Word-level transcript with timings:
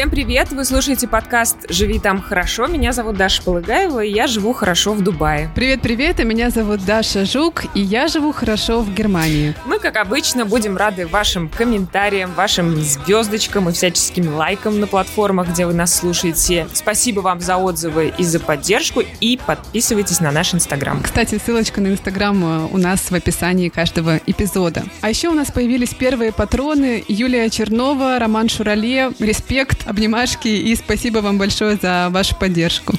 Всем 0.00 0.08
привет! 0.08 0.50
Вы 0.50 0.64
слушаете 0.64 1.06
подкаст 1.06 1.58
«Живи 1.68 1.98
там 1.98 2.22
хорошо». 2.22 2.66
Меня 2.66 2.94
зовут 2.94 3.18
Даша 3.18 3.42
Полыгаева, 3.42 4.02
и 4.02 4.10
я 4.10 4.28
живу 4.28 4.54
хорошо 4.54 4.94
в 4.94 5.02
Дубае. 5.02 5.50
Привет-привет! 5.54 6.20
И 6.20 6.24
меня 6.24 6.48
зовут 6.48 6.86
Даша 6.86 7.26
Жук, 7.26 7.64
и 7.74 7.82
я 7.82 8.08
живу 8.08 8.32
хорошо 8.32 8.80
в 8.80 8.94
Германии. 8.94 9.54
Мы, 9.66 9.78
как 9.78 9.98
обычно, 9.98 10.46
будем 10.46 10.78
рады 10.78 11.06
вашим 11.06 11.50
комментариям, 11.50 12.32
вашим 12.32 12.80
звездочкам 12.80 13.68
и 13.68 13.72
всяческим 13.72 14.34
лайкам 14.36 14.80
на 14.80 14.86
платформах, 14.86 15.50
где 15.50 15.66
вы 15.66 15.74
нас 15.74 15.94
слушаете. 15.94 16.66
Спасибо 16.72 17.20
вам 17.20 17.42
за 17.42 17.58
отзывы 17.58 18.14
и 18.16 18.24
за 18.24 18.40
поддержку, 18.40 19.02
и 19.20 19.38
подписывайтесь 19.44 20.20
на 20.20 20.32
наш 20.32 20.54
Инстаграм. 20.54 21.02
Кстати, 21.02 21.38
ссылочка 21.38 21.82
на 21.82 21.88
Инстаграм 21.88 22.42
э, 22.42 22.68
у 22.72 22.78
нас 22.78 23.10
в 23.10 23.14
описании 23.14 23.68
каждого 23.68 24.18
эпизода. 24.26 24.82
А 25.02 25.10
еще 25.10 25.28
у 25.28 25.34
нас 25.34 25.50
появились 25.50 25.92
первые 25.92 26.32
патроны 26.32 27.04
Юлия 27.06 27.50
Чернова, 27.50 28.18
Роман 28.18 28.48
Шурале. 28.48 29.12
Респект, 29.18 29.89
обнимашки 29.90 30.48
и 30.48 30.74
спасибо 30.76 31.18
вам 31.18 31.36
большое 31.36 31.76
за 31.76 32.08
вашу 32.10 32.36
поддержку. 32.36 32.94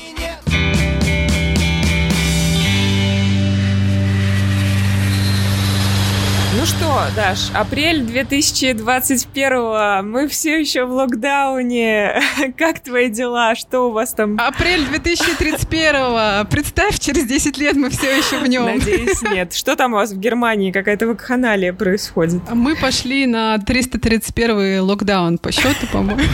Ну 6.62 6.68
что, 6.68 7.02
Даш, 7.16 7.50
апрель 7.56 8.04
2021 8.04 10.08
мы 10.08 10.28
все 10.28 10.60
еще 10.60 10.86
в 10.86 10.92
локдауне. 10.92 12.22
Как 12.56 12.82
твои 12.82 13.10
дела? 13.10 13.56
Что 13.56 13.90
у 13.90 13.92
вас 13.92 14.14
там? 14.14 14.40
Апрель 14.40 14.86
2031 14.86 16.46
Представь, 16.52 17.00
через 17.00 17.26
10 17.26 17.58
лет 17.58 17.76
мы 17.76 17.90
все 17.90 18.16
еще 18.16 18.38
в 18.38 18.48
нем. 18.48 18.66
Надеюсь, 18.66 19.24
нет. 19.24 19.56
Что 19.56 19.76
там 19.76 19.94
у 19.94 19.96
вас 19.96 20.12
в 20.12 20.20
Германии? 20.20 20.72
Какая-то 20.72 21.08
вакханалия 21.08 21.74
происходит? 21.74 22.44
Мы 22.54 22.76
пошли 22.76 23.26
на 23.26 23.58
331 23.58 24.84
локдаун 24.84 25.40
по 25.40 25.52
счету, 25.52 25.88
по-моему. 25.92 26.22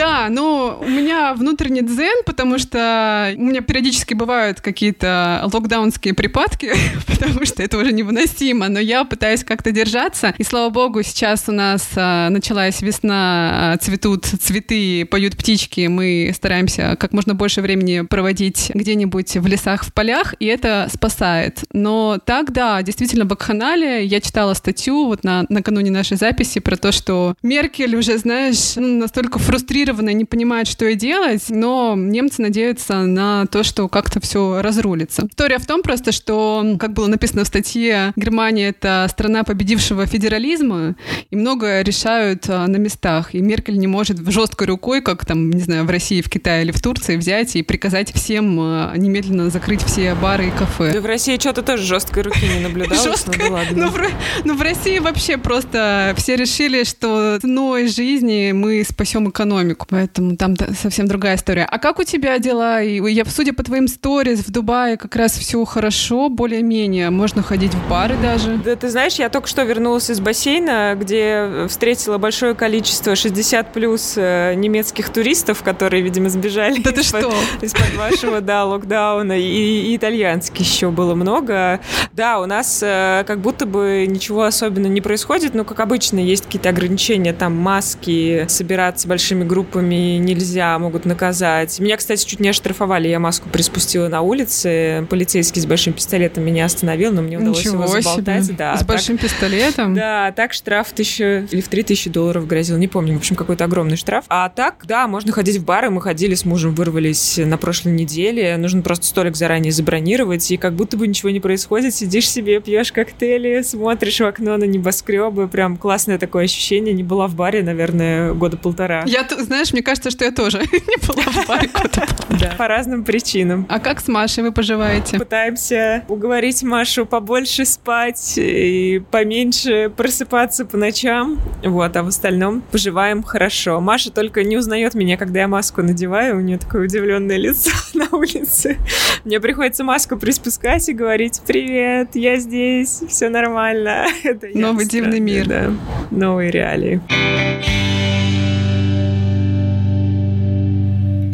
Да, 0.00 0.28
ну, 0.30 0.78
у 0.80 0.88
меня 0.88 1.34
внутренний 1.34 1.82
дзен, 1.82 2.22
потому 2.24 2.58
что 2.58 3.34
у 3.36 3.42
меня 3.42 3.60
периодически 3.60 4.14
бывают 4.14 4.62
какие-то 4.62 5.46
локдаунские 5.52 6.14
припадки, 6.14 6.72
потому 7.06 7.44
что 7.44 7.62
это 7.62 7.76
уже 7.76 7.92
невыносимо, 7.92 8.68
но 8.68 8.80
я 8.80 9.04
пытаюсь 9.04 9.44
как-то 9.50 9.72
держаться. 9.72 10.32
И 10.38 10.44
слава 10.44 10.70
богу, 10.70 11.02
сейчас 11.02 11.48
у 11.48 11.52
нас 11.52 11.88
а, 11.96 12.30
началась 12.30 12.82
весна, 12.82 13.72
а, 13.72 13.76
цветут 13.78 14.26
цветы, 14.26 15.04
поют 15.04 15.36
птички. 15.36 15.88
Мы 15.88 16.30
стараемся 16.32 16.94
как 16.96 17.12
можно 17.12 17.34
больше 17.34 17.60
времени 17.60 18.02
проводить 18.02 18.70
где-нибудь 18.72 19.38
в 19.38 19.46
лесах, 19.48 19.82
в 19.84 19.92
полях, 19.92 20.36
и 20.38 20.46
это 20.46 20.88
спасает. 20.94 21.64
Но 21.72 22.20
так, 22.24 22.52
да, 22.52 22.80
действительно, 22.82 23.24
бакханалия. 23.24 24.02
Я 24.02 24.20
читала 24.20 24.54
статью 24.54 25.06
вот 25.06 25.24
на, 25.24 25.46
накануне 25.48 25.90
нашей 25.90 26.16
записи 26.16 26.60
про 26.60 26.76
то, 26.76 26.92
что 26.92 27.34
Меркель 27.42 27.96
уже, 27.96 28.18
знаешь, 28.18 28.76
ну, 28.76 28.98
настолько 28.98 29.40
фрустрирована, 29.40 30.10
не 30.10 30.26
понимает, 30.26 30.68
что 30.68 30.86
и 30.86 30.94
делать, 30.94 31.46
но 31.48 31.96
немцы 31.96 32.40
надеются 32.40 33.00
на 33.00 33.46
то, 33.46 33.64
что 33.64 33.88
как-то 33.88 34.20
все 34.20 34.62
разрулится. 34.62 35.26
История 35.28 35.58
в 35.58 35.66
том 35.66 35.82
просто, 35.82 36.12
что, 36.12 36.76
как 36.78 36.92
было 36.92 37.08
написано 37.08 37.42
в 37.42 37.48
статье, 37.48 38.12
Германия— 38.14 38.68
это 38.70 39.08
страна 39.10 39.39
победившего 39.44 40.06
федерализма, 40.06 40.96
и 41.30 41.36
многое 41.36 41.82
решают 41.82 42.44
а, 42.48 42.66
на 42.66 42.76
местах. 42.76 43.34
И 43.34 43.40
Меркель 43.40 43.78
не 43.78 43.86
может 43.86 44.18
жесткой 44.28 44.68
рукой, 44.68 45.00
как 45.02 45.24
там, 45.24 45.50
не 45.50 45.60
знаю, 45.60 45.84
в 45.84 45.90
России, 45.90 46.22
в 46.22 46.28
Китае 46.28 46.64
или 46.64 46.72
в 46.72 46.80
Турции 46.80 47.16
взять 47.16 47.56
и 47.56 47.62
приказать 47.62 48.12
всем 48.12 48.58
а, 48.60 48.92
немедленно 48.96 49.50
закрыть 49.50 49.82
все 49.82 50.14
бары 50.14 50.48
и 50.48 50.50
кафе. 50.50 50.92
Да 50.92 51.00
в 51.00 51.06
России 51.06 51.38
что-то 51.38 51.62
тоже 51.62 51.84
жесткой 51.84 52.24
руки 52.24 52.46
не 52.46 52.60
наблюдалось. 52.60 53.02
Жесткой? 53.02 53.48
Ну, 53.48 53.54
ладно. 53.54 53.76
Ну, 53.76 53.88
в, 53.88 54.00
ну, 54.44 54.54
в 54.54 54.62
России 54.62 54.98
вообще 54.98 55.36
просто 55.36 56.14
все 56.16 56.36
решили, 56.36 56.84
что 56.84 57.38
ценой 57.40 57.88
жизни 57.88 58.52
мы 58.52 58.84
спасем 58.88 59.28
экономику. 59.28 59.86
Поэтому 59.88 60.36
там 60.36 60.56
совсем 60.76 61.06
другая 61.06 61.36
история. 61.36 61.64
А 61.64 61.78
как 61.78 61.98
у 61.98 62.04
тебя 62.04 62.38
дела? 62.38 62.82
И 62.82 63.00
я, 63.12 63.24
судя 63.24 63.52
по 63.52 63.62
твоим 63.62 63.88
сторис, 63.88 64.40
в 64.40 64.50
Дубае 64.50 64.96
как 64.96 65.16
раз 65.16 65.32
все 65.32 65.64
хорошо, 65.64 66.28
более-менее. 66.28 67.10
Можно 67.10 67.42
ходить 67.42 67.72
в 67.74 67.88
бары 67.88 68.16
даже. 68.22 68.60
Да, 68.64 68.76
ты 68.76 68.90
знаешь, 68.90 69.14
я 69.14 69.28
только 69.30 69.48
что 69.48 69.62
вернулась 69.62 70.10
из 70.10 70.20
бассейна, 70.20 70.96
где 70.98 71.66
встретила 71.68 72.18
большое 72.18 72.54
количество 72.54 73.14
60 73.14 73.72
плюс 73.72 74.14
э, 74.16 74.54
немецких 74.54 75.10
туристов, 75.10 75.62
которые, 75.62 76.02
видимо, 76.02 76.28
сбежали 76.28 76.80
да 76.80 76.90
из-под 76.90 77.94
вашего, 77.96 78.40
да, 78.40 78.64
локдауна. 78.64 79.38
И, 79.38 79.92
и 79.92 79.96
итальянских 79.96 80.60
еще 80.60 80.90
было 80.90 81.14
много. 81.14 81.80
Да, 82.12 82.40
у 82.40 82.46
нас 82.46 82.80
э, 82.82 83.24
как 83.26 83.40
будто 83.40 83.66
бы 83.66 84.06
ничего 84.08 84.44
особенно 84.44 84.86
не 84.86 85.00
происходит, 85.00 85.54
но, 85.54 85.64
как 85.64 85.80
обычно, 85.80 86.18
есть 86.18 86.46
какие-то 86.46 86.68
ограничения, 86.68 87.32
там, 87.32 87.56
маски, 87.56 88.46
собираться 88.48 89.08
большими 89.08 89.44
группами 89.44 90.16
нельзя, 90.18 90.78
могут 90.78 91.04
наказать. 91.04 91.78
Меня, 91.80 91.96
кстати, 91.96 92.24
чуть 92.24 92.40
не 92.40 92.48
оштрафовали, 92.48 93.08
я 93.08 93.18
маску 93.18 93.48
приспустила 93.48 94.08
на 94.08 94.22
улице, 94.22 95.06
полицейский 95.08 95.62
с 95.62 95.66
большим 95.66 95.92
пистолетом 95.92 96.44
меня 96.44 96.64
остановил, 96.64 97.12
но 97.12 97.22
мне 97.22 97.38
удалось 97.38 97.60
Ничего 97.60 97.84
его 97.84 98.00
заболтать. 98.00 98.44
Себе. 98.44 98.56
Да, 98.56 98.76
с 98.76 98.84
большим 98.84 99.18
пистолетом? 99.20 99.94
Да, 99.94 100.32
так 100.32 100.52
штраф 100.52 100.92
тысячу 100.92 101.46
или 101.50 101.60
в 101.60 101.68
три 101.68 101.82
тысячи 101.82 102.10
долларов 102.10 102.46
грозил, 102.46 102.76
не 102.76 102.88
помню, 102.88 103.14
в 103.14 103.18
общем, 103.18 103.36
какой-то 103.36 103.64
огромный 103.64 103.96
штраф. 103.96 104.24
А 104.28 104.48
так, 104.48 104.84
да, 104.84 105.06
можно 105.06 105.32
ходить 105.32 105.58
в 105.58 105.64
бары, 105.64 105.90
мы 105.90 106.00
ходили 106.00 106.34
с 106.34 106.44
мужем, 106.44 106.74
вырвались 106.74 107.38
на 107.38 107.56
прошлой 107.58 107.92
неделе, 107.92 108.56
нужно 108.56 108.82
просто 108.82 109.06
столик 109.06 109.36
заранее 109.36 109.72
забронировать, 109.72 110.50
и 110.50 110.56
как 110.56 110.74
будто 110.74 110.96
бы 110.96 111.06
ничего 111.06 111.30
не 111.30 111.40
происходит, 111.40 111.94
сидишь 111.94 112.28
себе, 112.28 112.60
пьешь 112.60 112.92
коктейли, 112.92 113.62
смотришь 113.62 114.20
в 114.20 114.24
окно 114.24 114.56
на 114.56 114.64
небоскребы, 114.64 115.48
прям 115.48 115.76
классное 115.76 116.18
такое 116.18 116.44
ощущение, 116.44 116.94
не 116.94 117.02
была 117.02 117.26
в 117.26 117.34
баре, 117.34 117.62
наверное, 117.62 118.32
года 118.32 118.56
полтора. 118.56 119.04
Я, 119.06 119.26
знаешь, 119.38 119.72
мне 119.72 119.82
кажется, 119.82 120.10
что 120.10 120.24
я 120.24 120.32
тоже 120.32 120.58
не 120.72 121.06
была 121.06 121.22
в 121.22 121.46
баре 121.46 121.68
года 121.68 122.06
Да, 122.30 122.54
по 122.56 122.68
разным 122.68 123.04
причинам. 123.04 123.66
А 123.68 123.78
как 123.78 124.00
с 124.00 124.08
Машей 124.08 124.44
вы 124.44 124.52
поживаете? 124.52 125.18
Пытаемся 125.18 126.04
уговорить 126.08 126.62
Машу 126.62 127.06
побольше 127.06 127.64
спать 127.64 128.34
и 128.36 129.02
поменьше 129.10 129.90
просыпаться 129.96 130.64
по 130.64 130.76
ночам. 130.76 131.40
Вот, 131.64 131.96
а 131.96 132.02
в 132.02 132.08
остальном 132.08 132.62
поживаем 132.62 133.22
хорошо. 133.22 133.80
Маша 133.80 134.10
только 134.10 134.42
не 134.42 134.56
узнает 134.56 134.94
меня, 134.94 135.16
когда 135.16 135.40
я 135.40 135.48
маску 135.48 135.82
надеваю. 135.82 136.38
У 136.38 136.40
нее 136.40 136.58
такое 136.58 136.84
удивленное 136.84 137.36
лицо 137.36 137.70
на 137.94 138.08
улице. 138.16 138.78
Мне 139.24 139.40
приходится 139.40 139.84
маску 139.84 140.16
приспускать 140.16 140.88
и 140.88 140.92
говорить 140.92 141.40
«Привет, 141.46 142.10
я 142.14 142.36
здесь, 142.36 143.02
все 143.08 143.28
нормально». 143.28 144.06
Это 144.22 144.48
Новый 144.54 144.86
дивный 144.86 145.20
мир. 145.20 145.46
Да, 145.46 145.70
новые 146.10 146.50
реалии. 146.50 147.00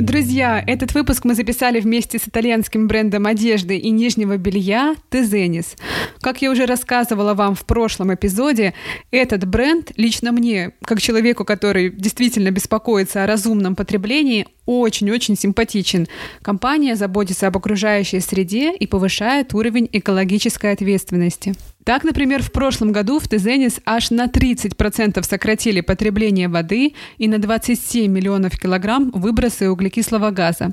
Друзья, 0.07 0.63
этот 0.65 0.95
выпуск 0.95 1.25
мы 1.25 1.35
записали 1.35 1.81
вместе 1.81 2.21
с 2.21 2.29
итальянским 2.29 2.87
брендом 2.87 3.27
одежды 3.27 3.77
и 3.77 3.91
нижнего 3.91 4.37
белья 4.37 4.95
Тезенис. 5.09 5.75
Как 6.21 6.43
я 6.43 6.53
уже 6.53 6.65
рассказывала 6.65 7.35
вам 7.35 7.57
в 7.57 7.65
прошлом 7.65 8.15
эпизоде, 8.15 8.73
этот 9.11 9.49
бренд 9.49 9.91
лично 9.97 10.31
мне, 10.31 10.75
как 10.85 11.01
человеку, 11.01 11.45
который 11.45 11.91
действительно 11.91 12.53
беспокоится 12.53 13.25
о 13.25 13.27
разумном 13.27 13.75
потреблении, 13.75 14.47
очень-очень 14.67 15.37
симпатичен. 15.37 16.07
Компания 16.43 16.97
заботится 16.97 17.47
об 17.47 17.57
окружающей 17.57 18.21
среде 18.21 18.75
и 18.75 18.87
повышает 18.87 19.55
уровень 19.55 19.89
экологической 19.93 20.73
ответственности. 20.73 21.55
Так, 21.87 22.03
например, 22.03 22.43
в 22.43 22.51
прошлом 22.51 22.91
году 22.91 23.21
в 23.21 23.29
Тезенис 23.29 23.79
аж 23.87 24.11
на 24.11 24.27
30% 24.27 25.23
сократили 25.23 25.81
потребление 25.83 26.49
воды 26.49 26.95
и 27.17 27.29
на 27.29 27.39
27 27.39 28.11
миллионов 28.11 28.59
килограмм 28.59 29.13
выбросы 29.13 29.71
углекислого 29.71 30.33
газа. 30.33 30.73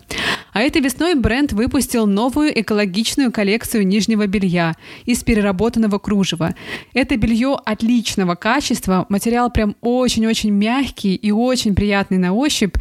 А 0.53 0.61
этой 0.61 0.81
весной 0.81 1.13
бренд 1.13 1.53
выпустил 1.53 2.07
новую 2.07 2.59
экологичную 2.59 3.31
коллекцию 3.31 3.85
нижнего 3.85 4.25
белья 4.25 4.75
из 5.05 5.23
переработанного 5.23 5.99
кружева. 5.99 6.55
Это 6.95 7.15
белье 7.15 7.59
отличного 7.63 8.33
качества, 8.33 9.05
материал 9.09 9.51
прям 9.51 9.75
очень-очень 9.81 10.49
мягкий 10.49 11.13
и 11.13 11.31
очень 11.31 11.75
приятный 11.75 12.17
на 12.17 12.33
ощупь. 12.33 12.75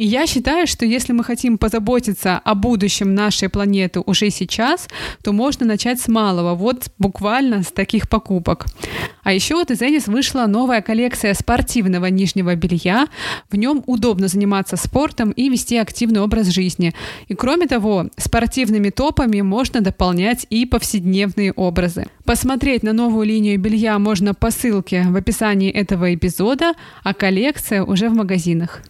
И 0.00 0.06
я 0.06 0.26
считаю, 0.26 0.66
что 0.66 0.86
если 0.86 1.12
мы 1.12 1.22
хотим 1.22 1.58
позаботиться 1.58 2.38
о 2.38 2.54
будущем 2.54 3.14
нашей 3.14 3.50
планеты 3.50 4.00
уже 4.00 4.30
сейчас, 4.30 4.88
то 5.22 5.32
можно 5.34 5.66
начать 5.66 6.00
с 6.00 6.08
малого, 6.08 6.54
вот 6.54 6.90
буквально 6.98 7.62
с 7.62 7.66
таких 7.66 8.08
покупок. 8.08 8.64
А 9.22 9.34
еще 9.34 9.56
у 9.56 9.64
Тезенис 9.66 10.06
вышла 10.06 10.46
новая 10.46 10.80
коллекция 10.80 11.34
спортивного 11.34 12.06
нижнего 12.06 12.54
белья. 12.54 13.08
В 13.50 13.56
нем 13.56 13.82
удобно 13.84 14.28
заниматься 14.28 14.76
спортом 14.76 15.32
и 15.32 15.50
вести 15.50 15.76
активный 15.76 16.22
образ 16.22 16.46
жизни. 16.46 16.94
И 17.28 17.34
кроме 17.34 17.66
того, 17.66 18.06
спортивными 18.16 18.88
топами 18.88 19.42
можно 19.42 19.82
дополнять 19.82 20.46
и 20.48 20.64
повседневные 20.64 21.52
образы. 21.52 22.06
Посмотреть 22.24 22.82
на 22.82 22.94
новую 22.94 23.26
линию 23.26 23.60
белья 23.60 23.98
можно 23.98 24.32
по 24.32 24.50
ссылке 24.50 25.04
в 25.10 25.16
описании 25.16 25.70
этого 25.70 26.14
эпизода, 26.14 26.72
а 27.02 27.12
коллекция 27.12 27.84
уже 27.84 28.08
в 28.08 28.14
магазинах. 28.14 28.80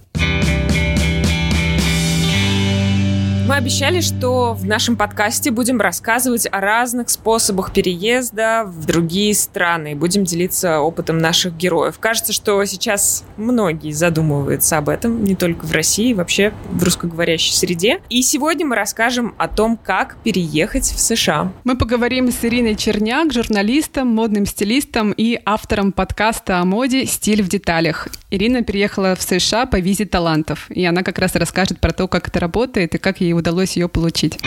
Мы 3.50 3.56
обещали, 3.56 4.00
что 4.00 4.54
в 4.54 4.64
нашем 4.64 4.94
подкасте 4.94 5.50
будем 5.50 5.80
рассказывать 5.80 6.46
о 6.52 6.60
разных 6.60 7.10
способах 7.10 7.72
переезда 7.72 8.62
в 8.64 8.86
другие 8.86 9.34
страны. 9.34 9.96
Будем 9.96 10.22
делиться 10.22 10.78
опытом 10.78 11.18
наших 11.18 11.56
героев. 11.56 11.98
Кажется, 11.98 12.32
что 12.32 12.64
сейчас 12.64 13.24
многие 13.36 13.90
задумываются 13.90 14.78
об 14.78 14.88
этом, 14.88 15.24
не 15.24 15.34
только 15.34 15.66
в 15.66 15.72
России, 15.72 16.12
вообще 16.12 16.52
в 16.70 16.80
русскоговорящей 16.84 17.52
среде. 17.52 18.00
И 18.08 18.22
сегодня 18.22 18.64
мы 18.64 18.76
расскажем 18.76 19.34
о 19.36 19.48
том, 19.48 19.76
как 19.76 20.16
переехать 20.22 20.84
в 20.84 21.00
США. 21.00 21.52
Мы 21.64 21.76
поговорим 21.76 22.30
с 22.30 22.44
Ириной 22.44 22.76
Черняк, 22.76 23.32
журналистом, 23.32 24.06
модным 24.06 24.46
стилистом 24.46 25.10
и 25.10 25.40
автором 25.44 25.90
подкаста 25.90 26.60
о 26.60 26.64
моде 26.64 27.04
«Стиль 27.04 27.42
в 27.42 27.48
деталях». 27.48 28.06
Ирина 28.30 28.62
переехала 28.62 29.16
в 29.16 29.22
США 29.22 29.66
по 29.66 29.80
визе 29.80 30.04
талантов, 30.04 30.70
и 30.70 30.84
она 30.84 31.02
как 31.02 31.18
раз 31.18 31.34
расскажет 31.34 31.80
про 31.80 31.90
то, 31.92 32.06
как 32.06 32.28
это 32.28 32.38
работает 32.38 32.94
и 32.94 32.98
как 32.98 33.20
ей 33.20 33.39
удалось 33.40 33.76
ее 33.76 33.88
получить. 33.88 34.38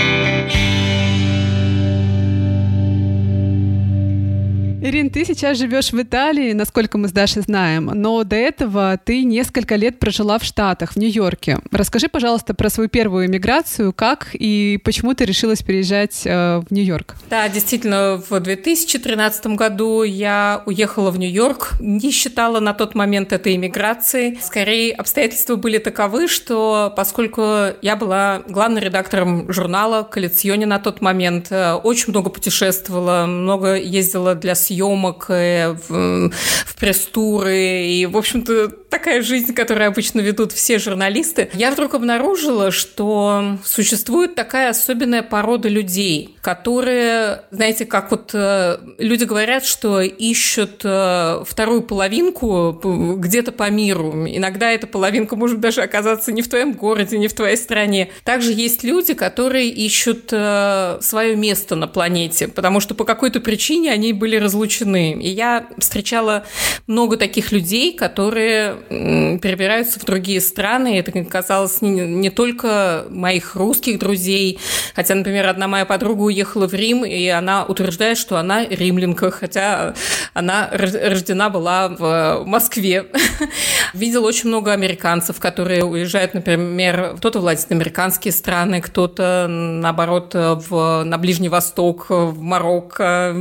Ирин, 4.85 5.09
ты 5.09 5.23
сейчас 5.23 5.57
живешь 5.57 5.93
в 5.93 6.01
Италии, 6.01 6.51
насколько 6.51 6.97
мы 6.97 7.07
с 7.07 7.13
Дашей 7.13 7.41
знаем, 7.41 7.85
но 7.85 8.25
до 8.25 8.35
этого 8.35 8.99
ты 9.01 9.23
несколько 9.23 9.77
лет 9.77 9.97
прожила 9.97 10.37
в 10.37 10.43
Штатах, 10.43 10.91
в 10.91 10.95
Нью-Йорке. 10.97 11.59
Расскажи, 11.71 12.09
пожалуйста, 12.09 12.53
про 12.53 12.69
свою 12.69 12.89
первую 12.89 13.27
эмиграцию, 13.27 13.93
как 13.93 14.31
и 14.33 14.77
почему 14.83 15.13
ты 15.13 15.23
решилась 15.23 15.61
переезжать 15.61 16.23
э, 16.25 16.57
в 16.57 16.65
Нью-Йорк. 16.69 17.15
Да, 17.29 17.47
действительно, 17.47 18.21
в 18.29 18.37
2013 18.37 19.47
году 19.55 20.03
я 20.03 20.63
уехала 20.65 21.11
в 21.11 21.17
Нью-Йорк. 21.17 21.75
Не 21.79 22.11
считала 22.11 22.59
на 22.59 22.73
тот 22.73 22.93
момент 22.93 23.31
этой 23.31 23.55
эмиграции. 23.55 24.37
Скорее, 24.41 24.93
обстоятельства 24.95 25.55
были 25.55 25.77
таковы, 25.77 26.27
что 26.27 26.91
поскольку 26.93 27.67
я 27.81 27.95
была 27.95 28.43
главным 28.49 28.83
редактором 28.83 29.49
журнала 29.49 30.03
«Коллекционе» 30.03 30.65
на 30.65 30.79
тот 30.79 30.99
момент, 30.99 31.47
э, 31.51 31.71
очень 31.71 32.09
много 32.09 32.29
путешествовала, 32.29 33.25
много 33.27 33.75
ездила 33.75 34.35
для 34.35 34.55
съемок 34.55 34.72
съемок, 34.73 35.25
э, 35.29 35.75
в, 35.87 36.29
в 36.29 36.75
пресс-туры, 36.75 37.85
и, 37.85 38.05
в 38.05 38.17
общем-то, 38.17 38.69
такая 38.93 39.23
жизнь, 39.23 39.55
которую 39.55 39.87
обычно 39.87 40.19
ведут 40.19 40.51
все 40.51 40.77
журналисты. 40.77 41.49
Я 41.55 41.71
вдруг 41.71 41.95
обнаружила, 41.95 42.69
что 42.69 43.57
существует 43.65 44.35
такая 44.35 44.69
особенная 44.69 45.23
порода 45.23 45.67
людей, 45.67 46.37
которые, 46.41 47.41
знаете, 47.49 47.87
как 47.87 48.11
вот 48.11 48.29
э, 48.35 48.77
люди 48.99 49.23
говорят, 49.23 49.65
что 49.65 49.99
ищут 49.99 50.81
э, 50.83 51.43
вторую 51.43 51.81
половинку 51.81 53.17
где-то 53.17 53.51
по 53.51 53.67
миру. 53.71 54.27
Иногда 54.27 54.69
эта 54.69 54.85
половинка 54.85 55.35
может 55.35 55.59
даже 55.59 55.81
оказаться 55.81 56.31
не 56.31 56.43
в 56.43 56.47
твоем 56.47 56.73
городе, 56.73 57.17
не 57.17 57.27
в 57.27 57.33
твоей 57.33 57.57
стране. 57.57 58.11
Также 58.23 58.51
есть 58.51 58.83
люди, 58.83 59.15
которые 59.15 59.69
ищут 59.69 60.27
свое 60.27 61.35
место 61.35 61.75
на 61.75 61.87
планете, 61.87 62.47
потому 62.47 62.79
что 62.79 62.93
по 62.93 63.05
какой-то 63.05 63.39
причине 63.39 63.91
они 63.91 64.13
были 64.13 64.35
разлучены. 64.35 65.13
И 65.13 65.29
я 65.29 65.65
встречала 65.79 66.45
много 66.85 67.17
таких 67.17 67.51
людей, 67.51 67.95
которые 67.95 68.82
перебираются 68.89 69.99
в 69.99 70.05
другие 70.05 70.41
страны. 70.41 70.99
Это 70.99 71.11
казалось 71.25 71.81
не, 71.81 72.01
не 72.01 72.29
только 72.29 73.05
моих 73.09 73.55
русских 73.55 73.99
друзей, 73.99 74.59
хотя, 74.95 75.15
например, 75.15 75.47
одна 75.47 75.67
моя 75.67 75.85
подруга 75.85 76.21
уехала 76.23 76.67
в 76.67 76.73
Рим, 76.73 77.05
и 77.05 77.27
она 77.27 77.65
утверждает, 77.65 78.17
что 78.17 78.37
она 78.37 78.65
римлянка, 78.65 79.31
хотя 79.31 79.93
она 80.33 80.69
рождена 80.71 81.49
была 81.49 81.89
в 81.89 82.43
Москве. 82.45 83.07
Видела 83.93 84.27
очень 84.27 84.49
много 84.49 84.71
американцев, 84.71 85.39
которые 85.39 85.83
уезжают, 85.83 86.33
например, 86.33 87.15
кто-то 87.17 87.39
в 87.39 87.43
латиноамериканские 87.43 88.31
страны, 88.31 88.81
кто-то, 88.81 89.47
наоборот, 89.49 90.33
в, 90.33 91.03
на 91.03 91.17
Ближний 91.17 91.49
Восток, 91.49 92.07
в 92.09 92.39
Марокко, 92.39 93.35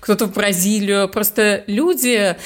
кто-то 0.00 0.26
в 0.26 0.32
Бразилию 0.32 0.56
Бразилию. 0.56 1.08
Просто 1.08 1.64
люди 1.66 2.36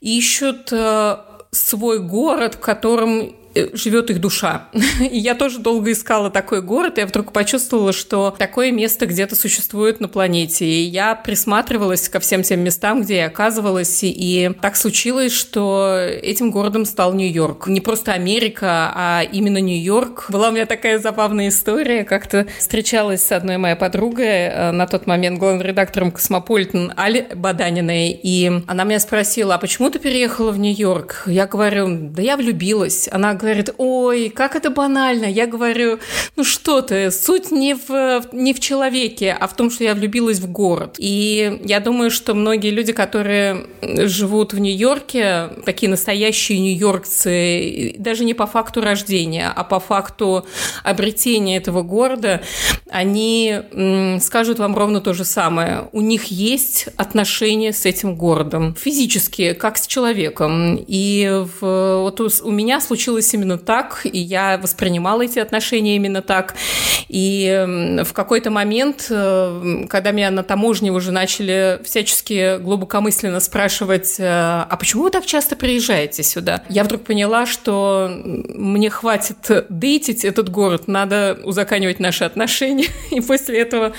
ищут 0.00 0.68
э, 0.72 1.16
свой 1.56 1.98
город, 1.98 2.54
в 2.54 2.60
котором 2.60 3.34
живет 3.72 4.10
их 4.10 4.20
душа. 4.20 4.68
И 5.00 5.18
я 5.18 5.34
тоже 5.34 5.58
долго 5.58 5.92
искала 5.92 6.30
такой 6.30 6.62
город, 6.62 6.98
и 6.98 7.00
я 7.00 7.06
вдруг 7.06 7.32
почувствовала, 7.32 7.92
что 7.92 8.34
такое 8.36 8.72
место 8.72 9.06
где-то 9.06 9.36
существует 9.36 10.00
на 10.00 10.08
планете. 10.08 10.64
И 10.64 10.82
я 10.82 11.14
присматривалась 11.14 12.08
ко 12.08 12.20
всем 12.20 12.42
тем 12.42 12.60
местам, 12.60 13.02
где 13.02 13.16
я 13.16 13.26
оказывалась, 13.26 14.00
и 14.02 14.50
так 14.60 14.76
случилось, 14.76 15.32
что 15.32 15.98
этим 16.00 16.50
городом 16.50 16.84
стал 16.84 17.14
Нью-Йорк. 17.14 17.68
Не 17.68 17.80
просто 17.80 18.12
Америка, 18.12 18.92
а 18.94 19.22
именно 19.30 19.58
Нью-Йорк. 19.58 20.26
Была 20.28 20.48
у 20.48 20.52
меня 20.52 20.66
такая 20.66 20.98
забавная 20.98 21.48
история. 21.48 22.04
Как-то 22.04 22.46
встречалась 22.58 23.22
с 23.22 23.32
одной 23.32 23.56
моей 23.56 23.76
подругой, 23.76 24.26
э, 24.26 24.70
на 24.72 24.86
тот 24.86 25.06
момент 25.06 25.38
главным 25.38 25.62
редактором 25.62 26.10
Космополитен 26.10 26.92
Али 26.96 27.26
Баданиной, 27.34 28.10
и 28.10 28.62
она 28.66 28.84
меня 28.84 29.00
спросила, 29.00 29.54
а 29.54 29.58
почему 29.58 29.90
ты 29.90 29.98
переехала 29.98 30.50
в 30.50 30.58
Нью-Йорк? 30.58 31.24
Я 31.26 31.46
говорю, 31.46 31.88
да 31.90 32.22
я 32.22 32.36
влюбилась. 32.36 33.08
Она 33.10 33.34
говорит, 33.34 33.45
ой, 33.78 34.30
как 34.30 34.56
это 34.56 34.70
банально. 34.70 35.26
Я 35.26 35.46
говорю, 35.46 35.98
ну 36.36 36.44
что 36.44 36.82
ты, 36.82 37.10
суть 37.10 37.50
не 37.50 37.74
в, 37.74 38.24
не 38.32 38.52
в 38.54 38.60
человеке, 38.60 39.36
а 39.38 39.46
в 39.46 39.54
том, 39.54 39.70
что 39.70 39.84
я 39.84 39.94
влюбилась 39.94 40.38
в 40.38 40.50
город. 40.50 40.96
И 40.98 41.60
я 41.64 41.80
думаю, 41.80 42.10
что 42.10 42.34
многие 42.34 42.70
люди, 42.70 42.92
которые 42.92 43.66
живут 43.82 44.52
в 44.52 44.58
Нью-Йорке, 44.58 45.50
такие 45.64 45.88
настоящие 45.88 46.58
нью-йоркцы, 46.58 47.94
даже 47.98 48.24
не 48.24 48.34
по 48.34 48.46
факту 48.46 48.80
рождения, 48.80 49.52
а 49.54 49.64
по 49.64 49.80
факту 49.80 50.46
обретения 50.84 51.56
этого 51.56 51.82
города, 51.82 52.42
они 52.90 53.60
скажут 54.20 54.58
вам 54.58 54.76
ровно 54.76 55.00
то 55.00 55.14
же 55.14 55.24
самое. 55.24 55.88
У 55.92 56.00
них 56.00 56.24
есть 56.24 56.88
отношения 56.96 57.72
с 57.72 57.84
этим 57.86 58.16
городом, 58.16 58.74
физически, 58.74 59.52
как 59.52 59.78
с 59.78 59.86
человеком. 59.86 60.76
И 60.76 61.44
в, 61.60 62.00
вот 62.02 62.20
у 62.20 62.50
меня 62.50 62.80
случилось 62.80 63.28
именно 63.36 63.58
так, 63.58 64.00
и 64.04 64.18
я 64.18 64.58
воспринимала 64.58 65.22
эти 65.22 65.38
отношения 65.38 65.96
именно 65.96 66.22
так. 66.22 66.54
И 67.08 68.02
в 68.04 68.12
какой-то 68.12 68.50
момент, 68.50 69.06
э, 69.10 69.84
когда 69.88 70.10
меня 70.10 70.30
на 70.30 70.42
таможне 70.42 70.90
уже 70.90 71.12
начали 71.12 71.80
всячески 71.84 72.58
глубокомысленно 72.58 73.38
спрашивать, 73.40 74.16
э, 74.18 74.24
а 74.26 74.76
почему 74.78 75.04
вы 75.04 75.10
так 75.10 75.24
часто 75.24 75.54
приезжаете 75.54 76.22
сюда? 76.22 76.62
Я 76.68 76.82
вдруг 76.82 77.04
поняла, 77.04 77.46
что 77.46 78.10
мне 78.12 78.90
хватит 78.90 79.66
дейтить 79.68 80.24
этот 80.24 80.48
город, 80.48 80.88
надо 80.88 81.38
узаканивать 81.44 82.00
наши 82.00 82.24
отношения. 82.24 82.88
И 83.10 83.20
после 83.20 83.60
этого 83.60 83.92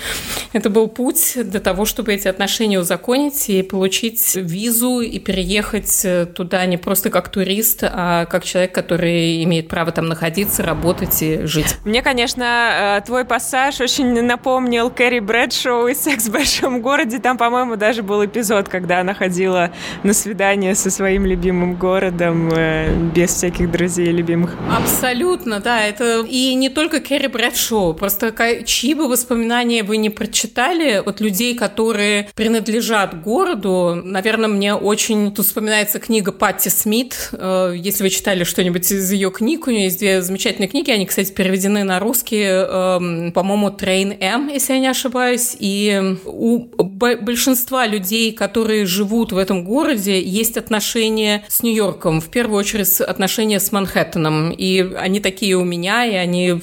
это 0.51 0.69
был 0.69 0.87
путь 0.87 1.33
для 1.35 1.59
того, 1.59 1.85
чтобы 1.85 2.13
эти 2.13 2.27
отношения 2.27 2.79
узаконить 2.79 3.49
и 3.49 3.63
получить 3.63 4.35
визу 4.35 4.99
и 4.99 5.19
переехать 5.19 6.05
туда 6.35 6.65
не 6.65 6.77
просто 6.77 7.09
как 7.09 7.29
турист, 7.29 7.83
а 7.83 8.25
как 8.25 8.43
человек, 8.43 8.73
который 8.73 9.26
имеет 9.43 9.67
право 9.67 9.91
там 9.91 10.07
находиться, 10.07 10.63
работать 10.63 11.21
и 11.21 11.45
жить. 11.45 11.77
Мне, 11.85 12.01
конечно, 12.01 12.97
э, 12.99 13.05
твой 13.05 13.25
пассаж 13.25 13.79
очень 13.81 14.21
напомнил 14.21 14.89
Кэрри 14.89 15.19
Брэдшоу 15.19 15.87
из 15.87 16.01
«Секс 16.01 16.27
в 16.27 16.31
большом 16.31 16.81
городе». 16.81 17.19
Там, 17.19 17.37
по-моему, 17.37 17.75
даже 17.75 18.03
был 18.03 18.25
эпизод, 18.25 18.69
когда 18.69 18.99
она 18.99 19.13
ходила 19.13 19.71
на 20.03 20.13
свидание 20.13 20.75
со 20.75 20.89
своим 20.89 21.25
любимым 21.25 21.75
городом 21.75 22.49
э, 22.53 22.95
без 23.15 23.31
всяких 23.33 23.71
друзей 23.71 24.07
любимых. 24.07 24.55
Абсолютно, 24.75 25.59
да. 25.59 25.83
Это 25.83 26.21
и 26.21 26.53
не 26.55 26.69
только 26.69 26.99
Кэрри 26.99 27.27
Брэдшоу. 27.27 27.93
Просто 27.93 28.33
чьи 28.65 28.93
бы 28.93 29.07
воспоминания 29.07 29.83
вы 29.83 29.97
не 29.97 30.09
прочитали 30.09 31.01
от 31.05 31.19
людей, 31.21 31.55
которые 31.55 32.29
принадлежат 32.35 33.21
городу, 33.21 34.01
наверное, 34.03 34.49
мне 34.49 34.73
очень... 34.73 35.33
Тут 35.33 35.45
вспоминается 35.45 35.99
книга 35.99 36.31
Патти 36.31 36.69
Смит. 36.69 37.29
Э, 37.33 37.73
если 37.75 38.03
вы 38.03 38.09
читали 38.09 38.43
что-нибудь 38.43 38.91
из 38.91 39.06
ее 39.11 39.31
книг. 39.31 39.67
У 39.67 39.71
нее 39.71 39.85
есть 39.85 39.99
две 39.99 40.21
замечательные 40.21 40.67
книги. 40.67 40.91
Они, 40.91 41.05
кстати, 41.05 41.31
переведены 41.31 41.83
на 41.83 41.99
русский, 41.99 42.43
э, 42.43 43.31
по-моему, 43.31 43.69
Train 43.69 44.17
M, 44.19 44.49
если 44.49 44.73
я 44.73 44.79
не 44.79 44.87
ошибаюсь. 44.87 45.55
И 45.59 46.17
у 46.25 46.59
большинства 46.59 47.85
людей, 47.85 48.31
которые 48.31 48.85
живут 48.85 49.31
в 49.31 49.37
этом 49.37 49.63
городе, 49.63 50.21
есть 50.21 50.57
отношения 50.57 51.43
с 51.47 51.63
Нью-Йорком. 51.63 52.21
В 52.21 52.29
первую 52.29 52.59
очередь 52.59 53.01
отношения 53.01 53.59
с 53.59 53.71
Манхэттеном. 53.71 54.51
И 54.51 54.81
они 54.97 55.19
такие 55.19 55.55
у 55.55 55.63
меня, 55.63 56.05
и 56.05 56.13
они 56.13 56.59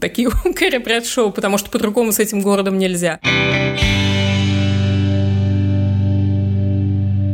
такие 0.00 0.28
у 0.28 0.32
Кэрри 0.54 0.78
Брэдшоу, 0.78 1.30
потому 1.32 1.58
что 1.58 1.70
по-другому 1.70 2.12
с 2.12 2.18
этим 2.18 2.40
городом 2.40 2.78
нельзя. 2.78 3.20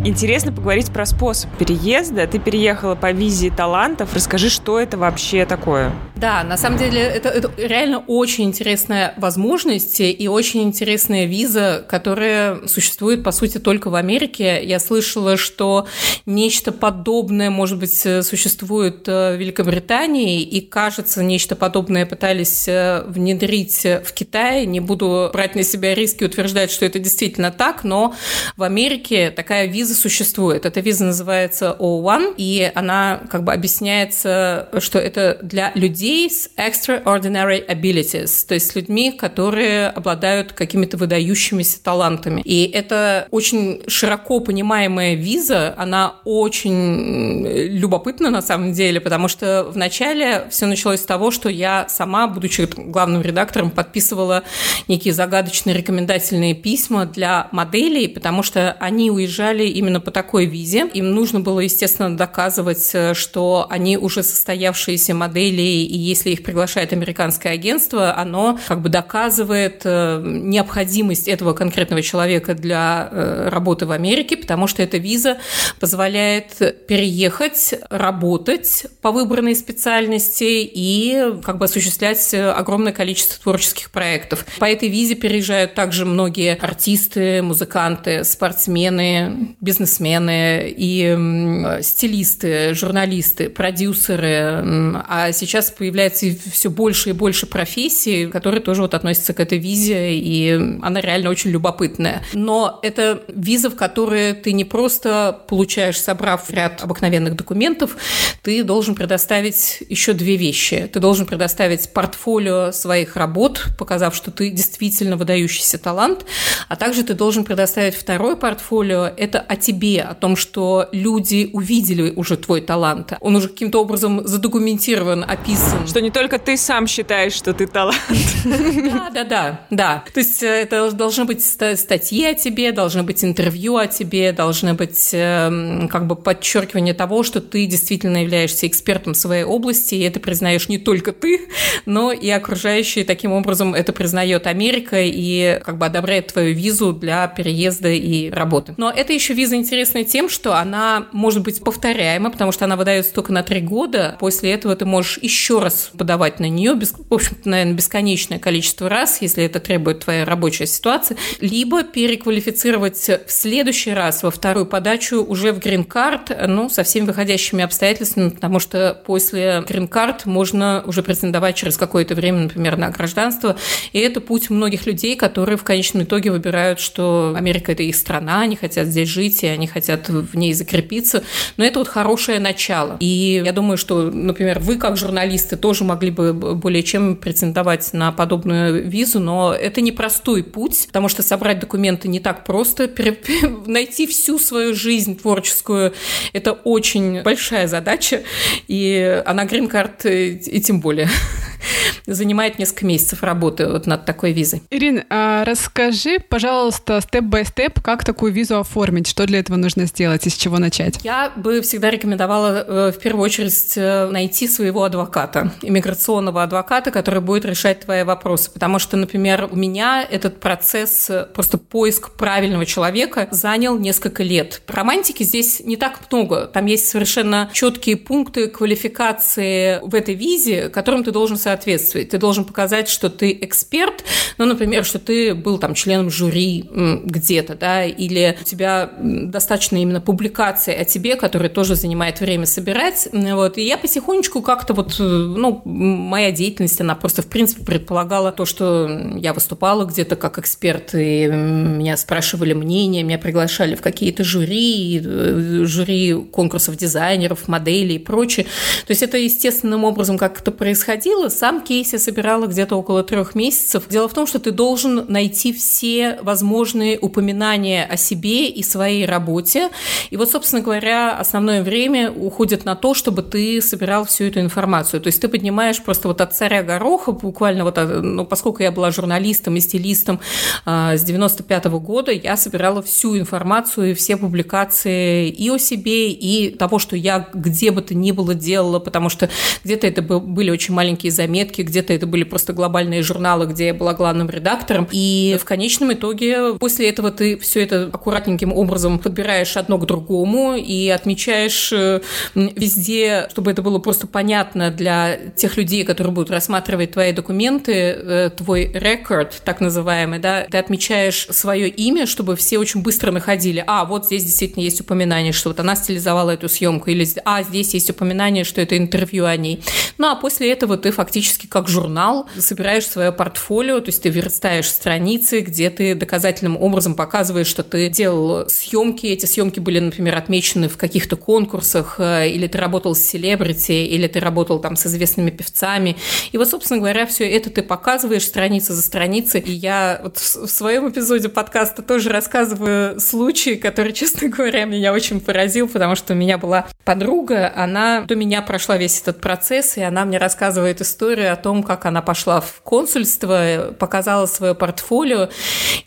Интересно 0.09 0.53
поговорить 0.53 0.91
про 0.91 1.05
способ 1.05 1.51
переезда. 1.59 2.27
Ты 2.27 2.39
переехала 2.39 2.95
по 2.95 3.13
визе 3.13 3.51
талантов. 3.51 4.15
Расскажи, 4.15 4.49
что 4.49 4.81
это 4.81 4.97
вообще 4.97 5.45
такое? 5.45 5.93
Да, 6.19 6.43
на 6.43 6.57
самом 6.57 6.79
деле 6.79 7.01
это, 7.01 7.29
это 7.29 7.51
реально 7.57 8.01
очень 8.09 8.45
интересная 8.45 9.15
возможность 9.19 10.01
и 10.01 10.29
очень 10.29 10.65
интересная 10.65 11.27
виза, 11.27 11.85
которая 11.89 12.67
существует, 12.67 13.23
по 13.23 13.31
сути, 13.31 13.59
только 13.59 13.89
в 13.89 13.95
Америке. 13.95 14.61
Я 14.65 14.81
слышала, 14.81 15.37
что 15.37 15.87
нечто 16.27 16.73
подобное, 16.73 17.51
может 17.51 17.79
быть, 17.79 17.95
существует 17.95 19.07
в 19.07 19.37
Великобритании, 19.37 20.43
и, 20.43 20.61
кажется, 20.61 21.23
нечто 21.23 21.55
подобное 21.55 22.05
пытались 22.05 22.67
э, 22.67 23.05
внедрить 23.07 23.85
в 23.85 24.13
Китае. 24.13 24.67
Не 24.67 24.81
буду 24.81 25.31
брать 25.33 25.55
на 25.55 25.63
себя 25.63 25.95
риски 25.95 26.25
утверждать, 26.25 26.73
что 26.73 26.85
это 26.85 26.99
действительно 26.99 27.53
так, 27.53 27.85
но 27.85 28.13
в 28.57 28.65
Америке 28.65 29.31
такая 29.31 29.67
виза 29.67 29.95
существует. 29.95 30.67
Эта 30.67 30.81
виза 30.81 31.05
называется 31.05 31.77
O1, 31.79 32.35
и 32.37 32.73
она 32.75 33.21
как 33.31 33.45
бы 33.45 33.53
объясняется, 33.53 34.69
что 34.81 34.99
это 34.99 35.39
для 35.43 35.71
людей 35.77 36.08
с 36.29 36.51
extraordinary 36.57 37.67
abilities, 37.67 38.47
то 38.47 38.55
есть 38.55 38.75
людьми, 38.77 39.13
которые 39.13 39.89
обладают 39.89 40.53
какими-то 40.53 40.97
выдающимися 40.97 41.83
талантами. 41.83 42.41
И 42.45 42.71
это 42.71 43.27
очень 43.31 43.83
широко 43.87 44.41
понимаемая 44.41 45.15
виза, 45.15 45.75
она 45.77 46.17
очень 46.25 47.47
любопытна 47.47 48.31
на 48.31 48.43
самом 48.43 48.73
деле, 48.73 49.01
потому 49.01 49.29
что 49.29 49.69
вначале 49.73 50.47
все 50.51 50.67
началось 50.67 51.01
с 51.01 51.05
того, 51.07 51.31
что 51.31 51.49
я 51.49 51.87
сама, 51.89 52.27
будучи 52.27 52.69
главным 52.77 53.23
редактором, 53.23 53.71
подписывала 53.71 54.43
некие 54.89 55.13
загадочные 55.13 55.77
рекомендательные 55.77 56.55
письма 56.55 57.07
для 57.07 57.49
моделей, 57.53 58.09
потому 58.09 58.43
что 58.43 58.73
они 58.81 59.11
уезжали 59.11 59.67
именно 59.67 60.01
по 60.01 60.11
такой 60.11 60.47
визе. 60.47 60.89
Им 60.95 61.13
нужно 61.13 61.41
было, 61.41 61.61
естественно, 61.61 62.17
доказывать, 62.17 62.95
что 63.15 63.67
они 63.69 63.97
уже 63.97 64.23
состоявшиеся 64.23 65.15
модели, 65.15 65.63
и 65.63 65.98
если 65.99 66.31
их 66.31 66.43
приглашает 66.43 66.93
американское 66.93 67.53
агентство, 67.53 68.17
оно 68.17 68.59
как 68.67 68.81
бы 68.81 68.89
доказывает 68.89 69.83
э, 69.85 70.21
необходимость 70.25 71.29
этого 71.29 71.53
конкретного 71.53 72.03
человека 72.03 72.55
для 72.55 73.09
э, 73.11 73.49
работы 73.49 73.87
в 73.87 73.93
Америке, 73.93 74.37
потому 74.37 74.67
что 74.67 74.83
эта 74.83 74.99
виза 74.99 75.39
позволяет 75.81 76.87
переехать, 76.87 77.75
работать 77.91 78.87
по 79.03 79.13
выбранной 79.13 79.55
специальности 79.55 80.45
и 80.45 81.35
как 81.45 81.59
бы 81.59 81.67
осуществлять 81.67 82.35
огромное 82.35 82.93
количество 82.93 83.43
творческих 83.43 83.91
проектов. 83.91 84.45
По 84.59 84.65
этой 84.65 84.89
визе 84.89 85.15
переезжают 85.15 85.75
также 85.75 86.05
многие 86.05 86.57
артисты, 86.57 87.43
музыканты, 87.43 88.25
спортсмены, 88.25 89.57
бизнесмены 89.61 90.73
и 90.77 91.79
стилисты, 91.83 92.75
журналисты, 92.75 93.49
продюсеры. 93.49 95.03
А 95.09 95.33
сейчас 95.33 95.71
появляется 95.89 96.27
все 96.53 96.69
больше 96.69 97.11
и 97.11 97.13
больше 97.13 97.47
профессий, 97.47 98.27
которые 98.27 98.61
тоже 98.61 98.83
вот 98.83 98.93
относятся 98.93 99.33
к 99.33 99.41
этой 99.41 99.57
визе, 99.57 100.13
и 100.13 100.53
она 100.83 101.01
реально 101.01 101.31
очень 101.31 101.51
любопытная. 101.51 102.23
Но 102.35 102.79
это 102.83 103.23
виза, 103.29 103.71
в 103.71 103.75
которой 103.75 104.35
ты 104.35 104.53
не 104.53 104.65
просто 104.65 105.41
получаешь, 105.49 105.99
собрав 105.99 106.51
ряд 106.51 106.83
обыкновенных 106.83 107.37
документов, 107.37 107.97
ты 108.43 108.63
должен 108.65 108.95
предоставить 108.95 109.83
еще 109.89 110.13
две 110.13 110.37
вещи. 110.37 110.91
Ты 110.93 111.01
должен 111.01 111.25
предоставить 111.25 111.91
портфолио 111.95 112.71
своих 112.73 113.17
работ, 113.17 113.69
показав, 113.79 114.15
что 114.15 114.31
ты 114.31 114.51
действительно 114.51 115.17
выдающийся 115.17 115.79
талант, 115.79 116.27
а 116.69 116.77
также 116.77 117.03
ты 117.03 117.15
должен 117.15 117.45
предоставить 117.45 117.95
второе 117.95 118.37
портфолио, 118.37 119.05
это 119.17 119.41
о 119.41 119.57
тебе, 119.57 120.03
о 120.03 120.15
том, 120.15 120.37
что 120.37 120.89
люди 120.93 121.49
увидели 121.55 122.13
уже 122.15 122.37
твой 122.37 122.61
талант. 122.61 123.15
Он 123.21 123.37
уже 123.37 123.49
каким-то 123.49 123.81
образом 123.81 124.27
задокументирован, 124.27 125.25
описан. 125.27 125.78
Что 125.87 126.01
не 126.01 126.11
только 126.11 126.39
ты 126.39 126.57
сам 126.57 126.87
считаешь, 126.87 127.33
что 127.33 127.55
ты 127.55 127.67
талант. 127.67 127.99
Да, 128.45 129.11
да, 129.13 129.25
да, 129.25 129.61
да. 129.71 130.05
То 130.13 130.21
есть 130.21 130.43
э, 130.43 130.47
это 130.47 130.91
должны 130.93 131.25
быть 131.25 131.43
статьи 131.45 132.25
о 132.25 132.35
тебе, 132.35 132.73
должны 132.73 133.03
быть 133.03 133.25
интервью 133.25 133.77
о 133.77 133.87
тебе, 133.87 134.33
должны 134.33 134.75
быть 134.75 135.11
эм, 135.13 135.89
как 135.89 136.07
бы 136.07 136.17
подчеркивание 136.17 136.95
того, 136.95 137.23
что 137.23 137.41
ты 137.41 137.67
действительно 137.67 138.23
являешься 138.23 138.67
экспертом 138.67 139.15
своей 139.15 139.45
области, 139.45 139.95
и 139.95 140.03
это 140.03 140.21
признаешь 140.21 140.69
не 140.69 140.79
только 140.79 141.13
ты, 141.13 141.49
но 141.87 142.13
и 142.13 142.29
окружающие. 142.31 143.05
Таким 143.05 143.33
образом, 143.33 143.75
это 143.75 143.93
признает 143.93 144.47
Америка 144.47 144.97
и 145.01 145.61
как 145.65 145.79
бы 145.79 145.87
одобряет 145.87 146.29
твою 146.33 146.55
визу 146.55 146.93
для 146.93 147.27
переезда 147.29 147.89
и 147.89 148.31
работы. 148.31 148.75
Но 148.77 148.91
это 148.91 149.13
еще 149.13 149.35
виза 149.35 149.57
интересная 149.57 150.05
тем, 150.05 150.29
что 150.29 150.55
она 150.55 151.07
может 151.13 151.43
быть 151.43 151.63
повторяема, 151.63 152.31
потому 152.31 152.53
что 152.53 152.65
она 152.65 152.77
выдается 152.77 153.13
только 153.13 153.33
на 153.33 153.43
три 153.43 153.61
года. 153.61 154.17
После 154.21 154.53
этого 154.53 154.77
ты 154.77 154.85
можешь 154.85 155.19
еще 155.23 155.59
раз 155.59 155.68
подавать 155.97 156.41
на 156.41 156.49
нее, 156.49 156.75
без, 156.75 156.93
в 156.93 157.13
общем-то, 157.13 157.49
наверное, 157.49 157.75
бесконечное 157.75 158.39
количество 158.39 158.89
раз, 158.89 159.21
если 159.21 159.45
это 159.45 159.61
требует 159.61 160.01
твоя 160.01 160.25
рабочая 160.25 160.67
ситуация, 160.67 161.17
либо 161.41 161.83
переквалифицировать 161.83 162.97
в 162.99 163.31
следующий 163.31 163.93
раз 163.93 164.23
во 164.23 164.31
вторую 164.31 164.67
подачу 164.67 165.23
уже 165.23 165.53
в 165.53 165.59
грин-карт, 165.59 166.37
ну, 166.47 166.69
со 166.69 166.83
всеми 166.83 167.07
выходящими 167.07 167.63
обстоятельствами, 167.63 168.31
потому 168.31 168.61
что 168.61 169.01
после 169.07 169.65
грин-карт 169.69 170.27
можно 170.27 170.83
уже 170.87 171.03
претендовать 171.03 171.57
через 171.57 171.77
какое-то 171.77 172.15
время, 172.15 172.41
например, 172.41 172.77
на 172.77 172.91
гражданство, 172.91 173.57
и 173.93 173.99
это 173.99 174.21
путь 174.21 174.51
многих 174.51 174.87
людей, 174.87 175.17
которые 175.17 175.59
в 175.59 175.65
конечном 175.65 176.05
итоге 176.05 176.31
выбирают, 176.31 176.81
что 176.81 177.35
Америка– 177.37 177.73
это 177.73 177.83
их 177.83 177.97
страна, 177.97 178.41
они 178.41 178.57
хотят 178.57 178.87
здесь 178.87 179.09
жить, 179.09 179.43
и 179.43 179.47
они 179.47 179.67
хотят 179.67 180.09
в 180.09 180.37
ней 180.37 180.55
закрепиться, 180.55 181.23
но 181.57 181.65
это 181.65 181.79
вот 181.79 181.89
хорошее 181.89 182.41
начало. 182.41 182.97
И 183.01 183.43
я 183.45 183.53
думаю, 183.53 183.77
что, 183.77 184.11
например, 184.11 184.59
вы 184.59 184.77
как 184.77 184.97
журналисты 184.97 185.57
тоже 185.59 185.85
могли 185.85 186.11
бы 186.11 186.33
более 186.33 186.83
чем 186.83 187.17
претендовать 187.17 187.93
на 187.93 188.13
подобную 188.13 188.89
визу, 188.89 189.21
но 189.21 189.55
это 189.55 189.81
непростой 189.81 190.43
путь, 190.43 190.87
потому 190.87 191.09
что 191.09 191.23
собрать 191.23 191.61
документы 191.61 192.09
не 192.09 192.21
так 192.21 192.45
просто, 192.45 192.89
найти 193.67 194.07
всю 194.07 194.39
свою 194.39 194.75
жизнь 194.75 195.19
творческую– 195.19 195.93
это 196.33 196.53
очень 196.53 197.23
большая 197.23 197.69
задача, 197.69 198.23
и 198.67 199.23
она 199.27 199.45
грин-карт 199.45 200.07
и 200.07 200.61
тем 200.61 200.81
более 200.81 201.09
занимает 202.07 202.59
несколько 202.59 202.87
месяцев 202.87 203.23
работы 203.23 203.67
вот 203.67 203.87
над 203.87 204.05
такой 204.05 204.33
визой. 204.33 204.63
Ирина, 204.71 205.05
а 205.11 205.45
расскажи, 205.45 206.19
пожалуйста, 206.19 207.01
степ-бай-степ, 207.01 207.81
как 207.81 208.05
такую 208.05 208.33
визу 208.33 208.59
оформить, 208.59 209.07
что 209.07 209.27
для 209.27 209.41
этого 209.41 209.57
нужно 209.57 209.87
сделать 209.87 210.27
и 210.27 210.31
с 210.31 210.35
чего 210.35 210.59
начать? 210.59 210.99
Я 211.03 211.33
бы 211.37 211.61
всегда 211.63 211.91
рекомендовала 211.91 212.65
э, 212.67 212.93
в 212.93 212.99
первую 212.99 213.25
очередь 213.25 213.75
э, 213.77 214.09
найти 214.11 214.49
своего 214.49 214.85
адвоката, 214.85 215.53
иммиграционного 215.63 216.43
адвоката, 216.43 216.91
который 216.91 217.21
будет 217.21 217.45
решать 217.45 217.81
твои 217.81 218.03
вопросы, 218.03 218.51
потому 218.51 218.79
что, 218.79 218.97
например, 218.97 219.49
у 219.51 219.57
меня 219.57 220.07
этот 220.09 220.41
процесс, 220.41 221.11
э, 221.11 221.27
просто 221.33 221.59
поиск 221.59 222.13
правильного 222.13 222.67
человека 222.67 223.29
занял 223.31 223.79
несколько 223.79 224.23
лет. 224.23 224.63
Романтики 224.67 225.23
здесь 225.23 225.61
не 225.61 225.77
так 225.77 226.01
много, 226.11 226.47
там 226.47 226.67
есть 226.67 226.89
совершенно 226.89 227.51
четкие 227.53 227.97
пункты 227.97 228.49
квалификации 228.49 229.81
в 229.83 229.95
этой 229.95 230.15
визе, 230.15 230.69
которым 230.69 231.05
ты 231.05 231.11
должен 231.11 231.37
соответствовать. 231.49 232.11
Ты 232.11 232.19
должен 232.19 232.45
показать, 232.45 232.89
что 232.89 233.09
ты 233.09 233.33
эксперт, 233.41 234.05
ну, 234.37 234.45
например, 234.45 234.85
что 234.85 234.99
ты 234.99 235.35
был 235.35 235.57
там 235.59 235.73
членом 235.75 236.11
жюри 236.11 236.69
где-то, 237.05 237.55
да, 237.55 237.85
или 237.85 238.37
у 238.39 238.45
тебя 238.45 238.91
достаточно 239.01 239.77
именно 239.79 240.03
публикации 240.03 240.75
о 240.75 240.85
тебе, 240.85 241.17
которые 241.17 241.49
тоже 241.49 241.75
занимает 241.75 242.21
время 242.21 242.45
собирать, 242.45 243.09
вот, 243.13 243.57
и 243.57 243.63
я 243.63 243.79
потихонечку 243.79 244.43
как-то 244.43 244.75
вот, 244.75 244.97
э, 245.01 245.03
ну, 245.03 245.63
моя 245.65 246.33
деятельность, 246.33 246.81
она 246.81 246.95
просто, 246.95 247.23
в 247.23 247.27
принципе, 247.27 247.65
предполагала 247.65 248.31
то, 248.31 248.45
что 248.45 248.89
я 249.17 249.33
выступала 249.33 249.87
где-то 249.87 250.17
как 250.17 250.39
эксперт, 250.39 250.95
и 250.95 251.27
меня 251.27 251.97
спрашивали 251.97 252.53
мнение, 252.53 253.03
меня 253.03 253.19
приглашали 253.19 253.75
в 253.75 253.81
какие-то 253.81 254.23
жюри, 254.23 255.01
э, 255.03 255.63
жюри 255.65 256.15
конкурсов 256.31 256.77
дизайнеров, 256.77 257.49
моделей 257.49 257.97
и 257.97 257.99
прочее. 257.99 258.45
То 258.87 258.91
есть 258.91 259.03
это 259.03 259.17
естественным 259.17 259.85
образом 259.85 260.19
как 260.19 260.41
это 260.41 260.51
происходило. 260.53 261.31
Сам 261.39 261.61
кейс 261.61 261.93
я 261.93 262.01
собирала 262.01 262.49
где-то 262.49 262.75
около 262.75 263.05
трех 263.05 263.37
месяцев. 263.37 263.85
Дело 263.89 264.09
в 264.09 264.13
том, 264.13 264.27
что 264.27 264.41
ты 264.41 264.51
должен 264.51 265.05
найти 265.07 265.53
все 265.53 266.19
возможные 266.21 266.99
упоминания 266.99 267.85
о 267.85 267.97
себе 267.97 268.49
и 268.49 268.65
своей 268.65 269.07
работе. 269.07 269.69
И 270.11 270.17
вот, 270.17 270.33
собственно 270.33 270.63
говоря, 270.63 271.17
основное 271.17 271.63
время 271.63 272.11
уходит 272.11 272.65
на 272.65 272.75
то, 272.75 272.93
чтобы 272.93 273.23
ты 273.23 273.63
собирал 273.63 274.05
всю 274.05 274.25
эту 274.25 274.41
информацию. 274.41 275.01
То 275.01 275.07
есть 275.07 275.21
ты 275.21 275.29
поднимаешь 275.29 275.81
просто 275.81 276.09
вот 276.09 276.21
от 276.21 276.35
царя 276.35 276.65
гороха, 276.65 277.13
буквально 277.13 277.63
вот, 277.63 277.79
ну, 278.03 278.25
поскольку 278.25 278.65
я 278.65 278.73
была 278.73 278.91
журналистом 278.91 279.55
и 279.55 279.61
стилистом 279.61 280.19
э, 280.67 280.97
с 280.97 281.05
95 281.05 281.67
-го 281.67 281.79
года, 281.79 282.11
я 282.11 282.37
собирала 282.37 282.83
всю 282.83 283.17
информацию 283.17 283.93
и 283.93 283.95
все 283.95 284.17
публикации 284.17 285.29
и 285.29 285.49
о 285.51 285.59
себе, 285.59 286.11
и 286.11 286.51
того, 286.51 286.81
что 286.81 286.97
я 286.97 287.29
где 287.33 287.71
бы 287.71 287.81
то 287.81 287.95
ни 287.95 288.11
было 288.11 288.35
делала, 288.35 288.81
потому 288.81 289.09
что 289.09 289.31
где-то 289.63 289.87
это 289.87 290.03
были 290.03 290.51
очень 290.51 290.75
маленькие 290.75 291.13
заметки, 291.13 291.28
заметки, 291.29 291.61
где-то 291.61 291.93
это 291.93 292.07
были 292.07 292.25
просто 292.25 292.55
глобальные 292.55 293.03
журналы, 293.03 293.47
где 293.47 293.67
я 293.67 293.75
была 293.75 293.93
главным 293.93 294.31
редактором. 294.31 294.89
И 294.91 295.37
в 295.39 295.45
конечном 295.45 295.93
итоге 295.93 296.55
после 296.55 296.89
этого 296.89 297.11
ты 297.11 297.37
все 297.37 297.63
это 297.63 297.91
аккуратненьким 297.93 298.53
образом 298.53 298.99
подбираешь 298.99 299.57
одно 299.59 299.77
к 299.77 299.85
другому 299.85 300.55
и 300.57 300.89
отмечаешь 300.89 301.71
э, 301.73 302.01
везде, 302.35 303.29
чтобы 303.31 303.51
это 303.51 303.61
было 303.61 303.79
просто 303.79 304.07
понятно 304.07 304.71
для 304.71 305.19
тех 305.37 305.59
людей, 305.59 305.85
которые 305.85 306.15
будут 306.15 306.31
рассматривать 306.31 306.93
твои 306.93 307.13
документы, 307.13 307.73
э, 307.73 308.31
твой 308.35 308.71
рекорд, 308.73 309.43
так 309.45 309.61
называемый, 309.61 310.19
да, 310.19 310.47
ты 310.51 310.57
отмечаешь 310.57 311.27
свое 311.31 311.69
имя, 311.69 312.07
чтобы 312.07 312.37
все 312.37 312.59
очень 312.59 312.81
быстро 312.81 313.11
находили, 313.13 313.63
а, 313.67 313.85
вот 313.85 314.07
здесь 314.07 314.25
действительно 314.25 314.63
есть 314.63 314.81
упоминание, 314.81 315.33
что 315.33 315.51
вот 315.51 315.61
она 315.61 315.77
стилизовала 315.77 316.31
эту 316.31 316.49
съемку, 316.49 316.89
или, 316.91 317.07
а, 317.25 317.43
здесь 317.43 317.75
есть 317.75 317.91
упоминание, 317.91 318.45
что 318.45 318.63
это 318.63 318.79
интервью 318.79 319.27
о 319.27 319.37
ней. 319.37 319.63
Ну, 319.99 320.09
а 320.09 320.15
после 320.15 320.51
этого 320.53 320.77
ты 320.79 320.91
фактически 320.91 321.18
как 321.49 321.69
журнал 321.69 322.29
собираешь 322.39 322.87
свое 322.87 323.13
портфолио, 323.13 323.81
то 323.81 323.89
есть 323.89 324.03
ты 324.03 324.09
верстаешь 324.09 324.69
страницы, 324.71 325.41
где 325.41 325.71
ты 325.71 325.95
доказательным 325.95 326.57
образом 326.57 326.95
показываешь, 326.95 327.47
что 327.47 327.63
ты 327.63 327.89
делал 327.89 328.49
съемки, 328.49 329.07
эти 329.07 329.27
съемки 329.27 329.61
были, 329.61 329.79
например, 329.79 330.17
отмечены 330.17 330.69
в 330.69 330.77
каких-то 330.77 331.17
конкурсах, 331.17 331.97
э, 331.99 332.29
или 332.29 332.47
ты 332.47 332.59
работал 332.59 332.95
с 332.95 333.01
селебрити, 333.01 333.73
или 333.73 334.07
ты 334.07 334.21
работал 334.21 334.61
там 334.61 334.77
с 334.77 334.87
известными 334.87 335.31
певцами. 335.31 335.97
И 336.33 336.39
вот, 336.39 336.49
собственно 336.49 336.81
говоря, 336.81 337.07
все 337.07 337.29
это 337.29 337.51
ты 337.51 337.63
показываешь 337.63 338.25
страница 338.25 338.75
за 338.75 338.83
страницей. 338.83 339.41
И 339.41 339.53
я 339.53 340.01
вот 340.03 340.19
в 340.19 340.49
своем 340.49 340.89
эпизоде 340.89 341.29
подкаста 341.29 341.83
тоже 341.83 342.11
рассказываю 342.11 343.01
случай, 343.01 343.57
который, 343.57 343.93
честно 343.99 344.29
говоря, 344.29 344.65
меня 344.65 344.93
очень 344.93 345.21
поразил, 345.21 345.69
потому 345.69 345.95
что 345.95 346.15
у 346.15 346.17
меня 346.17 346.39
была 346.39 346.67
подруга, 346.85 347.53
она 347.55 348.03
до 348.03 348.17
меня 348.17 348.43
прошла 348.43 348.77
весь 348.77 349.01
этот 349.01 349.21
процесс, 349.21 349.77
и 349.77 349.83
она 349.83 350.05
мне 350.05 350.19
рассказывает 350.19 350.81
историю 350.81 351.08
о 351.17 351.37
том, 351.37 351.63
как 351.63 351.87
она 351.87 352.03
пошла 352.03 352.41
в 352.41 352.61
консульство, 352.63 353.75
показала 353.79 354.27
свое 354.27 354.55
портфолио, 354.55 355.29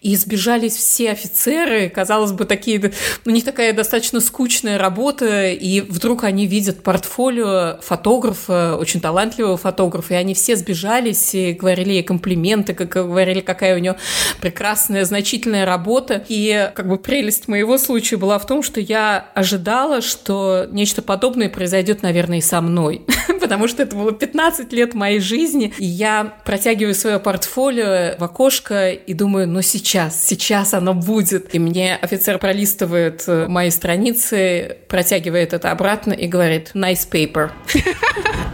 и 0.02 0.16
сбежались 0.16 0.76
все 0.76 1.12
офицеры, 1.12 1.90
казалось 1.90 2.32
бы, 2.32 2.46
такие, 2.46 2.92
у 3.26 3.30
них 3.30 3.44
такая 3.44 3.74
достаточно 3.74 4.20
скучная 4.20 4.78
работа, 4.78 5.50
и 5.50 5.82
вдруг 5.82 6.24
они 6.24 6.48
видят 6.48 6.84
портфолио 6.84 7.80
фотографа, 7.82 8.78
очень 8.78 9.02
талантливого 9.02 9.58
фотографа, 9.58 10.16
и 10.16 10.18
они 10.18 10.34
все 10.34 10.56
сбежались 10.56 11.34
и 11.36 11.54
говорили 11.54 11.94
ей 11.94 12.04
комплименты, 12.04 12.74
как 12.74 12.90
говорили, 12.90 13.42
какая 13.42 13.76
у 13.76 13.80
нее 13.80 13.96
прекрасная, 14.42 15.06
значительная 15.06 15.66
работа. 15.66 16.24
И 16.28 16.72
как 16.74 16.88
бы 16.88 16.98
прелесть 16.98 17.48
моего 17.48 17.78
случая 17.78 18.18
была 18.18 18.40
в 18.40 18.46
том, 18.46 18.64
что 18.64 18.80
я 18.80 19.28
ожидала, 19.36 20.02
что 20.02 20.68
нечто 20.72 21.02
подобное 21.02 21.50
произойдет, 21.50 22.02
наверное, 22.02 22.40
и 22.40 22.42
со 22.42 22.62
мной. 22.62 23.06
Потому 23.42 23.68
что 23.68 23.84
это 23.84 23.96
было 23.96 24.12
15 24.12 24.72
лет 24.74 24.94
моей 24.94 25.11
жизни. 25.20 25.74
И 25.78 25.86
я 25.86 26.34
протягиваю 26.46 26.96
свое 26.96 27.20
портфолио 27.20 28.16
в 28.18 28.24
окошко 28.24 28.92
и 28.92 29.14
думаю, 29.14 29.48
ну 29.48 29.62
сейчас, 29.62 30.26
сейчас 30.26 30.74
оно 30.74 30.94
будет. 30.94 31.54
И 31.54 31.60
мне 31.60 31.96
офицер 31.96 32.38
пролистывает 32.38 33.24
э, 33.28 33.48
мои 33.48 33.70
страницы, 33.70 34.78
протягивает 34.88 35.54
это 35.54 35.72
обратно 35.72 36.14
и 36.14 36.28
говорит 36.28 36.72
«nice 36.74 37.08
paper». 37.10 37.52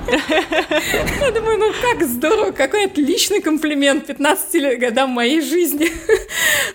Я 0.07 1.31
думаю, 1.31 1.57
ну 1.59 1.73
как 1.81 2.07
здорово, 2.07 2.51
какой 2.51 2.85
отличный 2.85 3.41
комплимент 3.41 4.05
15 4.05 4.79
годам 4.79 5.11
моей 5.11 5.41
жизни. 5.41 5.89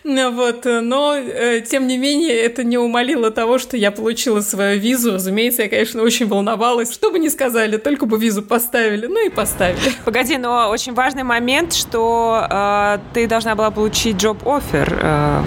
Вот, 0.05 0.65
но, 0.65 1.15
э, 1.15 1.61
тем 1.61 1.87
не 1.87 1.97
менее, 1.97 2.35
это 2.35 2.65
не 2.65 2.77
умолило 2.77 3.31
того, 3.31 3.59
что 3.59 3.77
я 3.77 3.91
получила 3.91 4.41
свою 4.41 4.79
визу. 4.81 5.13
Разумеется, 5.13 5.63
я, 5.63 5.69
конечно, 5.69 6.03
очень 6.03 6.27
волновалась. 6.27 6.93
Что 6.93 7.11
бы 7.11 7.19
ни 7.19 7.29
сказали, 7.29 7.77
только 7.77 8.07
бы 8.07 8.19
визу 8.19 8.43
поставили. 8.43 9.07
Ну 9.07 9.25
и 9.25 9.31
поставили. 9.31 9.72
Погоди, 10.05 10.37
но 10.39 10.69
очень 10.69 10.95
важный 10.95 11.23
момент, 11.23 11.73
что 11.73 12.47
э, 12.49 12.99
ты 13.15 13.27
должна 13.27 13.55
была 13.55 13.71
получить 13.71 14.17
джоб-офер 14.17 14.99
э, 15.03 15.43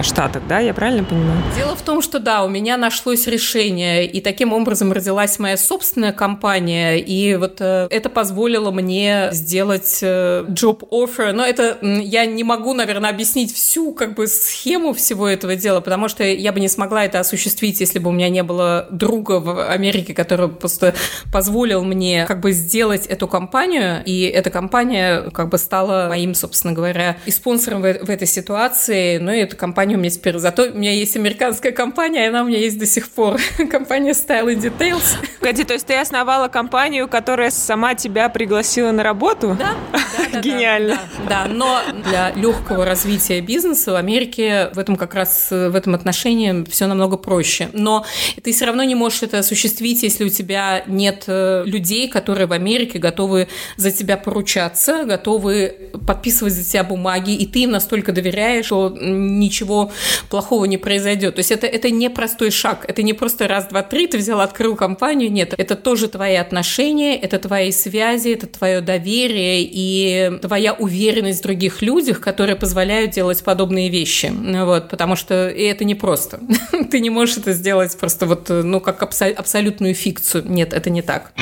в 0.00 0.02
Штатах, 0.02 0.42
да? 0.48 0.58
Я 0.58 0.74
правильно 0.74 1.04
понимаю? 1.04 1.42
Дело 1.56 1.76
в 1.76 1.82
том, 1.82 2.02
что 2.02 2.18
да, 2.18 2.44
у 2.44 2.48
меня 2.48 2.76
нашлось 2.76 3.26
решение, 3.26 4.06
и 4.06 4.20
таким 4.20 4.52
образом 4.52 4.92
родилась 4.92 5.38
моя 5.38 5.56
собственная 5.56 6.12
компания, 6.12 6.98
и 6.98 7.36
вот 7.36 7.60
э, 7.60 7.88
это 7.90 8.08
позволило 8.08 8.70
мне 8.70 9.28
сделать 9.32 9.98
э, 10.02 10.44
job-offer. 10.48 11.32
Но 11.32 11.44
это 11.44 11.78
я 11.82 12.26
не 12.26 12.44
могу, 12.44 12.74
наверное, 12.74 13.10
объяснить 13.10 13.54
всю 13.54 13.92
как 13.92 14.14
бы 14.14 14.26
схему 14.26 14.92
всего 14.92 15.28
этого 15.28 15.56
дела, 15.56 15.80
потому 15.80 16.08
что 16.08 16.24
я 16.24 16.52
бы 16.52 16.60
не 16.60 16.68
смогла 16.68 17.04
это 17.04 17.20
осуществить, 17.20 17.80
если 17.80 17.98
бы 17.98 18.10
у 18.10 18.12
меня 18.12 18.28
не 18.28 18.42
было 18.42 18.88
друга 18.90 19.40
в 19.40 19.70
Америке, 19.70 20.14
который 20.14 20.48
просто 20.48 20.94
позволил 21.32 21.84
мне 21.84 22.24
как 22.26 22.40
бы 22.40 22.52
сделать 22.52 23.06
эту 23.06 23.28
компанию, 23.28 23.69
и 23.78 24.22
эта 24.24 24.50
компания 24.50 25.30
как 25.32 25.48
бы 25.48 25.58
стала 25.58 26.08
моим, 26.08 26.34
собственно 26.34 26.72
говоря, 26.72 27.16
и 27.26 27.30
спонсором 27.30 27.82
в, 27.82 27.84
в 27.84 28.10
этой 28.10 28.26
ситуации. 28.26 29.18
Ну 29.18 29.32
и 29.32 29.38
эта 29.38 29.56
компания 29.56 29.96
у 29.96 29.98
меня 29.98 30.10
теперь... 30.10 30.38
Зато 30.38 30.64
у 30.64 30.74
меня 30.74 30.92
есть 30.92 31.16
американская 31.16 31.72
компания, 31.72 32.24
и 32.24 32.28
она 32.28 32.42
у 32.42 32.46
меня 32.46 32.58
есть 32.58 32.78
до 32.78 32.86
сих 32.86 33.08
пор. 33.10 33.40
компания 33.70 34.12
Style 34.12 34.46
and 34.46 34.60
Details. 34.60 35.16
Погоди, 35.40 35.64
то 35.64 35.74
есть 35.74 35.86
ты 35.86 35.94
основала 35.94 36.48
компанию, 36.48 37.08
которая 37.08 37.50
сама 37.50 37.94
тебя 37.94 38.28
пригласила 38.28 38.90
на 38.90 39.02
работу? 39.02 39.56
Да, 39.58 39.74
да, 39.92 39.98
да. 40.32 40.40
Гениально. 40.40 40.98
Да, 41.28 41.44
да, 41.44 41.46
но 41.46 41.80
для 42.04 42.32
легкого 42.32 42.84
развития 42.84 43.40
бизнеса 43.40 43.92
в 43.92 43.96
Америке 43.96 44.70
в 44.74 44.78
этом 44.78 44.96
как 44.96 45.14
раз 45.14 45.48
в 45.50 45.74
этом 45.74 45.94
отношении 45.94 46.64
все 46.70 46.86
намного 46.86 47.16
проще. 47.16 47.68
Но 47.72 48.04
ты 48.42 48.52
все 48.52 48.66
равно 48.66 48.82
не 48.82 48.94
можешь 48.94 49.22
это 49.22 49.38
осуществить, 49.38 50.02
если 50.02 50.24
у 50.24 50.28
тебя 50.28 50.84
нет 50.86 51.24
э, 51.26 51.62
людей, 51.66 52.08
которые 52.08 52.46
в 52.46 52.52
Америке 52.52 52.98
готовы 52.98 53.48
за 53.76 53.90
тебя 53.90 54.16
поручаться, 54.16 55.04
готовы 55.04 55.90
подписывать 56.06 56.54
за 56.54 56.64
тебя 56.64 56.84
бумаги, 56.84 57.34
и 57.34 57.46
ты 57.46 57.60
им 57.60 57.70
настолько 57.70 58.12
доверяешь, 58.12 58.66
что 58.66 58.96
ничего 59.00 59.90
плохого 60.28 60.64
не 60.64 60.78
произойдет. 60.78 61.34
То 61.34 61.40
есть 61.40 61.50
это, 61.50 61.66
это 61.66 61.90
не 61.90 62.08
простой 62.08 62.50
шаг, 62.50 62.84
это 62.86 63.02
не 63.02 63.12
просто 63.12 63.48
раз, 63.48 63.66
два, 63.66 63.82
три, 63.82 64.06
ты 64.06 64.18
взял, 64.18 64.40
открыл 64.40 64.76
компанию, 64.76 65.30
нет, 65.30 65.54
это 65.56 65.74
тоже 65.74 66.08
твои 66.08 66.36
отношения, 66.36 67.16
это 67.16 67.38
твои 67.38 67.72
связи, 67.72 68.30
это 68.30 68.46
твое 68.46 68.80
доверие 68.80 69.62
и 69.62 70.19
твоя 70.42 70.72
уверенность 70.72 71.40
в 71.40 71.42
других 71.42 71.82
людях, 71.82 72.20
которые 72.20 72.56
позволяют 72.56 73.12
делать 73.12 73.42
подобные 73.42 73.88
вещи. 73.88 74.32
Вот, 74.64 74.88
потому 74.88 75.16
что 75.16 75.34
это 75.34 75.84
не 75.84 75.94
просто. 75.94 76.40
Ты 76.90 77.00
не 77.00 77.10
можешь 77.10 77.36
это 77.36 77.52
сделать 77.52 77.96
просто 77.98 78.26
вот, 78.26 78.48
ну, 78.48 78.80
как 78.80 79.02
абсолютную 79.02 79.94
фикцию. 79.94 80.44
Нет, 80.46 80.72
это 80.72 80.90
не 80.90 81.02
так. 81.02 81.32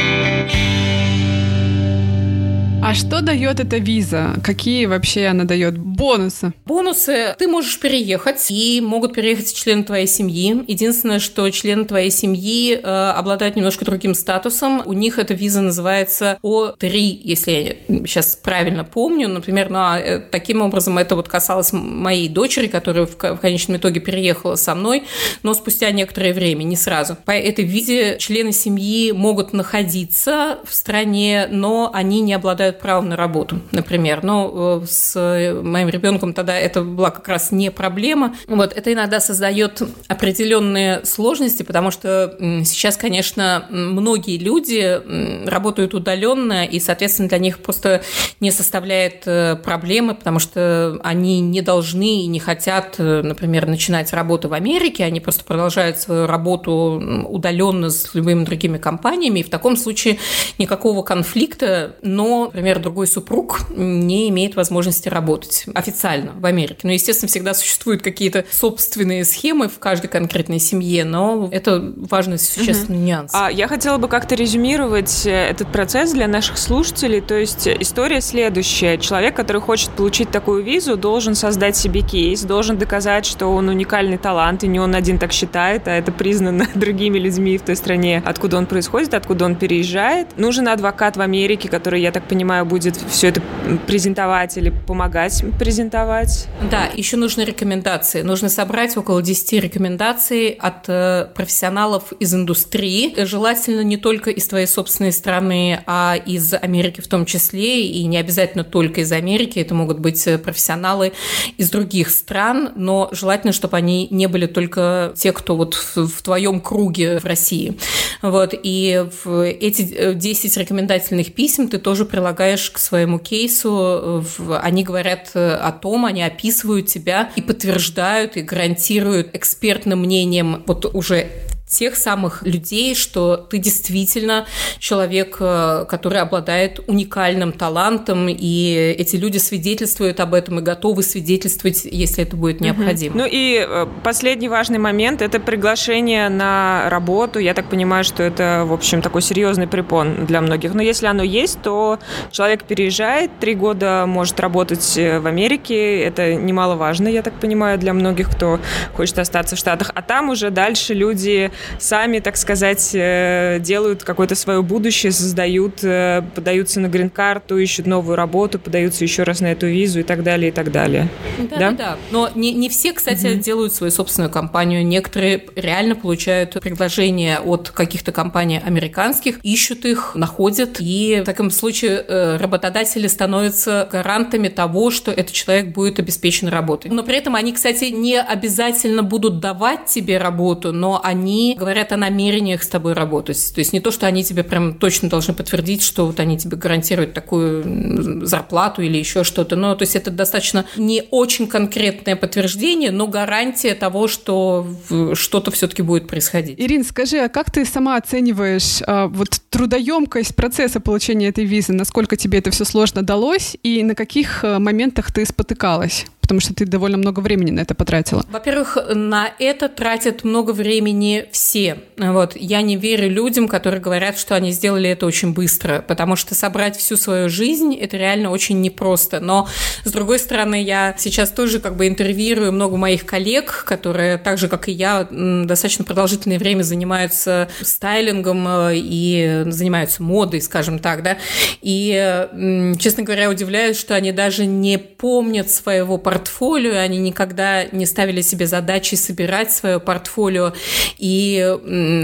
А 2.81 2.95
что 2.95 3.21
дает 3.21 3.59
эта 3.59 3.79
виза? 3.79 4.35
Какие 4.43 4.87
вообще 4.87 5.27
она 5.27 5.45
дает 5.45 5.77
бонусы? 5.77 6.55
Бонусы. 6.65 7.35
Ты 7.37 7.49
можешь 7.49 7.79
переехать, 7.81 8.51
и 8.51 8.81
могут 8.81 9.15
переехать 9.15 9.53
члены 9.53 9.83
твоей 9.83 10.07
семьи. 10.07 10.65
Единственное, 10.69 11.19
что 11.19 11.51
члены 11.51 11.85
твоей 11.85 12.11
семьи 12.11 12.75
э, 12.75 12.81
обладают 12.81 13.57
немножко 13.57 13.85
другим 13.85 14.15
статусом. 14.15 14.83
У 14.87 14.93
них 14.93 15.19
эта 15.19 15.35
виза 15.35 15.61
называется 15.61 16.39
О3, 16.43 17.21
если 17.25 17.51
я 17.89 18.07
сейчас 18.07 18.37
правильно 18.37 18.85
помню. 18.85 19.29
Например, 19.29 19.71
ну, 19.71 19.79
а, 19.81 19.99
э, 19.99 20.21
таким 20.21 20.63
образом 20.63 20.99
это 20.99 21.17
вот 21.17 21.29
касалось 21.29 21.73
моей 21.73 22.29
дочери, 22.29 22.69
которая 22.69 23.07
в, 23.07 23.17
в 23.17 23.37
конечном 23.39 23.79
итоге 23.79 24.01
переехала 24.01 24.55
со 24.55 24.77
мной, 24.77 25.03
но 25.43 25.53
спустя 25.53 25.91
некоторое 25.91 26.33
время, 26.33 26.63
не 26.63 26.77
сразу. 26.77 27.17
По 27.25 27.33
этой 27.33 27.65
визе 27.65 28.19
члены 28.19 28.53
семьи 28.53 29.11
могут 29.11 29.53
находиться 29.53 30.59
в 30.65 30.73
стране, 30.73 31.49
но 31.51 31.91
они 31.93 32.21
не 32.21 32.35
обладают 32.35 32.68
обладают 32.69 32.79
правом 32.81 33.09
на 33.09 33.17
работу, 33.17 33.61
например. 33.73 34.23
Но 34.23 34.81
э, 34.83 34.87
с 34.87 35.61
моим 35.63 35.89
ребенком 35.89 36.33
тогда 36.33 36.57
это 36.59 36.83
была 36.83 37.11
как 37.11 37.29
раз 37.29 37.53
не 37.53 37.71
проблема. 37.71 38.35
Вот, 38.47 38.73
это 38.77 38.93
иногда 38.93 39.21
создает 39.21 39.83
определенные 40.09 41.05
сложности, 41.05 41.63
потому 41.63 41.91
что 41.91 42.37
сейчас, 42.65 42.97
конечно, 42.97 43.67
многие 43.71 44.39
люди 44.39 45.01
работают 45.49 45.95
удаленно, 45.95 46.65
и, 46.65 46.81
соответственно, 46.81 47.29
для 47.29 47.39
них 47.39 47.59
просто 47.59 48.03
не 48.41 48.51
составляет 48.51 49.23
э, 49.27 49.57
проблемы, 49.57 50.15
потому 50.15 50.39
что 50.39 50.99
они 51.03 51.41
не 51.41 51.63
должны 51.63 52.23
и 52.23 52.27
не 52.27 52.41
хотят, 52.41 52.97
э, 52.99 53.23
например, 53.23 53.67
начинать 53.67 54.13
работу 54.13 54.49
в 54.49 54.53
Америке, 54.53 55.05
они 55.05 55.21
просто 55.21 55.45
продолжают 55.45 55.99
свою 55.99 56.27
работу 56.27 57.03
удаленно 57.29 57.91
с 57.91 58.15
любыми 58.15 58.45
другими 58.45 58.79
компаниями, 58.79 59.41
и 59.41 59.43
в 59.43 59.51
таком 59.51 59.77
случае 59.77 60.19
никакого 60.59 61.03
конфликта, 61.03 61.97
но 62.03 62.51
например, 62.59 62.81
другой 62.81 63.07
супруг 63.07 63.61
не 63.71 64.29
имеет 64.31 64.57
возможности 64.57 65.09
работать 65.09 65.65
официально 65.75 66.33
в 66.33 66.45
Америке. 66.45 66.81
Но, 66.83 66.93
естественно, 66.93 67.29
всегда 67.29 67.55
существуют 67.55 68.03
какие-то 68.03 68.45
собственные 68.51 69.25
схемы 69.25 69.69
в 69.69 69.79
каждой 69.79 70.09
конкретной 70.09 70.59
семье, 70.59 71.05
но 71.05 71.49
это 71.53 71.93
важный 71.97 72.39
существенный 72.39 72.99
угу. 72.99 73.07
нюанс. 73.07 73.31
А 73.33 73.49
я 73.49 73.69
хотела 73.69 73.99
бы 73.99 74.09
как-то 74.09 74.35
резюмировать 74.35 75.25
э, 75.25 75.31
этот 75.31 75.71
процесс 75.71 76.13
для 76.13 76.27
наших 76.27 76.59
слушателей. 76.59 77.21
То 77.21 77.37
есть 77.37 77.69
история 77.69 78.21
следующая. 78.21 78.99
Человек, 78.99 79.37
который 79.37 79.63
хочет 79.63 79.91
получить 79.91 80.31
такую 80.31 80.65
визу, 80.65 80.97
должен 80.97 81.37
создать 81.37 81.77
себе 81.77 82.01
кейс, 82.01 82.43
должен 82.43 82.77
доказать, 82.77 83.25
что 83.25 83.47
он 83.47 83.69
уникальный 83.69 84.19
талант, 84.19 84.65
и 84.65 84.67
не 84.67 84.81
он 84.81 84.97
один 84.97 85.21
так 85.21 85.33
считает, 85.33 85.87
а 85.87 85.93
это 85.93 86.11
признано 86.11 86.67
другими 86.75 87.19
людьми 87.19 87.57
в 87.57 87.63
той 87.63 87.77
стране, 87.77 88.21
откуда 88.25 88.57
он 88.59 88.67
происходит, 88.67 89.15
откуда 89.15 89.45
он 89.45 89.55
переезжает. 89.55 90.37
Нужен 90.37 90.67
адвокат 90.67 91.17
в 91.17 91.21
Америке, 91.21 91.69
который, 91.69 92.03
я 92.03 92.11
так 92.11 92.25
понимаю, 92.25 92.48
понимаю, 92.49 92.65
будет 92.65 92.97
все 92.97 93.29
это 93.29 93.43
презентовать 93.87 94.57
или 94.57 94.71
помогать 94.71 95.45
презентовать. 95.59 96.49
Да, 96.71 96.89
еще 96.95 97.17
нужны 97.17 97.43
рекомендации. 97.43 98.23
Нужно 98.23 98.49
собрать 98.49 98.97
около 98.97 99.21
10 99.21 99.53
рекомендаций 99.63 100.51
от 100.51 100.89
э, 100.89 101.29
профессионалов 101.35 102.13
из 102.19 102.35
индустрии. 102.35 103.15
Желательно 103.25 103.83
не 103.83 103.99
только 103.99 104.31
из 104.31 104.47
твоей 104.49 104.67
собственной 104.67 105.13
страны, 105.13 105.83
а 105.87 106.17
из 106.17 106.55
Америки 106.55 107.03
в 107.03 107.09
том 107.09 107.27
числе, 107.27 107.87
и 107.87 108.05
не 108.07 108.17
обязательно 108.17 108.65
только 108.65 109.03
из 109.03 109.13
Америки. 109.13 109.59
Это 109.59 109.75
могут 109.75 109.99
быть 109.99 110.27
э, 110.27 110.39
профессионалы 110.39 111.13
из 111.59 111.69
других 111.69 112.09
стран, 112.09 112.71
но 112.77 113.11
желательно, 113.13 113.53
чтобы 113.53 113.77
они 113.77 114.09
не 114.11 114.27
были 114.27 114.47
только 114.47 115.13
те, 115.17 115.33
кто 115.33 115.55
вот 115.55 115.75
в, 115.75 116.23
твоем 116.23 116.63
круге 116.63 117.19
в 117.19 117.27
России. 117.27 117.77
Вот, 118.23 118.55
и 118.55 119.05
в 119.25 119.47
эти 119.47 120.15
10 120.15 120.57
э, 120.57 120.61
рекомендательных 120.61 121.35
писем 121.35 121.69
ты 121.69 121.79
тоже 121.79 122.07
прилагаешь 122.07 122.38
к 122.71 122.79
своему 122.79 123.19
кейсу. 123.19 124.25
Они 124.63 124.85
говорят 124.85 125.31
э, 125.35 125.55
о 125.55 125.73
том, 125.73 126.05
они 126.05 126.23
описывают 126.23 126.87
тебя 126.87 127.31
и 127.37 127.43
подтверждают, 127.43 128.37
и 128.37 128.43
гарантируют 128.43 129.35
экспертным 129.35 130.01
мнением 130.01 130.63
вот 130.67 130.85
уже 130.95 131.29
тех 131.69 131.97
самых 131.97 132.43
людей, 132.43 132.95
что 132.95 133.37
ты 133.37 133.59
действительно 133.59 134.47
человек, 134.79 135.37
э, 135.41 135.85
который 135.89 136.21
обладает 136.21 136.81
уникальным 136.87 137.53
талантом, 137.53 138.29
и 138.29 138.95
эти 138.99 139.17
люди 139.17 139.39
свидетельствуют 139.39 140.21
об 140.21 140.35
этом 140.35 140.59
и 140.59 140.63
готовы 140.63 141.03
свидетельствовать, 141.03 141.85
если 141.85 142.25
это 142.25 142.37
будет 142.37 142.61
необходимо. 142.61 143.15
Угу. 143.15 143.19
Ну 143.19 143.29
и 143.31 143.67
э, 143.69 143.87
последний 144.03 144.49
важный 144.49 144.79
момент– 144.79 145.23
это 145.23 145.41
приглашение 145.41 146.29
на 146.29 146.89
работу. 146.89 147.39
Я 147.39 147.55
так 147.55 147.69
понимаю, 147.69 148.05
что 148.05 148.23
это, 148.23 148.65
в 148.67 148.73
общем, 148.73 149.03
такой 149.03 149.23
серьезный 149.23 149.67
препон 149.67 150.27
для 150.27 150.41
многих. 150.41 150.75
Но 150.75 150.83
если 150.83 151.07
оно 151.07 151.23
есть, 151.23 151.61
то 151.63 151.99
человек 152.31 152.65
переезжает, 152.65 153.31
три 153.41 153.55
года 153.55 154.05
может 154.07 154.41
работать 154.41 154.97
э, 154.97 155.21
в 155.21 155.27
Америке. 155.27 156.01
Это 156.01 156.35
немаловажно, 156.35 157.09
я 157.09 157.23
так 157.23 157.35
понимаю, 157.35 157.79
для 157.79 157.93
многих, 157.93 158.31
кто 158.31 158.59
хочет 158.95 159.19
остаться 159.19 159.55
в 159.57 159.59
Штатах. 159.59 159.91
А 159.95 160.03
там 160.03 160.31
уже 160.31 160.51
дальше 160.51 160.95
люди 160.95 161.51
сами, 161.79 162.21
так 162.21 162.37
сказать, 162.37 162.91
э, 162.95 163.59
делают 163.61 164.05
какое-то 164.05 164.35
свое 164.35 164.63
будущее, 164.63 165.13
создают, 165.13 165.83
э, 165.83 166.23
подаются 166.35 166.81
на 166.81 166.89
грин-карту, 166.89 167.59
ищут 167.59 167.87
новую 167.87 168.17
работу, 168.17 168.59
подаются 168.59 169.05
еще 169.05 169.23
раз 169.23 169.41
на 169.41 169.53
эту 169.53 169.67
визу 169.67 170.01
и 170.01 170.03
так 170.03 170.23
далее, 170.23 170.51
и 170.51 170.53
так 170.53 170.73
далее. 170.73 171.09
Да, 171.39 171.57
да, 171.59 171.71
да. 171.73 171.97
Но 172.11 172.31
не, 172.35 172.53
не 172.53 172.69
все, 172.69 172.93
кстати, 172.93 173.27
mm-hmm. 173.27 173.43
делают 173.43 173.75
свою 173.75 173.91
собственную 173.91 174.31
компанию. 174.31 174.85
Некоторые 174.87 175.45
реально 175.57 175.95
получают 175.95 176.53
приглашения 176.61 177.39
от 177.41 177.71
каких-то 177.71 178.13
компаний 178.13 178.61
американских, 178.65 179.39
ищут 179.43 179.85
их, 179.85 180.13
находят, 180.15 180.77
и 180.81 181.21
в 181.23 181.25
таком 181.25 181.51
случае 181.51 182.05
э, 182.07 182.37
работодатели 182.37 183.07
становятся 183.07 183.89
гарантами 183.91 184.49
того, 184.49 184.91
что 184.91 185.11
этот 185.11 185.33
человек 185.33 185.69
будет 185.69 185.99
обеспечен 185.99 186.49
работой. 186.49 186.91
Но 186.91 187.03
при 187.03 187.17
этом 187.17 187.35
они, 187.35 187.53
кстати, 187.53 187.87
не 187.87 188.21
обязательно 188.21 189.03
будут 189.03 189.41
давать 189.41 189.87
тебе 189.87 190.19
работу, 190.19 190.73
но 190.73 191.01
они 191.03 191.48
говорят 191.55 191.93
о 191.93 191.97
намерениях 191.97 192.63
с 192.63 192.69
тобой 192.69 192.93
работать. 192.93 193.53
То 193.55 193.61
есть 193.61 193.73
не 193.73 193.81
то, 193.81 193.91
что 193.91 194.07
они 194.07 194.25
тебе 194.25 194.45
прям 194.45 194.75
точно 194.75 195.09
должны 195.09 195.35
подтвердить, 195.35 195.83
что 195.83 196.07
вот 196.07 196.21
они 196.21 196.39
тебе 196.39 196.57
гарантируют 196.57 197.15
такую 197.15 198.27
зарплату 198.27 198.83
или 198.83 198.99
еще 198.99 199.25
что-то. 199.25 199.57
Но 199.57 199.75
то 199.75 199.83
есть 199.83 199.97
это 199.97 200.11
достаточно 200.11 200.65
не 200.77 201.05
очень 201.11 201.47
конкретное 201.47 202.17
подтверждение, 202.17 202.91
но 202.91 203.07
гарантия 203.07 203.75
того, 203.75 204.09
что 204.09 204.67
что-то 205.15 205.51
все-таки 205.51 205.83
будет 205.83 206.07
происходить. 206.07 206.59
Ирин, 206.61 206.85
скажи, 206.85 207.19
а 207.19 207.29
как 207.29 207.51
ты 207.51 207.65
сама 207.65 207.97
оцениваешь 207.97 208.83
а, 208.87 209.09
вот 209.09 209.41
трудоемкость 209.51 210.35
процесса 210.35 210.81
получения 210.81 211.29
этой 211.29 211.45
визы? 211.45 211.73
Насколько 211.73 212.17
тебе 212.17 212.39
это 212.39 212.51
все 212.51 212.65
сложно 212.65 213.03
далось 213.03 213.57
и 213.63 213.83
на 213.83 213.95
каких 213.95 214.45
а, 214.45 214.59
моментах 214.59 215.13
ты 215.13 215.25
спотыкалась? 215.25 216.07
Потому 216.29 216.43
что 216.43 216.53
ты 216.53 216.67
довольно 216.67 216.99
много 216.99 217.21
времени 217.21 217.51
на 217.51 217.61
это 217.61 217.75
потратила. 217.75 218.23
Во-первых, 218.31 218.77
на 218.95 219.31
это 219.39 219.71
тратят 219.71 220.25
много 220.25 220.51
времени 220.51 221.25
все. 221.33 221.79
Вот. 221.97 222.37
Я 222.37 222.61
не 222.61 222.77
верю 222.77 223.09
людям, 223.09 223.49
которые 223.49 223.81
говорят, 223.81 224.19
что 224.19 224.35
они 224.35 224.53
сделали 224.53 224.91
это 224.91 225.07
очень 225.07 225.33
быстро, 225.33 225.83
потому 225.89 226.17
что 226.17 226.35
собрать 226.35 226.77
всю 226.77 226.99
свою 226.99 227.31
жизнь– 227.31 227.75
это 227.81 227.97
реально 227.97 228.31
очень 228.31 228.61
непросто. 228.61 229.21
Но, 229.21 229.49
с 229.85 229.91
другой 229.91 230.19
стороны, 230.19 230.63
я 230.63 230.95
сейчас 230.99 231.31
тоже 231.31 231.61
как 231.61 231.77
бы 231.77 231.89
интервьюирую 231.89 232.53
много 232.53 232.77
моих 232.77 233.07
коллег, 233.07 233.65
которые 233.67 234.19
так 234.19 234.37
же, 234.37 234.49
как 234.49 234.69
и 234.69 234.73
я, 234.73 235.09
достаточно 235.11 235.85
продолжительное 235.85 236.39
время 236.39 236.63
занимаются 236.63 237.49
стайлингом 237.63 238.47
э, 238.47 238.73
и 238.75 239.45
занимаются 239.47 240.03
модой, 240.03 240.43
скажем 240.43 240.79
так, 240.79 241.03
да. 241.03 241.17
И, 241.63 242.77
честно 242.79 243.03
говоря, 243.03 243.31
удивляюсь, 243.31 243.79
что 243.79 243.95
они 243.95 244.13
даже 244.13 244.45
не 244.45 244.77
помнят 244.77 245.51
своего 245.51 245.97
портфеля 245.97 246.18
портфолио, 246.19 246.79
они 246.79 246.99
никогда 246.99 247.65
не 247.67 247.87
ставили 247.87 248.23
себе 248.23 248.47
задачи 248.47 248.97
собирать 248.97 249.53
свое 249.53 249.79
портфолио. 249.79 250.53
И, 250.99 251.57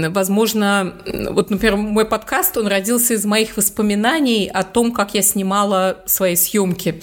возможно, 0.09 0.93
вот, 1.29 1.49
например, 1.49 1.75
мой 1.75 2.05
подкаст, 2.05 2.57
он 2.57 2.67
родился 2.67 3.15
из 3.15 3.25
моих 3.25 3.57
воспоминаний 3.57 4.49
о 4.53 4.63
том, 4.63 4.93
как 4.93 5.13
я 5.13 5.21
снимала 5.21 5.97
свои 6.05 6.35
съемки. 6.35 7.01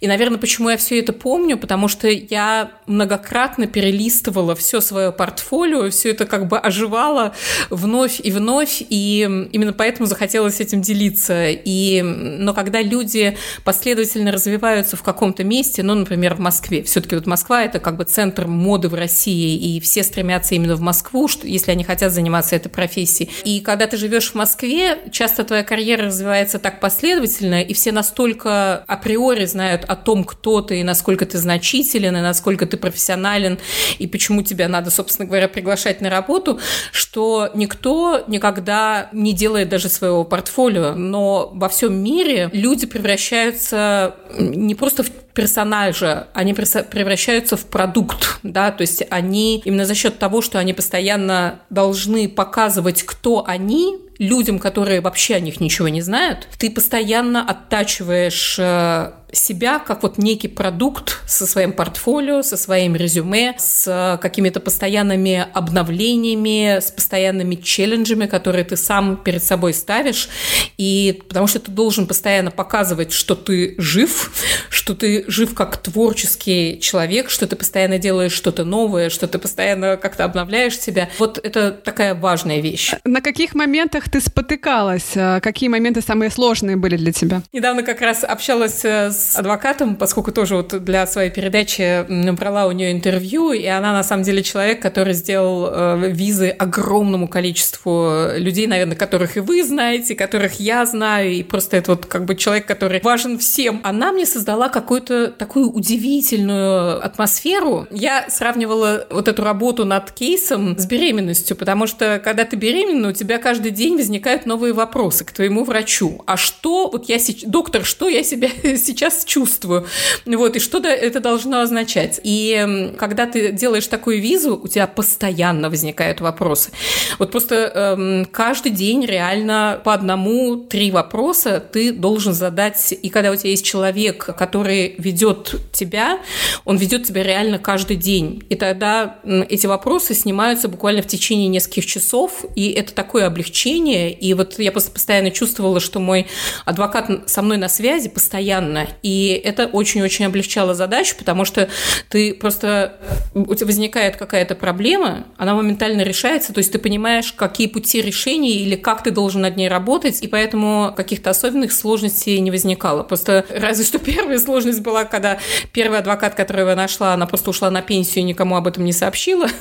И, 0.00 0.06
наверное, 0.06 0.38
почему 0.38 0.70
я 0.70 0.76
все 0.76 0.98
это 0.98 1.12
помню, 1.12 1.56
потому 1.58 1.88
что 1.88 2.08
я 2.08 2.70
многократно 2.86 3.66
перелистывала 3.66 4.54
все 4.54 4.80
свое 4.80 5.12
портфолио, 5.12 5.90
все 5.90 6.10
это 6.10 6.26
как 6.26 6.48
бы 6.48 6.58
оживало 6.58 7.34
вновь 7.70 8.20
и 8.22 8.30
вновь, 8.30 8.82
и 8.88 9.48
именно 9.52 9.72
поэтому 9.72 10.06
захотелось 10.06 10.60
этим 10.60 10.82
делиться. 10.82 11.50
И, 11.50 12.02
но 12.02 12.52
когда 12.54 12.82
люди 12.82 13.36
последовательно 13.64 14.32
развиваются 14.32 14.96
в 14.96 15.02
каком-то 15.02 15.44
месте, 15.44 15.82
ну, 15.82 15.94
например, 15.94 16.34
в 16.34 16.40
Москве. 16.50 16.82
Все-таки 16.82 17.14
вот 17.14 17.26
Москва– 17.26 17.62
это 17.64 17.78
как 17.78 17.96
бы 17.96 18.02
центр 18.02 18.48
моды 18.48 18.88
в 18.88 18.94
России, 18.94 19.76
и 19.76 19.78
все 19.78 20.02
стремятся 20.02 20.56
именно 20.56 20.74
в 20.74 20.80
Москву, 20.80 21.28
что, 21.28 21.46
если 21.46 21.70
они 21.70 21.84
хотят 21.84 22.12
заниматься 22.12 22.56
этой 22.56 22.70
профессией. 22.70 23.30
И 23.44 23.60
когда 23.60 23.86
ты 23.86 23.96
живешь 23.96 24.32
в 24.32 24.34
Москве, 24.34 24.98
часто 25.12 25.44
твоя 25.44 25.62
карьера 25.62 26.06
развивается 26.06 26.58
так 26.58 26.80
последовательно, 26.80 27.62
и 27.62 27.72
все 27.72 27.92
настолько 27.92 28.78
априори 28.88 29.44
знают 29.44 29.84
о 29.84 29.94
том, 29.94 30.24
кто 30.24 30.60
ты, 30.60 30.80
и 30.80 30.82
насколько 30.82 31.24
ты 31.24 31.38
значителен, 31.38 32.16
и 32.16 32.20
насколько 32.20 32.66
ты 32.66 32.76
профессионален, 32.76 33.60
и 34.00 34.08
почему 34.08 34.42
тебя 34.42 34.66
надо, 34.66 34.90
собственно 34.90 35.28
говоря, 35.28 35.46
приглашать 35.46 36.00
на 36.00 36.10
работу, 36.10 36.58
что 36.90 37.50
никто 37.54 38.24
никогда 38.26 39.08
не 39.12 39.34
делает 39.34 39.68
даже 39.68 39.88
своего 39.88 40.24
портфолио. 40.24 40.94
Но 40.94 41.52
во 41.54 41.68
всем 41.68 41.94
мире 41.94 42.50
люди 42.52 42.86
превращаются 42.88 44.16
не 44.36 44.74
просто 44.74 45.04
в 45.04 45.10
персонажа, 45.40 46.26
они 46.34 46.52
превращаются 46.52 47.56
в 47.56 47.64
продукт, 47.64 48.40
да, 48.42 48.70
то 48.70 48.82
есть 48.82 49.02
они 49.08 49.62
именно 49.64 49.86
за 49.86 49.94
счет 49.94 50.18
того, 50.18 50.42
что 50.42 50.58
они 50.58 50.74
постоянно 50.74 51.60
должны 51.70 52.28
показывать, 52.28 53.02
кто 53.04 53.42
они, 53.46 53.96
людям, 54.20 54.58
которые 54.58 55.00
вообще 55.00 55.34
о 55.36 55.40
них 55.40 55.60
ничего 55.60 55.88
не 55.88 56.02
знают, 56.02 56.46
ты 56.58 56.70
постоянно 56.70 57.42
оттачиваешь 57.42 58.56
э, 58.58 59.12
себя 59.32 59.78
как 59.78 60.02
вот 60.02 60.18
некий 60.18 60.48
продукт 60.48 61.20
со 61.26 61.46
своим 61.46 61.72
портфолио, 61.72 62.42
со 62.42 62.56
своим 62.56 62.96
резюме, 62.96 63.54
с 63.58 64.18
какими-то 64.20 64.60
постоянными 64.60 65.46
обновлениями, 65.52 66.80
с 66.80 66.90
постоянными 66.90 67.54
челленджами, 67.54 68.26
которые 68.26 68.64
ты 68.64 68.76
сам 68.76 69.16
перед 69.16 69.42
собой 69.42 69.72
ставишь. 69.74 70.28
И 70.76 71.22
потому 71.28 71.46
что 71.46 71.60
ты 71.60 71.70
должен 71.70 72.06
постоянно 72.06 72.50
показывать, 72.50 73.12
что 73.12 73.34
ты 73.34 73.74
жив, 73.78 74.32
что 74.68 74.94
ты 74.94 75.24
жив 75.28 75.54
как 75.54 75.76
творческий 75.78 76.78
человек, 76.80 77.30
что 77.30 77.46
ты 77.46 77.56
постоянно 77.56 77.98
делаешь 77.98 78.32
что-то 78.32 78.64
новое, 78.64 79.10
что 79.10 79.28
ты 79.28 79.38
постоянно 79.38 79.96
как-то 79.96 80.24
обновляешь 80.24 80.78
себя. 80.78 81.08
Вот 81.18 81.38
это 81.38 81.70
такая 81.70 82.14
важная 82.14 82.60
вещь. 82.60 82.92
На 83.04 83.20
каких 83.20 83.54
моментах 83.54 84.09
ты 84.10 84.20
спотыкалась? 84.20 85.12
Какие 85.42 85.68
моменты 85.68 86.00
самые 86.00 86.30
сложные 86.30 86.76
были 86.76 86.96
для 86.96 87.12
тебя? 87.12 87.42
Недавно 87.52 87.82
как 87.82 88.00
раз 88.00 88.24
общалась 88.24 88.84
с 88.84 89.30
с 89.30 89.36
адвокатом, 89.36 89.96
поскольку 89.96 90.32
тоже 90.32 90.56
вот 90.56 90.84
для 90.84 91.06
своей 91.06 91.30
передачи 91.30 92.04
брала 92.32 92.66
у 92.66 92.72
нее 92.72 92.92
интервью, 92.92 93.52
и 93.52 93.66
она 93.66 93.92
на 93.92 94.02
самом 94.02 94.24
деле 94.24 94.42
человек, 94.42 94.80
который 94.80 95.14
сделал 95.14 95.68
э, 95.70 96.10
визы 96.10 96.48
огромному 96.48 97.28
количеству 97.28 98.28
людей, 98.36 98.66
наверное, 98.66 98.96
которых 98.96 99.36
и 99.36 99.40
вы 99.40 99.62
знаете, 99.62 100.14
которых 100.14 100.58
я 100.58 100.84
знаю, 100.86 101.32
и 101.32 101.42
просто 101.42 101.76
это 101.76 101.92
вот 101.92 102.06
как 102.06 102.24
бы 102.24 102.34
человек, 102.34 102.66
который 102.66 103.00
важен 103.02 103.38
всем. 103.38 103.80
Она 103.84 104.12
мне 104.12 104.26
создала 104.26 104.68
какую-то 104.68 105.28
такую 105.28 105.70
удивительную 105.70 107.04
атмосферу. 107.04 107.86
Я 107.90 108.28
сравнивала 108.28 109.06
вот 109.10 109.28
эту 109.28 109.44
работу 109.44 109.84
над 109.84 110.10
кейсом 110.12 110.78
с 110.78 110.86
беременностью, 110.86 111.56
потому 111.56 111.86
что 111.86 112.20
когда 112.22 112.44
ты 112.44 112.56
беременна, 112.56 113.08
у 113.08 113.12
тебя 113.12 113.38
каждый 113.38 113.70
день 113.70 113.99
возникают 114.00 114.46
новые 114.46 114.72
вопросы 114.72 115.24
к 115.24 115.32
твоему 115.32 115.64
врачу. 115.64 116.22
А 116.26 116.36
что 116.36 116.90
вот 116.90 117.08
я 117.08 117.18
сейчас... 117.18 117.48
Доктор, 117.50 117.84
что 117.84 118.08
я 118.08 118.22
себя 118.22 118.48
сейчас 118.76 119.24
чувствую. 119.24 119.86
Вот, 120.26 120.56
и 120.56 120.58
что 120.58 120.78
это 120.78 121.20
должно 121.20 121.60
означать? 121.60 122.20
И 122.24 122.92
когда 122.98 123.26
ты 123.26 123.52
делаешь 123.52 123.86
такую 123.86 124.20
визу, 124.20 124.60
у 124.62 124.68
тебя 124.68 124.86
постоянно 124.86 125.70
возникают 125.70 126.20
вопросы. 126.20 126.70
Вот 127.18 127.30
просто 127.30 127.54
эм, 127.54 128.24
каждый 128.26 128.72
день 128.72 129.04
реально 129.04 129.80
по 129.84 129.94
одному-три 129.94 130.90
вопроса 130.90 131.60
ты 131.60 131.92
должен 131.92 132.32
задать. 132.32 132.92
И 133.02 133.08
когда 133.08 133.30
у 133.30 133.36
тебя 133.36 133.50
есть 133.50 133.64
человек, 133.64 134.24
который 134.36 134.94
ведет 134.98 135.54
тебя, 135.72 136.20
он 136.64 136.76
ведет 136.76 137.04
тебя 137.04 137.22
реально 137.22 137.58
каждый 137.58 137.96
день. 137.96 138.42
И 138.48 138.54
тогда 138.54 139.18
эти 139.24 139.66
вопросы 139.66 140.14
снимаются 140.14 140.68
буквально 140.68 141.02
в 141.02 141.06
течение 141.06 141.48
нескольких 141.48 141.86
часов, 141.86 142.44
и 142.56 142.70
это 142.70 142.94
такое 142.94 143.26
облегчение. 143.26 143.89
И 143.92 144.34
вот 144.34 144.58
я 144.58 144.72
просто 144.72 144.90
постоянно 144.90 145.30
чувствовала, 145.30 145.80
что 145.80 146.00
мой 146.00 146.26
адвокат 146.64 147.10
со 147.26 147.42
мной 147.42 147.56
на 147.56 147.68
связи 147.68 148.08
постоянно, 148.08 148.88
и 149.02 149.40
это 149.44 149.66
очень-очень 149.66 150.26
облегчало 150.26 150.74
задачу, 150.74 151.14
потому 151.18 151.44
что 151.44 151.68
ты 152.08 152.34
просто 152.34 152.96
у 153.34 153.54
тебя 153.54 153.66
возникает 153.66 154.16
какая-то 154.16 154.54
проблема, 154.54 155.26
она 155.36 155.54
моментально 155.54 156.02
решается, 156.02 156.52
то 156.52 156.58
есть 156.58 156.72
ты 156.72 156.78
понимаешь, 156.78 157.32
какие 157.32 157.66
пути 157.66 158.02
решения 158.02 158.56
или 158.56 158.76
как 158.76 159.02
ты 159.02 159.10
должен 159.10 159.42
над 159.42 159.56
ней 159.56 159.68
работать, 159.68 160.22
и 160.22 160.28
поэтому 160.28 160.92
каких-то 160.96 161.30
особенных 161.30 161.72
сложностей 161.72 162.38
не 162.40 162.50
возникало. 162.50 163.02
Просто 163.02 163.44
разве 163.50 163.84
что 163.84 163.98
первая 163.98 164.38
сложность 164.38 164.80
была, 164.80 165.04
когда 165.04 165.38
первый 165.72 165.98
адвокат, 165.98 166.34
которого 166.34 166.70
я 166.70 166.76
нашла, 166.76 167.14
она 167.14 167.26
просто 167.26 167.50
ушла 167.50 167.70
на 167.70 167.82
пенсию 167.82 168.24
и 168.24 168.26
никому 168.26 168.56
об 168.56 168.66
этом 168.66 168.84
не 168.84 168.92
сообщила. 168.92 169.48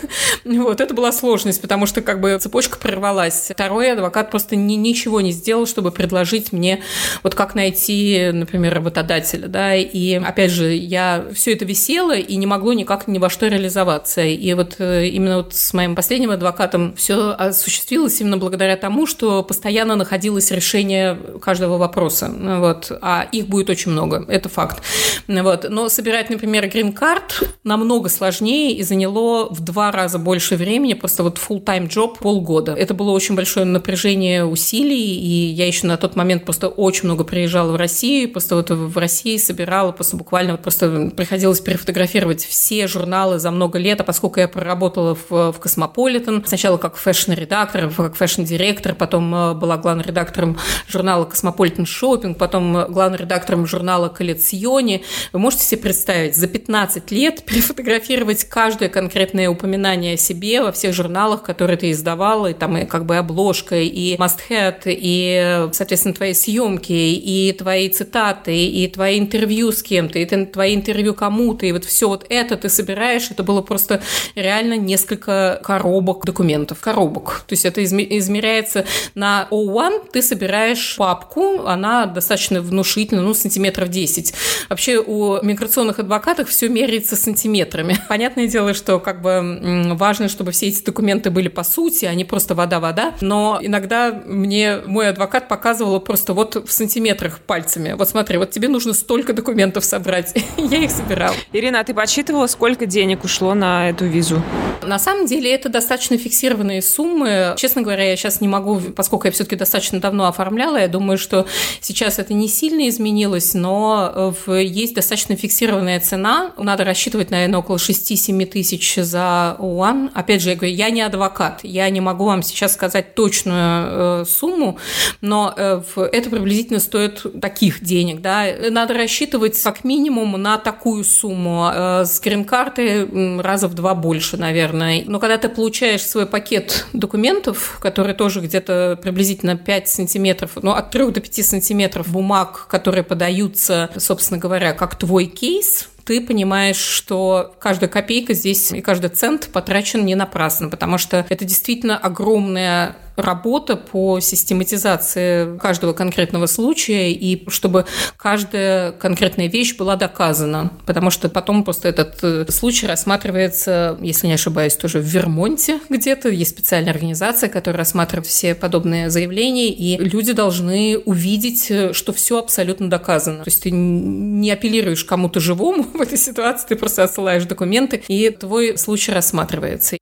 Вот, 0.59 0.81
это 0.81 0.93
была 0.93 1.11
сложность, 1.11 1.61
потому 1.61 1.85
что 1.85 2.01
как 2.01 2.19
бы 2.19 2.37
цепочка 2.37 2.77
прервалась. 2.77 3.49
Второй 3.53 3.91
адвокат 3.91 4.18
просто 4.23 4.55
ни, 4.55 4.73
ничего 4.73 5.21
не 5.21 5.31
сделал, 5.31 5.65
чтобы 5.65 5.91
предложить 5.91 6.51
мне 6.51 6.81
вот 7.23 7.35
как 7.35 7.55
найти, 7.55 8.31
например, 8.33 8.73
работодателя, 8.73 9.47
да, 9.47 9.75
и 9.75 10.13
опять 10.15 10.51
же, 10.51 10.73
я 10.73 11.25
все 11.33 11.53
это 11.53 11.65
висела 11.65 12.15
и 12.15 12.35
не 12.35 12.45
могло 12.45 12.73
никак 12.73 13.07
ни 13.07 13.17
во 13.17 13.29
что 13.29 13.47
реализоваться. 13.47 14.21
И 14.21 14.53
вот 14.53 14.75
э, 14.79 15.07
именно 15.07 15.37
вот 15.37 15.53
с 15.53 15.73
моим 15.73 15.95
последним 15.95 16.31
адвокатом 16.31 16.95
все 16.95 17.31
осуществилось 17.31 18.19
именно 18.21 18.37
благодаря 18.37 18.75
тому, 18.75 19.05
что 19.05 19.43
постоянно 19.43 19.95
находилось 19.95 20.51
решение 20.51 21.17
каждого 21.41 21.77
вопроса, 21.77 22.31
вот, 22.33 22.91
а 23.01 23.27
их 23.31 23.47
будет 23.47 23.69
очень 23.69 23.91
много, 23.91 24.25
это 24.27 24.49
факт. 24.49 24.81
Вот. 25.27 25.65
Но 25.69 25.89
собирать, 25.89 26.29
например, 26.29 26.67
грин-карт 26.67 27.43
намного 27.63 28.09
сложнее 28.09 28.75
и 28.75 28.83
заняло 28.83 29.47
в 29.49 29.61
два 29.61 29.91
раза 29.91 30.17
больше 30.19 30.55
времени, 30.55 30.93
просто 30.93 31.23
вот 31.23 31.37
full-time 31.37 31.87
job 31.87 32.17
полгода. 32.19 32.73
Это 32.73 32.93
было 32.93 33.11
очень 33.11 33.35
большое 33.35 33.65
напряжение 33.65 33.98
усилий, 34.07 35.15
и 35.17 35.51
я 35.51 35.67
еще 35.67 35.87
на 35.87 35.97
тот 35.97 36.15
момент 36.15 36.45
просто 36.45 36.67
очень 36.67 37.05
много 37.05 37.23
приезжала 37.23 37.71
в 37.71 37.75
Россию, 37.75 38.31
просто 38.31 38.55
вот 38.55 38.69
в 38.69 38.97
России 38.97 39.37
собирала, 39.37 39.91
просто 39.91 40.17
буквально 40.17 40.53
вот 40.53 40.61
просто 40.61 41.11
приходилось 41.15 41.59
перефотографировать 41.59 42.45
все 42.45 42.87
журналы 42.87 43.39
за 43.39 43.51
много 43.51 43.79
лет, 43.79 44.01
а 44.01 44.03
поскольку 44.03 44.39
я 44.39 44.47
проработала 44.47 45.15
в, 45.15 45.51
в 45.51 45.59
Космополитен, 45.59 46.43
сначала 46.45 46.77
как 46.77 46.97
fashion-редактор, 46.97 47.89
как 47.95 48.15
fashion-директор, 48.15 48.95
потом 48.95 49.33
э, 49.33 49.53
была 49.53 49.77
главным 49.77 50.05
редактором 50.05 50.57
журнала 50.87 51.25
Cosmopolitan 51.25 51.85
Shopping, 51.85 52.37
потом 52.37 52.85
главным 52.91 53.19
редактором 53.19 53.65
журнала 53.65 54.09
Collezioni. 54.09 55.01
Вы 55.33 55.39
можете 55.39 55.63
себе 55.63 55.81
представить, 55.81 56.35
за 56.35 56.47
15 56.47 57.11
лет 57.11 57.43
перефотографировать 57.45 58.45
каждое 58.45 58.89
конкретное 58.89 59.49
упоминание 59.49 60.15
о 60.15 60.17
себе 60.17 60.61
во 60.61 60.71
всех 60.71 60.93
журналах, 60.93 61.43
которые 61.43 61.77
ты 61.77 61.91
издавала, 61.91 62.47
и 62.47 62.53
там 62.53 62.77
и 62.77 62.85
как 62.85 63.05
бы 63.05 63.17
обложка, 63.17 63.79
и 63.89 64.15
must-have, 64.17 64.81
и, 64.85 65.67
соответственно, 65.71 66.13
твои 66.13 66.33
съемки, 66.33 66.93
и 66.93 67.53
твои 67.53 67.89
цитаты, 67.89 68.65
и 68.65 68.87
твои 68.87 69.19
интервью 69.19 69.71
с 69.71 69.83
кем-то, 69.83 70.19
и 70.19 70.45
твои 70.45 70.75
интервью 70.75 71.13
кому-то, 71.13 71.65
и 71.65 71.71
вот 71.71 71.85
все 71.85 72.07
вот 72.07 72.25
это 72.29 72.57
ты 72.57 72.69
собираешь, 72.69 73.31
это 73.31 73.43
было 73.43 73.61
просто 73.61 74.01
реально 74.35 74.77
несколько 74.77 75.59
коробок 75.63 76.25
документов, 76.25 76.79
коробок. 76.79 77.43
То 77.47 77.53
есть 77.53 77.65
это 77.65 77.83
измеряется 77.83 78.85
на 79.15 79.47
O1, 79.51 80.11
ты 80.11 80.21
собираешь 80.21 80.95
папку, 80.97 81.65
она 81.65 82.05
достаточно 82.05 82.61
внушительная, 82.61 83.23
ну, 83.23 83.33
сантиметров 83.33 83.89
10. 83.89 84.33
Вообще 84.69 84.99
у 84.99 85.43
миграционных 85.43 85.99
адвокатов 85.99 86.49
все 86.49 86.69
меряется 86.69 87.15
сантиметрами. 87.15 87.97
Понятное 88.09 88.47
дело, 88.47 88.73
что 88.73 88.99
как 88.99 89.21
бы 89.21 89.95
важно, 89.95 90.29
чтобы 90.29 90.51
все 90.51 90.67
эти 90.67 90.83
документы 90.83 91.29
были 91.31 91.47
по 91.47 91.63
сути, 91.63 92.05
а 92.05 92.13
не 92.13 92.25
просто 92.25 92.55
вода-вода. 92.55 93.15
Но 93.21 93.59
иногда 93.61 93.78
мне 94.25 94.81
мой 94.85 95.09
адвокат 95.09 95.47
показывал 95.47 95.99
просто 95.99 96.33
вот 96.33 96.55
в 96.55 96.71
сантиметрах 96.71 97.39
пальцами. 97.39 97.93
Вот 97.93 98.09
смотри, 98.09 98.37
вот 98.37 98.51
тебе 98.51 98.67
нужно 98.67 98.93
столько 98.93 99.33
документов 99.33 99.85
собрать. 99.85 100.33
Я 100.57 100.83
их 100.83 100.91
собирал. 100.91 101.33
Ирина, 101.53 101.79
а 101.79 101.83
ты 101.83 101.93
подсчитывала, 101.93 102.47
сколько 102.47 102.85
денег 102.85 103.23
ушло 103.23 103.53
на 103.53 103.89
эту 103.89 104.05
визу? 104.05 104.41
На 104.83 104.99
самом 104.99 105.25
деле 105.25 105.53
это 105.53 105.69
достаточно 105.69 106.17
фиксированные 106.17 106.81
суммы. 106.81 107.53
Честно 107.57 107.81
говоря, 107.81 108.09
я 108.09 108.15
сейчас 108.15 108.41
не 108.41 108.47
могу, 108.47 108.79
поскольку 108.95 109.27
я 109.27 109.31
все-таки 109.31 109.55
достаточно 109.55 109.99
давно 109.99 110.27
оформляла, 110.27 110.77
я 110.77 110.87
думаю, 110.87 111.17
что 111.17 111.45
сейчас 111.81 112.19
это 112.19 112.33
не 112.33 112.47
сильно 112.47 112.87
изменилось, 112.87 113.53
но 113.53 114.33
есть 114.47 114.95
достаточно 114.95 115.35
фиксированная 115.35 115.99
цена. 115.99 116.53
Надо 116.57 116.83
рассчитывать, 116.83 117.29
наверное, 117.29 117.59
около 117.59 117.77
6-7 117.77 118.45
тысяч 118.45 118.95
за 118.95 119.55
УАН. 119.59 120.11
Опять 120.13 120.41
же, 120.41 120.49
я 120.49 120.55
говорю, 120.55 120.73
я 120.73 120.89
не 120.89 121.01
адвокат, 121.01 121.59
я 121.63 121.89
не 121.89 122.01
могу 122.01 122.25
вам 122.25 122.43
сейчас 122.43 122.73
сказать 122.73 123.15
точную 123.15 123.68
э, 123.69 124.25
сумму, 124.27 124.77
но 125.21 125.53
э, 125.55 125.81
это 126.11 126.29
приблизительно 126.29 126.79
стоит 126.79 127.25
таких 127.41 127.83
денег. 127.83 128.21
Да? 128.21 128.45
Надо 128.69 128.93
рассчитывать 128.93 129.61
как 129.61 129.83
минимум 129.83 130.41
на 130.41 130.57
такую 130.57 131.03
сумму. 131.03 131.69
Э, 131.73 132.05
с 132.05 132.19
грин-карты 132.19 133.39
раза 133.41 133.67
в 133.67 133.73
два 133.73 133.95
больше, 133.95 134.37
наверное. 134.37 135.03
Но 135.05 135.19
когда 135.19 135.37
ты 135.37 135.49
получаешь 135.49 136.05
свой 136.05 136.25
пакет 136.25 136.85
документов, 136.93 137.79
который 137.81 138.13
тоже 138.13 138.41
где-то 138.41 138.99
приблизительно 139.01 139.57
5 139.57 139.89
сантиметров, 139.89 140.51
ну, 140.61 140.71
от 140.71 140.91
3 140.91 141.11
до 141.11 141.19
5 141.21 141.45
сантиметров 141.45 142.07
бумаг, 142.09 142.67
которые 142.69 143.03
подаются, 143.03 143.89
собственно 143.97 144.39
говоря, 144.39 144.73
как 144.73 144.95
твой 144.95 145.25
кейс, 145.25 145.89
ты 146.09 146.21
понимаешь, 146.21 146.77
что 146.77 147.53
каждая 147.59 147.87
копейка 147.87 148.33
здесь 148.33 148.71
и 148.71 148.81
каждый 148.81 149.11
цент 149.11 149.49
потрачен 149.53 150.03
не 150.03 150.15
напрасно, 150.15 150.67
потому 150.67 150.97
что 150.97 151.23
это 151.29 151.45
действительно 151.45 151.99
огромная 151.99 152.95
работа 153.21 153.75
по 153.75 154.19
систематизации 154.19 155.57
каждого 155.57 155.93
конкретного 155.93 156.45
случая 156.45 157.11
и 157.11 157.49
чтобы 157.49 157.85
каждая 158.17 158.91
конкретная 158.93 159.47
вещь 159.47 159.75
была 159.75 159.95
доказана, 159.95 160.71
потому 160.85 161.09
что 161.09 161.29
потом 161.29 161.63
просто 161.63 161.89
этот 161.89 162.19
э, 162.23 162.45
случай 162.49 162.87
рассматривается, 162.87 163.97
если 164.01 164.27
не 164.27 164.33
ошибаюсь, 164.33 164.75
тоже 164.75 164.99
в 164.99 165.03
Вермонте 165.03 165.79
где-то, 165.89 166.29
есть 166.29 166.51
специальная 166.51 166.91
организация, 166.91 167.49
которая 167.49 167.79
рассматривает 167.79 168.27
все 168.27 168.55
подобные 168.55 169.09
заявления, 169.09 169.69
и 169.69 169.97
люди 169.97 170.33
должны 170.33 170.97
увидеть, 170.97 171.69
э, 171.69 171.93
что 171.93 172.13
все 172.13 172.39
абсолютно 172.39 172.89
доказано. 172.89 173.43
То 173.43 173.49
есть 173.49 173.63
ты 173.63 173.71
не 173.71 174.51
апеллируешь 174.51 175.03
кому-то 175.03 175.39
живому 175.39 175.83
в 175.93 176.01
этой 176.01 176.17
ситуации, 176.17 176.67
ты 176.69 176.75
просто 176.75 177.03
отсылаешь 177.03 177.45
документы, 177.45 178.03
и 178.07 178.29
твой 178.29 178.77
случай 178.77 179.11
рассматривается. 179.11 179.98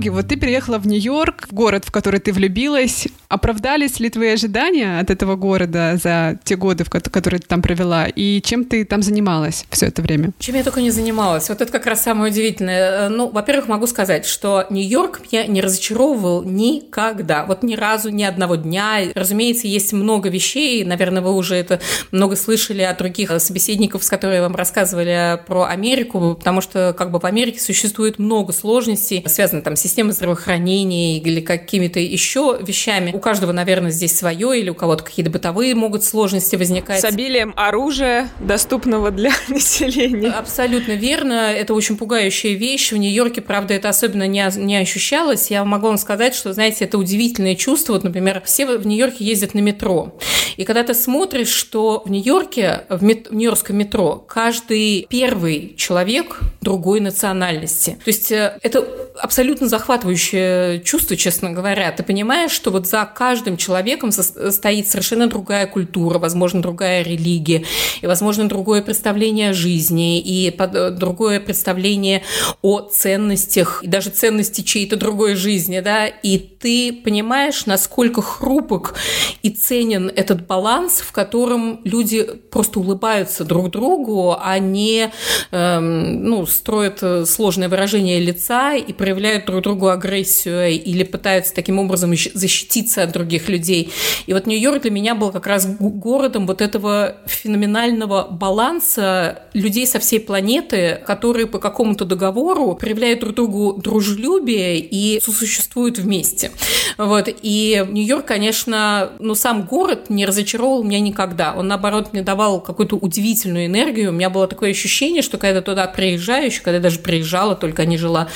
Итоге, 0.00 0.10
вот 0.10 0.28
ты 0.28 0.36
переехала 0.36 0.78
в 0.78 0.86
Нью-Йорк, 0.86 1.48
в 1.50 1.54
город, 1.54 1.84
в 1.86 1.92
который 1.92 2.20
ты 2.20 2.32
влюбилась. 2.32 3.06
Оправдались 3.28 4.00
ли 4.00 4.08
твои 4.08 4.30
ожидания 4.30 4.98
от 4.98 5.10
этого 5.10 5.36
города 5.36 5.98
за 6.02 6.38
те 6.42 6.56
годы, 6.56 6.84
которые 6.84 7.40
ты 7.40 7.46
там 7.46 7.62
провела? 7.62 8.06
И 8.06 8.40
чем 8.42 8.64
ты 8.64 8.84
там 8.84 9.02
занималась 9.02 9.64
все 9.70 9.86
это 9.86 10.02
время? 10.02 10.30
Чем 10.38 10.56
я 10.56 10.64
только 10.64 10.80
не 10.80 10.90
занималась. 10.90 11.48
Вот 11.48 11.60
это 11.60 11.70
как 11.70 11.86
раз 11.86 12.02
самое 12.02 12.32
удивительное. 12.32 13.06
Э, 13.06 13.08
ну, 13.08 13.28
во-первых, 13.28 13.68
могу 13.68 13.86
сказать, 13.86 14.26
что 14.26 14.66
Нью-Йорк 14.70 15.20
меня 15.30 15.46
не 15.46 15.60
разочаровывал 15.60 16.42
никогда. 16.44 17.44
Вот 17.44 17.62
ни 17.62 17.74
разу, 17.74 18.10
ни 18.10 18.22
одного 18.22 18.56
дня. 18.56 19.00
Разумеется, 19.14 19.66
есть 19.66 19.92
много 19.92 20.28
вещей. 20.28 20.84
Наверное, 20.84 21.22
вы 21.22 21.34
уже 21.34 21.56
это 21.56 21.80
много 22.10 22.36
слышали 22.36 22.82
от 22.82 22.98
других 22.98 23.30
собеседников, 23.38 24.02
с 24.02 24.08
которыми 24.08 24.40
вам 24.40 24.56
рассказывали 24.56 25.40
про 25.46 25.64
Америку, 25.64 26.36
потому 26.38 26.60
что 26.60 26.94
как 26.96 27.10
бы 27.10 27.18
в 27.18 27.26
Америке 27.26 27.60
существует 27.60 28.18
много 28.18 28.52
сложностей, 28.52 29.22
связанных 29.28 29.64
там 29.64 29.76
с 29.76 29.89
системой 29.90 30.12
здравоохранения 30.12 31.18
или 31.18 31.40
какими-то 31.40 31.98
еще 31.98 32.58
вещами. 32.62 33.10
У 33.12 33.18
каждого, 33.18 33.52
наверное, 33.52 33.90
здесь 33.90 34.16
свое, 34.16 34.58
или 34.58 34.70
у 34.70 34.74
кого-то 34.74 35.04
какие-то 35.04 35.30
бытовые 35.30 35.74
могут 35.74 36.04
сложности 36.04 36.56
возникать. 36.56 37.00
С 37.00 37.04
обилием 37.04 37.52
оружия, 37.56 38.28
доступного 38.40 39.10
для 39.10 39.32
населения. 39.48 40.30
Абсолютно 40.30 40.92
верно. 40.92 41.52
Это 41.52 41.74
очень 41.74 41.96
пугающая 41.96 42.54
вещь. 42.54 42.92
В 42.92 42.96
Нью-Йорке, 42.96 43.40
правда, 43.40 43.74
это 43.74 43.88
особенно 43.88 44.26
не, 44.26 44.48
не 44.56 44.76
ощущалось. 44.76 45.50
Я 45.50 45.64
могу 45.64 45.88
вам 45.88 45.98
сказать, 45.98 46.34
что, 46.34 46.52
знаете, 46.52 46.84
это 46.84 46.96
удивительное 46.98 47.56
чувство. 47.56 47.94
Вот, 47.94 48.04
например, 48.04 48.42
все 48.44 48.66
в 48.66 48.86
Нью-Йорке 48.86 49.24
ездят 49.24 49.54
на 49.54 49.60
метро. 49.60 50.16
И 50.56 50.64
когда 50.64 50.84
ты 50.84 50.94
смотришь, 50.94 51.48
что 51.48 52.02
в 52.04 52.10
Нью-Йорке, 52.10 52.82
в, 52.88 53.02
мет- 53.02 53.28
в 53.28 53.34
нью-йоркском 53.34 53.76
метро, 53.76 54.24
каждый 54.28 55.06
первый 55.08 55.74
человек 55.76 56.40
другой 56.60 57.00
национальности. 57.00 57.98
То 58.04 58.10
есть 58.10 58.30
э, 58.30 58.58
это 58.62 58.86
абсолютно 59.18 59.68
захватывающее 59.80 60.80
чувство, 60.80 61.16
честно 61.16 61.52
говоря. 61.52 61.90
Ты 61.90 62.02
понимаешь, 62.02 62.50
что 62.50 62.70
вот 62.70 62.86
за 62.86 63.06
каждым 63.06 63.56
человеком 63.56 64.12
стоит 64.12 64.88
совершенно 64.88 65.26
другая 65.26 65.66
культура, 65.66 66.18
возможно, 66.18 66.60
другая 66.60 67.02
религия, 67.02 67.64
и, 68.02 68.06
возможно, 68.06 68.46
другое 68.46 68.82
представление 68.82 69.50
о 69.50 69.54
жизни, 69.54 70.20
и 70.20 70.54
э, 70.56 70.90
другое 70.90 71.40
представление 71.40 72.22
о 72.60 72.80
ценностях, 72.80 73.82
и 73.82 73.86
даже 73.86 74.10
ценности 74.10 74.60
чьей-то 74.60 74.96
другой 74.96 75.34
жизни, 75.34 75.80
да, 75.80 76.06
и 76.06 76.36
ты 76.36 76.92
понимаешь, 76.92 77.64
насколько 77.64 78.20
хрупок 78.20 78.94
и 79.42 79.48
ценен 79.48 80.12
этот 80.14 80.46
баланс, 80.46 81.00
в 81.00 81.10
котором 81.12 81.80
люди 81.84 82.22
просто 82.50 82.80
улыбаются 82.80 83.44
друг 83.44 83.70
другу, 83.70 84.36
а 84.38 84.58
не 84.58 85.10
эм, 85.52 86.22
ну, 86.22 86.44
строят 86.44 87.02
сложное 87.26 87.70
выражение 87.70 88.20
лица 88.20 88.74
и 88.74 88.92
проявляют 88.92 89.46
друг 89.46 89.59
другу 89.60 89.88
агрессию 89.88 90.68
или 90.68 91.02
пытаются 91.04 91.54
таким 91.54 91.78
образом 91.78 92.14
защититься 92.34 93.02
от 93.02 93.12
других 93.12 93.48
людей. 93.48 93.92
И 94.26 94.32
вот 94.32 94.46
Нью-Йорк 94.46 94.82
для 94.82 94.90
меня 94.90 95.14
был 95.14 95.30
как 95.30 95.46
раз 95.46 95.66
городом 95.66 96.46
вот 96.46 96.60
этого 96.60 97.16
феноменального 97.26 98.28
баланса 98.30 99.42
людей 99.52 99.86
со 99.86 99.98
всей 99.98 100.20
планеты, 100.20 101.00
которые 101.06 101.46
по 101.46 101.58
какому-то 101.58 102.04
договору 102.04 102.74
проявляют 102.74 103.20
друг 103.20 103.34
другу 103.34 103.80
дружелюбие 103.80 104.78
и 104.78 105.20
сосуществуют 105.20 105.98
вместе. 105.98 106.50
Вот. 106.98 107.28
И 107.42 107.86
Нью-Йорк, 107.88 108.26
конечно, 108.26 109.12
ну, 109.18 109.34
сам 109.34 109.62
город 109.62 110.10
не 110.10 110.26
разочаровал 110.26 110.82
меня 110.82 111.00
никогда. 111.00 111.54
Он, 111.54 111.68
наоборот, 111.68 112.12
мне 112.12 112.22
давал 112.22 112.60
какую-то 112.60 112.96
удивительную 112.96 113.66
энергию. 113.66 114.10
У 114.10 114.12
меня 114.12 114.30
было 114.30 114.46
такое 114.46 114.70
ощущение, 114.70 115.22
что 115.22 115.38
когда 115.38 115.62
туда 115.62 115.86
приезжаю, 115.86 116.46
еще 116.46 116.60
когда 116.60 116.76
я 116.76 116.82
даже 116.82 116.98
приезжала, 116.98 117.54
только 117.54 117.86
не 117.86 117.96
жила, 117.96 118.28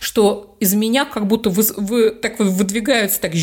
что 0.00 0.53
из 0.64 0.74
меня 0.74 1.04
как 1.04 1.26
будто 1.26 1.50
вы, 1.50 1.62
вы, 1.76 2.10
так 2.10 2.38
выдвигаются 2.38 3.20
так 3.20 3.34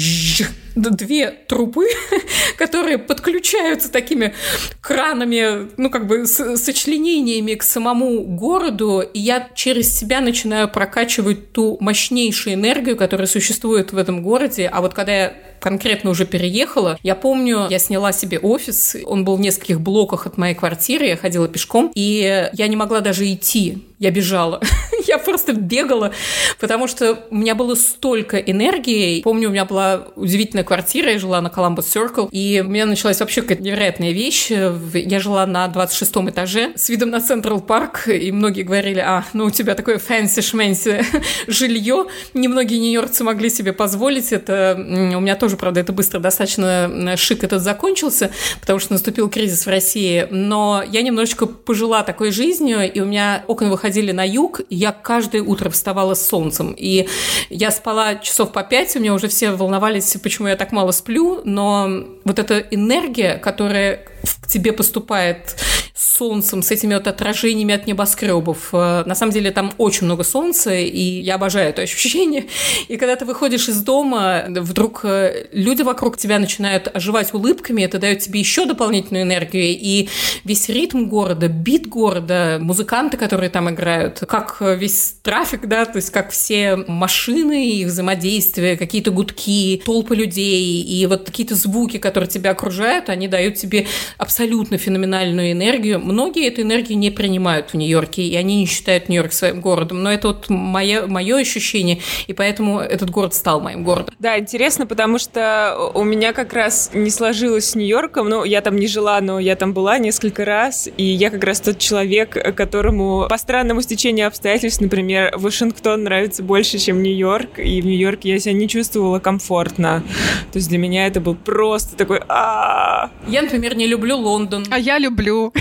две 0.75 1.31
трубы, 1.31 1.87
которые 2.57 2.97
подключаются 2.97 3.91
такими 3.91 4.33
кранами, 4.81 5.69
ну, 5.77 5.89
как 5.89 6.07
бы 6.07 6.25
с, 6.25 6.57
сочленениями 6.57 7.55
к 7.55 7.63
самому 7.63 8.23
городу, 8.23 9.01
и 9.01 9.19
я 9.19 9.49
через 9.55 9.97
себя 9.97 10.21
начинаю 10.21 10.69
прокачивать 10.69 11.51
ту 11.51 11.77
мощнейшую 11.79 12.55
энергию, 12.55 12.95
которая 12.95 13.27
существует 13.27 13.91
в 13.91 13.97
этом 13.97 14.23
городе. 14.23 14.69
А 14.71 14.81
вот 14.81 14.93
когда 14.93 15.13
я 15.13 15.33
конкретно 15.61 16.09
уже 16.09 16.25
переехала. 16.25 16.97
Я 17.03 17.15
помню, 17.15 17.67
я 17.69 17.79
сняла 17.79 18.11
себе 18.11 18.39
офис, 18.39 18.97
он 19.05 19.23
был 19.23 19.37
в 19.37 19.39
нескольких 19.39 19.79
блоках 19.79 20.25
от 20.25 20.37
моей 20.37 20.55
квартиры, 20.55 21.05
я 21.05 21.15
ходила 21.15 21.47
пешком, 21.47 21.91
и 21.95 22.49
я 22.51 22.67
не 22.67 22.75
могла 22.75 22.99
даже 22.99 23.31
идти, 23.31 23.77
я 23.99 24.11
бежала. 24.11 24.59
я 25.07 25.17
просто 25.19 25.53
бегала, 25.53 26.13
потому 26.59 26.87
что 26.87 27.25
у 27.29 27.35
меня 27.35 27.55
было 27.55 27.75
столько 27.75 28.37
энергии. 28.37 29.21
Помню, 29.21 29.49
у 29.49 29.51
меня 29.51 29.65
была 29.65 30.07
удивительная 30.15 30.60
квартира, 30.63 31.11
я 31.11 31.19
жила 31.19 31.41
на 31.41 31.47
Columbus 31.47 31.85
Circle, 31.85 32.29
и 32.31 32.61
у 32.65 32.69
меня 32.69 32.85
началась 32.85 33.19
вообще 33.19 33.41
какая-то 33.41 33.63
невероятная 33.63 34.11
вещь. 34.11 34.51
Я 34.51 35.19
жила 35.19 35.45
на 35.45 35.67
26 35.67 36.11
этаже 36.29 36.71
с 36.75 36.89
видом 36.89 37.09
на 37.09 37.21
Central 37.21 37.61
Park, 37.61 38.07
и 38.07 38.31
многие 38.31 38.63
говорили, 38.63 38.99
а, 38.99 39.25
ну 39.33 39.45
у 39.45 39.51
тебя 39.51 39.75
такое 39.75 39.97
fancy-shmancy 39.97 41.05
жилье. 41.47 42.05
Немногие 42.33 42.79
нью-йоркцы 42.79 43.23
могли 43.23 43.49
себе 43.49 43.73
позволить 43.73 44.31
это. 44.31 44.75
У 44.77 45.19
меня 45.19 45.35
тоже 45.35 45.57
правда, 45.57 45.79
это 45.79 45.93
быстро 45.93 46.19
достаточно 46.19 47.15
шик 47.17 47.43
этот 47.43 47.61
закончился, 47.61 48.31
потому 48.59 48.79
что 48.79 48.93
наступил 48.93 49.29
кризис 49.29 49.65
в 49.65 49.69
России, 49.69 50.27
но 50.29 50.83
я 50.87 51.01
немножечко 51.01 51.45
пожила 51.45 52.03
такой 52.03 52.31
жизнью, 52.31 52.91
и 52.91 52.99
у 52.99 53.05
меня 53.05 53.43
окна 53.47 53.69
выходили 53.69 54.11
на 54.11 54.27
юг, 54.27 54.61
и 54.69 54.75
я 54.75 54.91
каждое 54.91 55.41
утро 55.41 55.69
вставала 55.69 56.13
с 56.13 56.27
солнцем, 56.27 56.73
и 56.77 57.07
я 57.49 57.71
спала 57.71 58.15
часов 58.15 58.51
по 58.51 58.63
пять, 58.63 58.95
у 58.95 58.99
меня 58.99 59.13
уже 59.13 59.27
все 59.27 59.51
волновались, 59.51 60.15
почему 60.21 60.47
я 60.47 60.50
так 60.55 60.71
мало 60.71 60.91
сплю, 60.91 61.41
но 61.43 61.89
вот 62.23 62.39
эта 62.39 62.59
энергия, 62.59 63.37
которая 63.37 64.05
к 64.41 64.47
тебе 64.47 64.73
поступает 64.73 65.55
солнцем, 66.01 66.63
с 66.63 66.71
этими 66.71 66.95
вот 66.95 67.07
отражениями 67.07 67.75
от 67.75 67.85
небоскребов. 67.85 68.69
Э, 68.73 69.03
на 69.05 69.13
самом 69.13 69.33
деле 69.33 69.51
там 69.51 69.71
очень 69.77 70.05
много 70.05 70.23
солнца, 70.23 70.73
и 70.73 71.21
я 71.21 71.35
обожаю 71.35 71.69
это 71.69 71.83
ощущение. 71.83 72.47
И 72.87 72.97
когда 72.97 73.15
ты 73.15 73.25
выходишь 73.25 73.69
из 73.69 73.81
дома, 73.83 74.45
вдруг 74.49 75.01
э, 75.03 75.47
люди 75.51 75.83
вокруг 75.83 76.17
тебя 76.17 76.39
начинают 76.39 76.89
оживать 76.93 77.33
улыбками, 77.33 77.83
это 77.83 77.99
дает 77.99 78.19
тебе 78.19 78.39
еще 78.39 78.65
дополнительную 78.65 79.23
энергию, 79.23 79.63
и 79.63 80.09
весь 80.43 80.69
ритм 80.69 81.05
города, 81.05 81.47
бит 81.47 81.87
города, 81.87 82.57
музыканты, 82.59 83.17
которые 83.17 83.51
там 83.51 83.69
играют, 83.69 84.23
как 84.27 84.57
весь 84.59 85.15
трафик, 85.21 85.67
да, 85.67 85.85
то 85.85 85.97
есть 85.97 86.09
как 86.09 86.31
все 86.31 86.77
машины, 86.87 87.75
их 87.75 87.87
взаимодействие, 87.87 88.75
какие-то 88.75 89.11
гудки, 89.11 89.81
толпы 89.85 90.15
людей, 90.15 90.81
и 90.81 91.05
вот 91.05 91.25
какие-то 91.25 91.53
звуки, 91.53 91.97
которые 91.97 92.27
тебя 92.29 92.51
окружают, 92.51 93.09
они 93.09 93.27
дают 93.27 93.55
тебе 93.55 93.85
абсолютно 94.17 94.79
феноменальную 94.79 95.51
энергию. 95.51 95.90
Многие 95.97 96.47
эту 96.47 96.61
энергию 96.61 96.97
не 96.97 97.11
принимают 97.11 97.71
в 97.71 97.73
Нью-Йорке, 97.75 98.23
и 98.23 98.35
они 98.35 98.59
не 98.59 98.65
считают 98.65 99.09
Нью-Йорк 99.09 99.33
своим 99.33 99.61
городом. 99.61 100.03
Но 100.03 100.11
это 100.11 100.29
вот 100.29 100.49
мое, 100.49 101.07
мое 101.07 101.37
ощущение, 101.37 101.99
и 102.27 102.33
поэтому 102.33 102.79
этот 102.79 103.09
город 103.09 103.33
стал 103.33 103.61
моим 103.61 103.83
городом. 103.83 104.13
Да, 104.19 104.37
интересно, 104.39 104.85
потому 104.85 105.17
что 105.19 105.91
у 105.93 106.03
меня 106.03 106.33
как 106.33 106.53
раз 106.53 106.91
не 106.93 107.09
сложилось 107.09 107.69
с 107.69 107.75
Нью-Йорком. 107.75 108.29
Ну, 108.29 108.43
я 108.43 108.61
там 108.61 108.75
не 108.75 108.87
жила, 108.87 109.21
но 109.21 109.39
я 109.39 109.55
там 109.55 109.73
была 109.73 109.97
несколько 109.97 110.45
раз, 110.45 110.89
и 110.97 111.03
я 111.03 111.29
как 111.29 111.43
раз 111.43 111.61
тот 111.61 111.77
человек, 111.79 112.55
которому 112.55 113.27
по 113.29 113.37
странному 113.37 113.81
стечению 113.81 114.27
обстоятельств, 114.27 114.81
например, 114.81 115.33
Вашингтон 115.37 116.03
нравится 116.03 116.43
больше, 116.43 116.77
чем 116.77 117.01
Нью-Йорк, 117.01 117.59
и 117.59 117.81
в 117.81 117.85
Нью-Йорке 117.85 118.29
я 118.29 118.39
себя 118.39 118.53
не 118.53 118.67
чувствовала 118.67 119.19
комфортно. 119.19 120.03
То 120.51 120.57
есть 120.57 120.69
для 120.69 120.77
меня 120.77 121.07
это 121.07 121.19
был 121.21 121.35
просто 121.35 121.95
такой... 121.95 122.19
Я, 122.27 123.41
например, 123.41 123.75
не 123.75 123.87
люблю 123.87 124.17
Лондон. 124.17 124.65
А 124.69 124.79
я 124.79 124.97
люблю. 124.97 125.53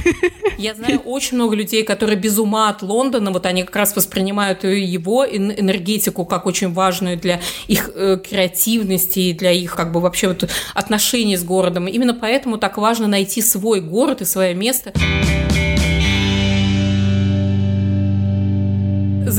Я 0.58 0.74
знаю 0.74 1.00
очень 1.00 1.36
много 1.36 1.56
людей, 1.56 1.84
которые 1.84 2.16
без 2.16 2.38
ума 2.38 2.68
от 2.68 2.82
Лондона, 2.82 3.30
вот 3.30 3.46
они 3.46 3.62
как 3.64 3.76
раз 3.76 3.96
воспринимают 3.96 4.64
его 4.64 5.24
энергетику 5.26 6.24
как 6.24 6.46
очень 6.46 6.72
важную 6.72 7.16
для 7.16 7.40
их 7.66 7.90
э, 7.94 8.18
креативности 8.18 9.20
и 9.20 9.32
для 9.32 9.52
их 9.52 9.74
как 9.74 9.92
бы 9.92 10.00
вообще 10.00 10.28
вот 10.28 10.48
отношений 10.74 11.36
с 11.36 11.44
городом. 11.44 11.86
Именно 11.86 12.14
поэтому 12.14 12.58
так 12.58 12.78
важно 12.78 13.06
найти 13.06 13.42
свой 13.42 13.80
город 13.80 14.20
и 14.20 14.24
свое 14.24 14.54
место. 14.54 14.92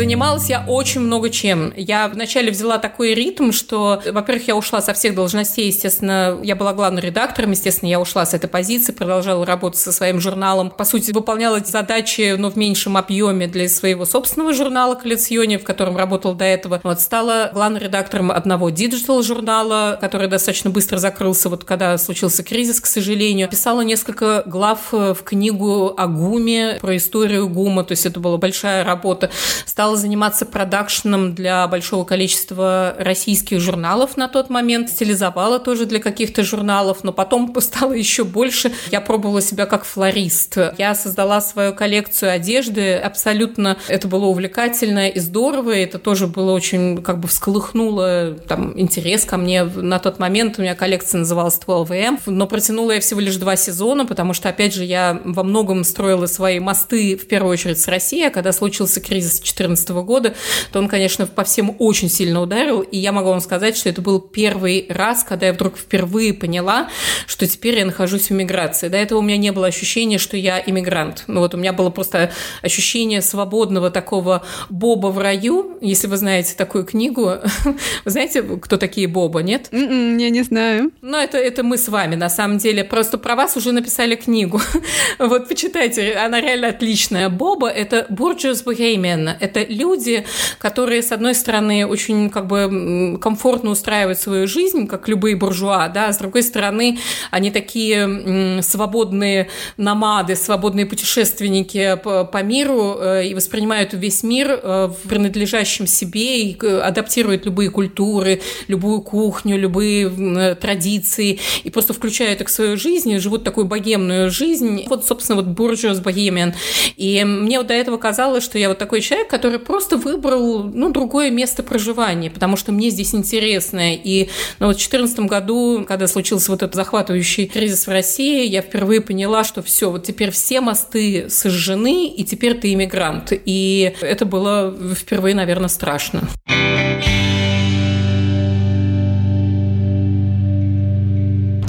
Занималась 0.01 0.49
я 0.49 0.65
очень 0.67 1.01
много 1.01 1.29
чем. 1.29 1.71
Я 1.77 2.07
вначале 2.07 2.49
взяла 2.49 2.79
такой 2.79 3.13
ритм, 3.13 3.51
что, 3.51 4.01
во-первых, 4.03 4.47
я 4.47 4.55
ушла 4.55 4.81
со 4.81 4.95
всех 4.95 5.13
должностей, 5.13 5.67
естественно, 5.67 6.39
я 6.41 6.55
была 6.55 6.73
главным 6.73 7.03
редактором, 7.03 7.51
естественно, 7.51 7.87
я 7.87 7.99
ушла 7.99 8.25
с 8.25 8.33
этой 8.33 8.47
позиции, 8.47 8.93
продолжала 8.93 9.45
работать 9.45 9.79
со 9.79 9.91
своим 9.91 10.19
журналом. 10.19 10.71
По 10.71 10.85
сути, 10.85 11.11
выполняла 11.11 11.59
задачи, 11.59 12.33
но 12.35 12.49
в 12.49 12.55
меньшем 12.55 12.97
объеме 12.97 13.45
для 13.45 13.69
своего 13.69 14.05
собственного 14.05 14.55
журнала 14.55 14.95
«Коллекционе», 14.95 15.59
в 15.59 15.63
котором 15.63 15.95
работала 15.95 16.33
до 16.33 16.45
этого. 16.45 16.81
Вот, 16.81 16.99
стала 16.99 17.51
главным 17.53 17.79
редактором 17.79 18.31
одного 18.31 18.71
диджитал-журнала, 18.71 19.99
который 20.01 20.27
достаточно 20.27 20.71
быстро 20.71 20.97
закрылся, 20.97 21.47
вот 21.47 21.63
когда 21.63 21.95
случился 21.99 22.41
кризис, 22.41 22.81
к 22.81 22.87
сожалению. 22.87 23.49
Писала 23.49 23.81
несколько 23.81 24.41
глав 24.47 24.91
в 24.91 25.17
книгу 25.23 25.93
о 25.95 26.07
ГУМе, 26.07 26.79
про 26.81 26.97
историю 26.97 27.47
ГУМа, 27.47 27.83
то 27.83 27.91
есть 27.91 28.07
это 28.07 28.19
была 28.19 28.37
большая 28.37 28.83
работа. 28.83 29.29
Стала 29.67 29.90
стала 29.91 29.97
заниматься 29.97 30.45
продакшеном 30.45 31.36
для 31.36 31.67
большого 31.67 32.06
количества 32.06 32.95
российских 32.97 33.60
журналов 33.60 34.15
на 34.15 34.30
тот 34.30 34.49
момент, 34.49 34.89
стилизовала 34.89 35.60
тоже 35.60 35.86
для 35.86 35.99
каких-то 35.99 36.43
журналов, 36.43 36.99
но 37.04 37.12
потом 37.12 37.54
стало 37.60 37.91
еще 37.91 38.23
больше. 38.23 38.71
Я 38.89 39.01
пробовала 39.01 39.41
себя 39.41 39.65
как 39.65 39.84
флорист. 39.84 40.58
Я 40.77 40.95
создала 40.95 41.41
свою 41.41 41.73
коллекцию 41.73 42.32
одежды, 42.32 42.95
абсолютно 42.95 43.77
это 43.89 44.08
было 44.08 44.27
увлекательно 44.27 45.10
и 45.10 45.19
здорово, 45.19 45.71
это 45.71 45.99
тоже 45.99 46.27
было 46.27 46.54
очень, 46.54 47.01
как 47.01 47.19
бы 47.19 47.27
всколыхнуло 47.27 48.38
там 48.47 48.80
интерес 48.80 49.25
ко 49.25 49.36
мне. 49.36 49.63
На 49.63 49.99
тот 49.99 50.19
момент 50.19 50.58
у 50.58 50.62
меня 50.62 50.75
коллекция 50.75 51.19
называлась 51.19 51.60
12M, 51.60 52.19
но 52.27 52.47
протянула 52.47 52.91
я 52.91 52.99
всего 53.01 53.19
лишь 53.19 53.36
два 53.36 53.58
сезона, 53.58 54.06
потому 54.06 54.34
что, 54.34 54.47
опять 54.47 54.73
же, 54.73 54.86
я 54.86 55.19
во 55.25 55.43
многом 55.43 55.84
строила 55.84 56.27
свои 56.27 56.60
мосты, 56.60 57.17
в 57.17 57.27
первую 57.27 57.51
очередь, 57.51 57.80
с 57.80 57.89
Россией, 57.89 58.27
а 58.27 58.30
когда 58.30 58.54
случился 58.54 59.01
кризис 59.01 59.41
14 59.41 59.70
2014 59.75 59.89
года, 60.05 60.34
то 60.71 60.79
он, 60.79 60.88
конечно, 60.88 61.27
по 61.27 61.43
всем 61.43 61.75
очень 61.79 62.10
сильно 62.10 62.41
ударил. 62.41 62.81
И 62.81 62.97
я 62.97 63.12
могу 63.12 63.29
вам 63.29 63.41
сказать, 63.41 63.77
что 63.77 63.89
это 63.89 64.01
был 64.01 64.19
первый 64.19 64.86
раз, 64.89 65.23
когда 65.23 65.47
я 65.47 65.53
вдруг 65.53 65.77
впервые 65.77 66.34
поняла, 66.34 66.89
что 67.27 67.47
теперь 67.47 67.79
я 67.79 67.86
нахожусь 67.86 68.29
в 68.29 68.34
миграции. 68.34 68.88
До 68.88 68.97
этого 68.97 69.19
у 69.19 69.21
меня 69.21 69.38
не 69.38 69.51
было 69.51 69.67
ощущения, 69.67 70.17
что 70.17 70.38
я 70.38 70.62
иммигрант. 70.65 71.23
Ну, 71.27 71.39
вот 71.39 71.53
у 71.53 71.57
меня 71.57 71.73
было 71.73 71.89
просто 71.89 72.31
ощущение 72.62 73.21
свободного 73.21 73.91
такого 73.91 74.43
Боба 74.69 75.07
в 75.07 75.17
раю, 75.17 75.77
если 75.81 76.07
вы 76.07 76.17
знаете 76.17 76.55
такую 76.55 76.86
книгу. 76.86 77.38
Вы 77.65 77.75
знаете, 78.12 78.41
кто 78.41 78.77
такие 78.77 79.07
Боба, 79.07 79.41
нет? 79.41 79.69
Mm-mm, 79.71 79.91
м-м, 79.91 80.17
я 80.17 80.29
не 80.29 80.43
знаю. 80.43 80.91
Ну, 81.01 81.17
это, 81.17 81.38
это 81.38 81.63
мы 81.63 81.77
с 81.77 81.88
вами, 81.88 82.15
на 82.15 82.29
самом 82.29 82.57
деле. 82.57 82.84
Просто 82.84 83.17
про 83.17 83.36
вас 83.36 83.57
уже 83.57 83.71
написали 83.71 84.15
книгу. 84.15 84.62
вот 85.19 85.47
почитайте, 85.47 86.13
она 86.13 86.41
реально 86.41 86.69
отличная. 86.69 87.29
Боба– 87.29 87.69
это 87.69 88.05
Бурджиус 88.10 88.63
Bohemian. 88.65 89.36
Это 89.39 89.61
люди, 89.69 90.26
которые, 90.58 91.02
с 91.02 91.12
одной 91.12 91.36
стороны, 91.36 91.86
очень 91.86 92.30
как 92.30 92.47
бы 92.47 93.17
комфортно 93.21 93.69
устраивают 93.69 94.19
свою 94.19 94.47
жизнь, 94.47 94.88
как 94.88 95.08
любые 95.08 95.36
буржуа, 95.36 95.88
да, 95.89 96.07
а 96.07 96.14
с 96.14 96.18
другой 96.18 96.43
стороны, 96.43 96.99
они 97.32 97.51
такие 97.51 98.62
свободные 98.62 99.49
намады, 99.78 100.36
свободные 100.36 100.86
путешественники 100.86 101.99
по, 102.03 102.26
по 102.26 102.43
миру 102.43 102.97
э, 102.99 103.28
и 103.28 103.34
воспринимают 103.34 103.93
весь 103.93 104.24
мир 104.24 104.59
э, 104.62 104.88
в 104.88 105.07
принадлежащем 105.07 105.88
себе 105.88 106.41
и 106.41 106.57
адаптируют 106.66 107.45
любые 107.45 107.70
культуры, 107.70 108.41
любую 108.68 109.01
кухню, 109.01 109.57
любые 109.57 110.09
э, 110.09 110.55
традиции 110.55 111.39
и 111.64 111.70
просто 111.70 111.93
включают 111.93 112.41
их 112.41 112.47
в 112.47 112.51
свою 112.51 112.78
жизнь 112.78 113.12
и 113.12 113.18
живут 113.18 113.43
такую 113.43 113.66
богемную 113.66 114.30
жизнь. 114.30 114.86
Вот, 114.88 115.05
собственно, 115.05 115.38
вот 115.41 115.47
буржуаз 115.47 115.99
богемен. 115.99 116.53
И 116.97 117.24
мне 117.24 117.57
вот 117.57 117.68
до 117.68 117.74
этого 117.74 117.97
казалось, 117.97 118.43
что 118.43 118.57
я 118.57 118.70
вот 118.70 118.78
такой 118.78 119.01
человек, 119.01 119.30
который 119.30 119.51
просто 119.60 119.97
выбрал, 119.97 120.64
ну, 120.64 120.91
другое 120.91 121.30
место 121.32 121.64
проживания, 121.64 122.30
потому 122.30 122.58
что 122.58 122.72
мне 122.72 122.89
здесь 122.89 123.14
интересно. 123.14 123.95
И 123.95 124.30
ну, 124.60 124.68
вот 124.68 124.76
в 124.76 124.80
2014 124.80 125.20
году, 125.22 125.86
когда 125.88 126.08
случился 126.08 126.52
вот 126.52 126.64
этот 126.64 126.76
захватывающий 126.76 127.47
кризис 127.47 127.88
в 127.88 127.89
России, 127.89 128.47
я 128.47 128.62
впервые 128.62 129.02
поняла, 129.02 129.43
что 129.43 129.62
все, 129.62 129.89
вот 129.89 130.06
теперь 130.06 130.32
все 130.32 130.62
мосты 130.62 131.30
сожжены, 131.30 132.08
и 132.08 132.24
теперь 132.24 132.56
ты 132.56 132.74
иммигрант. 132.74 133.34
И 133.45 133.93
это 134.02 134.26
было 134.26 134.76
впервые, 134.95 135.36
наверное, 135.36 135.70
страшно. 135.70 136.28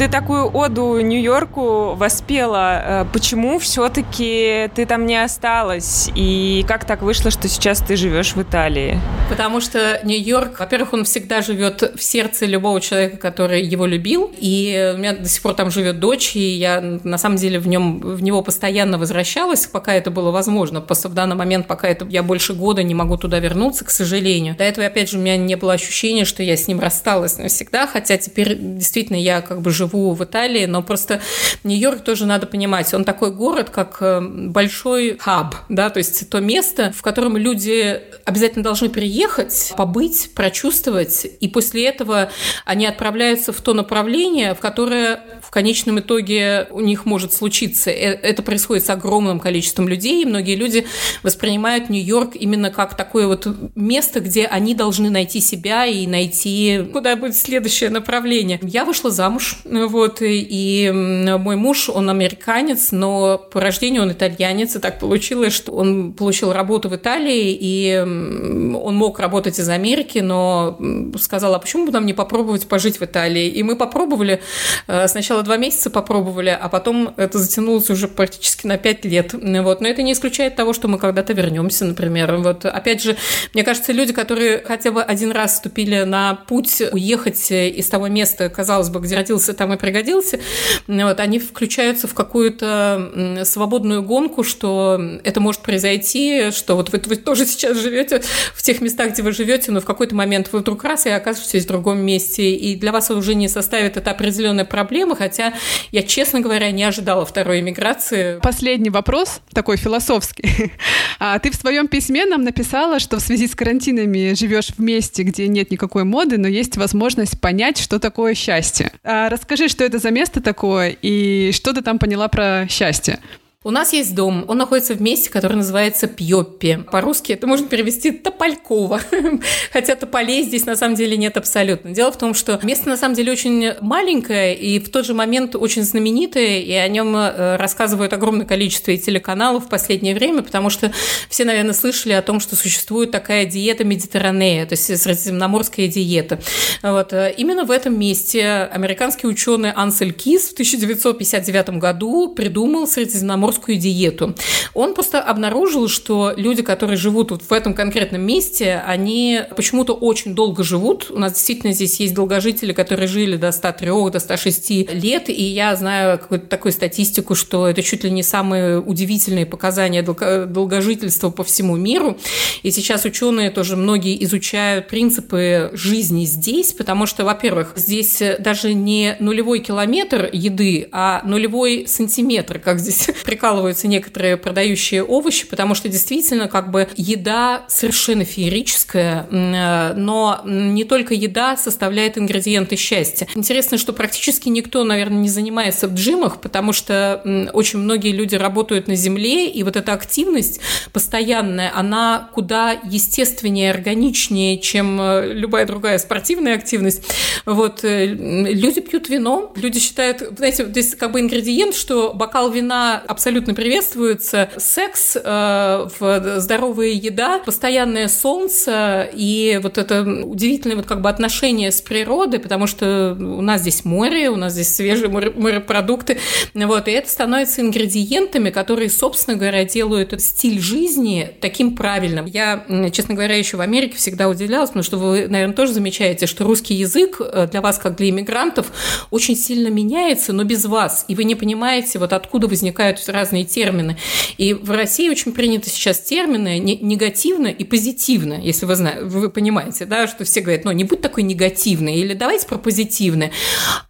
Ты 0.02 0.08
такую 0.08 0.50
оду 0.52 0.98
Нью-Йорку 0.98 1.94
воспела. 1.94 2.82
Э, 2.84 3.06
почему 3.12 3.60
все-таки 3.60 4.68
ты 4.74 4.84
там 4.84 5.06
не 5.06 5.22
осталась? 5.22 6.10
И 6.16 6.64
как 6.66 6.84
так 6.84 7.02
вышло, 7.02 7.30
что 7.30 7.46
сейчас 7.46 7.78
ты 7.78 7.94
живешь 7.94 8.34
в 8.34 8.42
Италии? 8.42 8.98
Потому 9.30 9.60
что 9.60 10.00
Нью-Йорк, 10.02 10.58
во-первых, 10.58 10.92
он 10.92 11.04
всегда 11.04 11.40
живет 11.40 11.92
в 11.96 12.02
сердце 12.02 12.46
любого 12.46 12.80
человека, 12.80 13.16
который 13.16 13.62
его 13.62 13.86
любил. 13.86 14.32
И 14.36 14.92
у 14.96 14.98
меня 14.98 15.12
до 15.12 15.28
сих 15.28 15.40
пор 15.40 15.54
там 15.54 15.70
живет 15.70 16.00
дочь, 16.00 16.34
и 16.34 16.40
я 16.40 16.80
на 16.80 17.16
самом 17.16 17.36
деле 17.36 17.60
в 17.60 17.68
нем 17.68 18.00
в 18.00 18.24
него 18.24 18.42
постоянно 18.42 18.98
возвращалась, 18.98 19.66
пока 19.66 19.94
это 19.94 20.10
было 20.10 20.32
возможно. 20.32 20.80
Просто 20.80 21.10
в 21.10 21.14
данный 21.14 21.36
момент, 21.36 21.68
пока 21.68 21.86
это 21.86 22.04
я 22.10 22.24
больше 22.24 22.54
года 22.54 22.82
не 22.82 22.96
могу 22.96 23.18
туда 23.18 23.38
вернуться, 23.38 23.84
к 23.84 23.90
сожалению. 23.90 24.56
До 24.56 24.64
этого, 24.64 24.84
опять 24.84 25.10
же, 25.10 25.18
у 25.18 25.20
меня 25.20 25.36
не 25.36 25.54
было 25.54 25.74
ощущения, 25.74 26.24
что 26.24 26.42
я 26.42 26.56
с 26.56 26.66
ним 26.66 26.80
рассталась 26.80 27.38
навсегда, 27.38 27.86
хотя 27.86 28.16
теперь 28.16 28.58
действительно 28.58 29.16
я 29.16 29.42
как 29.42 29.62
бы 29.62 29.70
живу 29.70 29.91
живу 29.92 30.14
в 30.14 30.24
Италии, 30.24 30.66
но 30.66 30.82
просто 30.82 31.20
Нью-Йорк 31.64 32.02
тоже 32.02 32.26
надо 32.26 32.46
понимать, 32.46 32.92
он 32.94 33.04
такой 33.04 33.30
город, 33.30 33.70
как 33.70 33.98
э, 34.00 34.20
большой 34.20 35.18
хаб, 35.18 35.54
да, 35.68 35.90
то 35.90 35.98
есть 35.98 36.28
то 36.28 36.40
место, 36.40 36.92
в 36.96 37.02
котором 37.02 37.36
люди 37.36 38.00
обязательно 38.24 38.64
должны 38.64 38.88
приехать, 38.88 39.72
побыть, 39.76 40.30
прочувствовать, 40.34 41.26
и 41.40 41.48
после 41.48 41.86
этого 41.86 42.30
они 42.64 42.86
отправляются 42.86 43.52
в 43.52 43.60
то 43.60 43.74
направление, 43.74 44.54
в 44.54 44.60
которое 44.60 45.20
в 45.42 45.50
конечном 45.50 46.00
итоге 46.00 46.68
у 46.70 46.80
них 46.80 47.04
может 47.04 47.32
случиться. 47.32 47.90
Э, 47.90 48.14
это 48.22 48.42
происходит 48.42 48.84
с 48.84 48.90
огромным 48.90 49.40
количеством 49.40 49.88
людей, 49.88 50.22
и 50.22 50.26
многие 50.26 50.56
люди 50.56 50.86
воспринимают 51.22 51.90
Нью-Йорк 51.90 52.34
именно 52.34 52.70
как 52.70 52.96
такое 52.96 53.26
вот 53.26 53.46
место, 53.74 54.20
где 54.20 54.46
они 54.46 54.74
должны 54.74 55.10
найти 55.10 55.40
себя 55.40 55.86
и 55.86 56.06
найти, 56.06 56.84
куда 56.92 57.16
будет 57.16 57.36
следующее 57.36 57.90
направление. 57.90 58.58
Я 58.62 58.84
вышла 58.84 59.10
замуж 59.10 59.58
вот, 59.72 60.18
и 60.20 60.90
мой 60.92 61.56
муж, 61.56 61.88
он 61.88 62.10
американец, 62.10 62.92
но 62.92 63.38
по 63.38 63.60
рождению 63.60 64.02
он 64.02 64.12
итальянец, 64.12 64.76
и 64.76 64.78
так 64.78 64.98
получилось, 64.98 65.52
что 65.52 65.72
он 65.72 66.12
получил 66.12 66.52
работу 66.52 66.88
в 66.88 66.96
Италии, 66.96 67.56
и 67.58 67.98
он 67.98 68.96
мог 68.96 69.18
работать 69.18 69.58
из 69.58 69.68
Америки, 69.68 70.18
но 70.18 70.78
сказал, 71.18 71.54
а 71.54 71.58
почему 71.58 71.86
бы 71.86 71.92
нам 71.92 72.06
не 72.06 72.12
попробовать 72.12 72.68
пожить 72.68 73.00
в 73.00 73.04
Италии? 73.04 73.48
И 73.48 73.62
мы 73.62 73.76
попробовали, 73.76 74.40
э, 74.86 75.08
сначала 75.08 75.42
два 75.42 75.56
месяца 75.56 75.90
попробовали, 75.90 76.50
а 76.50 76.68
потом 76.68 77.14
это 77.16 77.38
затянулось 77.38 77.90
уже 77.90 78.08
практически 78.08 78.66
на 78.66 78.78
пять 78.78 79.04
лет. 79.04 79.32
Вот. 79.32 79.80
Но 79.80 79.88
это 79.88 80.02
не 80.02 80.12
исключает 80.12 80.56
того, 80.56 80.72
что 80.72 80.88
мы 80.88 80.98
когда-то 80.98 81.32
вернемся, 81.32 81.84
например. 81.84 82.36
Вот. 82.36 82.64
Опять 82.64 83.02
же, 83.02 83.16
мне 83.54 83.64
кажется, 83.64 83.92
люди, 83.92 84.12
которые 84.12 84.62
хотя 84.64 84.90
бы 84.90 85.02
один 85.02 85.32
раз 85.32 85.56
ступили 85.56 86.02
на 86.02 86.34
путь 86.34 86.82
уехать 86.92 87.50
из 87.50 87.88
того 87.88 88.08
места, 88.08 88.48
казалось 88.48 88.90
бы, 88.90 89.00
где 89.00 89.16
родился, 89.16 89.54
там 89.62 89.72
и 89.72 89.76
пригодился, 89.76 90.40
вот, 90.88 91.20
они 91.20 91.38
включаются 91.38 92.08
в 92.08 92.14
какую-то 92.14 93.42
свободную 93.44 94.02
гонку, 94.02 94.42
что 94.42 95.00
это 95.22 95.38
может 95.38 95.60
произойти, 95.62 96.50
что 96.50 96.74
вот 96.74 96.90
вы, 96.90 97.00
вы 97.06 97.14
тоже 97.14 97.46
сейчас 97.46 97.78
живете 97.78 98.22
в 98.56 98.60
тех 98.60 98.80
местах, 98.80 99.12
где 99.12 99.22
вы 99.22 99.30
живете, 99.30 99.70
но 99.70 99.80
в 99.80 99.84
какой-то 99.84 100.16
момент 100.16 100.48
вы 100.50 100.58
вдруг 100.58 100.82
раз 100.82 101.06
и 101.06 101.10
окажетесь 101.10 101.64
в 101.64 101.68
другом 101.68 101.98
месте, 101.98 102.56
и 102.56 102.74
для 102.74 102.90
вас 102.90 103.08
уже 103.12 103.36
не 103.36 103.46
составит 103.46 103.96
это 103.96 104.10
определенная 104.10 104.64
проблема, 104.64 105.14
хотя 105.14 105.54
я, 105.92 106.02
честно 106.02 106.40
говоря, 106.40 106.72
не 106.72 106.82
ожидала 106.82 107.24
второй 107.24 107.60
иммиграции. 107.60 108.40
Последний 108.40 108.90
вопрос, 108.90 109.42
такой 109.54 109.76
философский. 109.76 110.72
А 111.20 111.38
ты 111.38 111.52
в 111.52 111.54
своем 111.54 111.86
письме 111.86 112.26
нам 112.26 112.42
написала, 112.42 112.98
что 112.98 113.18
в 113.18 113.20
связи 113.20 113.46
с 113.46 113.54
карантинами 113.54 114.34
живешь 114.34 114.70
в 114.76 114.80
месте, 114.80 115.22
где 115.22 115.46
нет 115.46 115.70
никакой 115.70 116.02
моды, 116.02 116.36
но 116.36 116.48
есть 116.48 116.76
возможность 116.76 117.40
понять, 117.40 117.78
что 117.78 118.00
такое 118.00 118.34
счастье. 118.34 118.90
А 119.04 119.28
расскажи 119.28 119.51
Расскажи, 119.52 119.68
что 119.68 119.84
это 119.84 119.98
за 119.98 120.10
место 120.10 120.40
такое 120.40 120.96
и 121.02 121.52
что 121.52 121.74
ты 121.74 121.82
там 121.82 121.98
поняла 121.98 122.28
про 122.28 122.66
счастье? 122.70 123.18
У 123.64 123.70
нас 123.70 123.92
есть 123.92 124.12
дом, 124.16 124.44
он 124.48 124.58
находится 124.58 124.94
в 124.94 125.00
месте, 125.00 125.30
которое 125.30 125.54
называется 125.54 126.08
Пьоппи. 126.08 126.84
По-русски 126.90 127.30
это 127.30 127.46
можно 127.46 127.68
перевести 127.68 128.10
Тополькова, 128.10 129.00
хотя 129.72 129.94
тополей 129.94 130.42
здесь 130.42 130.66
на 130.66 130.74
самом 130.74 130.96
деле 130.96 131.16
нет 131.16 131.36
абсолютно. 131.36 131.92
Дело 131.92 132.10
в 132.10 132.18
том, 132.18 132.34
что 132.34 132.58
место 132.64 132.88
на 132.88 132.96
самом 132.96 133.14
деле 133.14 133.30
очень 133.30 133.74
маленькое 133.80 134.56
и 134.56 134.80
в 134.80 134.90
тот 134.90 135.06
же 135.06 135.14
момент 135.14 135.54
очень 135.54 135.84
знаменитое, 135.84 136.58
и 136.58 136.72
о 136.72 136.88
нем 136.88 137.14
э, 137.14 137.54
рассказывают 137.54 138.12
огромное 138.12 138.46
количество 138.46 138.90
и 138.90 138.98
телеканалов 138.98 139.66
в 139.66 139.68
последнее 139.68 140.16
время, 140.16 140.42
потому 140.42 140.68
что 140.68 140.92
все, 141.28 141.44
наверное, 141.44 141.72
слышали 141.72 142.14
о 142.14 142.22
том, 142.22 142.40
что 142.40 142.56
существует 142.56 143.12
такая 143.12 143.46
диета 143.46 143.84
Медитерранея, 143.84 144.66
то 144.66 144.72
есть 144.72 144.86
средиземноморская 145.00 145.86
диета. 145.86 146.40
Вот. 146.82 147.12
Э, 147.12 147.32
именно 147.36 147.64
в 147.64 147.70
этом 147.70 147.96
месте 147.96 148.68
американский 148.72 149.28
ученый 149.28 149.70
Ансель 149.70 150.12
Кис 150.12 150.48
в 150.48 150.52
1959 150.54 151.78
году 151.78 152.34
придумал 152.34 152.88
средиземноморскую 152.88 153.51
жесткую 153.52 153.76
диету. 153.76 154.34
Он 154.74 154.94
просто 154.94 155.20
обнаружил, 155.20 155.88
что 155.88 156.32
люди, 156.36 156.62
которые 156.62 156.96
живут 156.96 157.30
вот 157.30 157.42
в 157.42 157.52
этом 157.52 157.74
конкретном 157.74 158.22
месте, 158.22 158.82
они 158.86 159.40
почему-то 159.54 159.92
очень 159.92 160.34
долго 160.34 160.64
живут. 160.64 161.10
У 161.10 161.18
нас 161.18 161.34
действительно 161.34 161.72
здесь 161.72 162.00
есть 162.00 162.14
долгожители, 162.14 162.72
которые 162.72 163.08
жили 163.08 163.36
до 163.36 163.52
103, 163.52 163.88
до 164.10 164.18
106 164.18 164.70
лет, 164.94 165.28
и 165.28 165.42
я 165.42 165.76
знаю 165.76 166.18
какую-то 166.18 166.46
такую 166.46 166.72
статистику, 166.72 167.34
что 167.34 167.68
это 167.68 167.82
чуть 167.82 168.04
ли 168.04 168.10
не 168.10 168.22
самые 168.22 168.80
удивительные 168.80 169.44
показания 169.44 170.02
долгожительства 170.02 171.30
по 171.30 171.44
всему 171.44 171.76
миру. 171.76 172.16
И 172.62 172.70
сейчас 172.70 173.04
ученые 173.04 173.50
тоже 173.50 173.76
многие 173.76 174.22
изучают 174.24 174.88
принципы 174.88 175.70
жизни 175.74 176.24
здесь, 176.24 176.72
потому 176.72 177.06
что, 177.06 177.24
во-первых, 177.24 177.74
здесь 177.76 178.22
даже 178.38 178.72
не 178.72 179.16
нулевой 179.20 179.58
километр 179.58 180.30
еды, 180.32 180.88
а 180.92 181.20
нулевой 181.24 181.84
сантиметр, 181.86 182.58
как 182.58 182.78
здесь 182.78 183.10
прикалываются 183.42 183.88
некоторые 183.88 184.36
продающие 184.36 185.02
овощи, 185.02 185.48
потому 185.48 185.74
что 185.74 185.88
действительно 185.88 186.46
как 186.46 186.70
бы 186.70 186.88
еда 186.94 187.64
совершенно 187.66 188.24
феерическая, 188.24 189.26
э, 189.28 189.94
но 189.94 190.42
не 190.44 190.84
только 190.84 191.14
еда 191.14 191.56
составляет 191.56 192.16
ингредиенты 192.16 192.76
счастья. 192.76 193.26
Интересно, 193.34 193.78
что 193.78 193.92
практически 193.92 194.48
никто, 194.48 194.84
наверное, 194.84 195.18
не 195.18 195.28
занимается 195.28 195.88
в 195.88 195.94
джимах, 195.94 196.40
потому 196.40 196.72
что 196.72 197.20
очень 197.52 197.80
многие 197.80 198.12
люди 198.12 198.36
работают 198.36 198.86
на 198.86 198.94
земле, 198.94 199.50
и 199.50 199.64
вот 199.64 199.74
эта 199.74 199.92
активность 199.92 200.60
постоянная, 200.92 201.72
она 201.74 202.30
куда 202.32 202.78
естественнее, 202.84 203.72
органичнее, 203.72 204.60
чем 204.60 205.00
э, 205.00 205.32
любая 205.32 205.66
другая 205.66 205.98
спортивная 205.98 206.54
активность. 206.54 207.02
Вот 207.44 207.82
э, 207.82 208.06
люди 208.06 208.80
пьют 208.80 209.08
вино, 209.08 209.52
люди 209.56 209.80
считают, 209.80 210.22
знаете, 210.36 210.64
здесь 210.66 210.94
как 210.94 211.10
бы 211.10 211.18
ингредиент, 211.18 211.74
что 211.74 212.12
бокал 212.14 212.48
вина 212.48 213.02
абсолютно 213.08 213.31
абсолютно 213.32 213.54
приветствуются. 213.54 214.50
Секс, 214.58 215.16
э, 215.16 215.88
здоровая 216.36 216.88
еда, 216.88 217.38
постоянное 217.38 218.08
солнце 218.08 219.08
и 219.10 219.58
вот 219.62 219.78
это 219.78 220.02
удивительное 220.02 220.76
вот 220.76 220.84
как 220.84 221.00
бы 221.00 221.08
отношение 221.08 221.72
с 221.72 221.80
природой, 221.80 222.40
потому 222.40 222.66
что 222.66 223.16
у 223.18 223.40
нас 223.40 223.62
здесь 223.62 223.86
море, 223.86 224.28
у 224.28 224.36
нас 224.36 224.52
здесь 224.52 224.74
свежие 224.74 225.08
морепродукты, 225.08 226.18
вот, 226.52 226.88
и 226.88 226.90
это 226.90 227.08
становится 227.08 227.62
ингредиентами, 227.62 228.50
которые, 228.50 228.90
собственно 228.90 229.38
говоря, 229.38 229.64
делают 229.64 230.12
стиль 230.20 230.60
жизни 230.60 231.30
таким 231.40 231.74
правильным. 231.74 232.26
Я, 232.26 232.66
честно 232.92 233.14
говоря, 233.14 233.36
еще 233.36 233.56
в 233.56 233.62
Америке 233.62 233.96
всегда 233.96 234.28
удивлялась, 234.28 234.68
потому 234.68 234.82
что 234.82 234.98
вы, 234.98 235.26
наверное, 235.26 235.54
тоже 235.54 235.72
замечаете, 235.72 236.26
что 236.26 236.44
русский 236.44 236.74
язык 236.74 237.16
э, 237.18 237.48
для 237.50 237.62
вас, 237.62 237.78
как 237.78 237.96
для 237.96 238.10
иммигрантов, 238.10 238.66
очень 239.10 239.36
сильно 239.36 239.68
меняется, 239.68 240.34
но 240.34 240.44
без 240.44 240.66
вас, 240.66 241.06
и 241.08 241.14
вы 241.14 241.24
не 241.24 241.34
понимаете, 241.34 241.98
вот 241.98 242.12
откуда 242.12 242.46
возникают 242.46 242.98
разные 243.22 243.44
термины. 243.44 243.96
И 244.36 244.52
в 244.52 244.70
России 244.70 245.08
очень 245.08 245.32
приняты 245.32 245.70
сейчас 245.70 246.00
термины 246.00 246.58
негативно 246.58 247.46
и 247.46 247.64
позитивно, 247.64 248.34
если 248.34 248.66
вы, 248.66 248.74
знаете, 248.74 249.04
вы 249.04 249.30
понимаете, 249.30 249.86
да, 249.86 250.06
что 250.08 250.24
все 250.24 250.40
говорят, 250.40 250.64
ну, 250.64 250.72
не 250.72 250.84
будь 250.84 251.00
такой 251.00 251.22
негативный, 251.22 251.96
или 251.96 252.14
давайте 252.14 252.46
про 252.46 252.58
позитивное. 252.58 253.30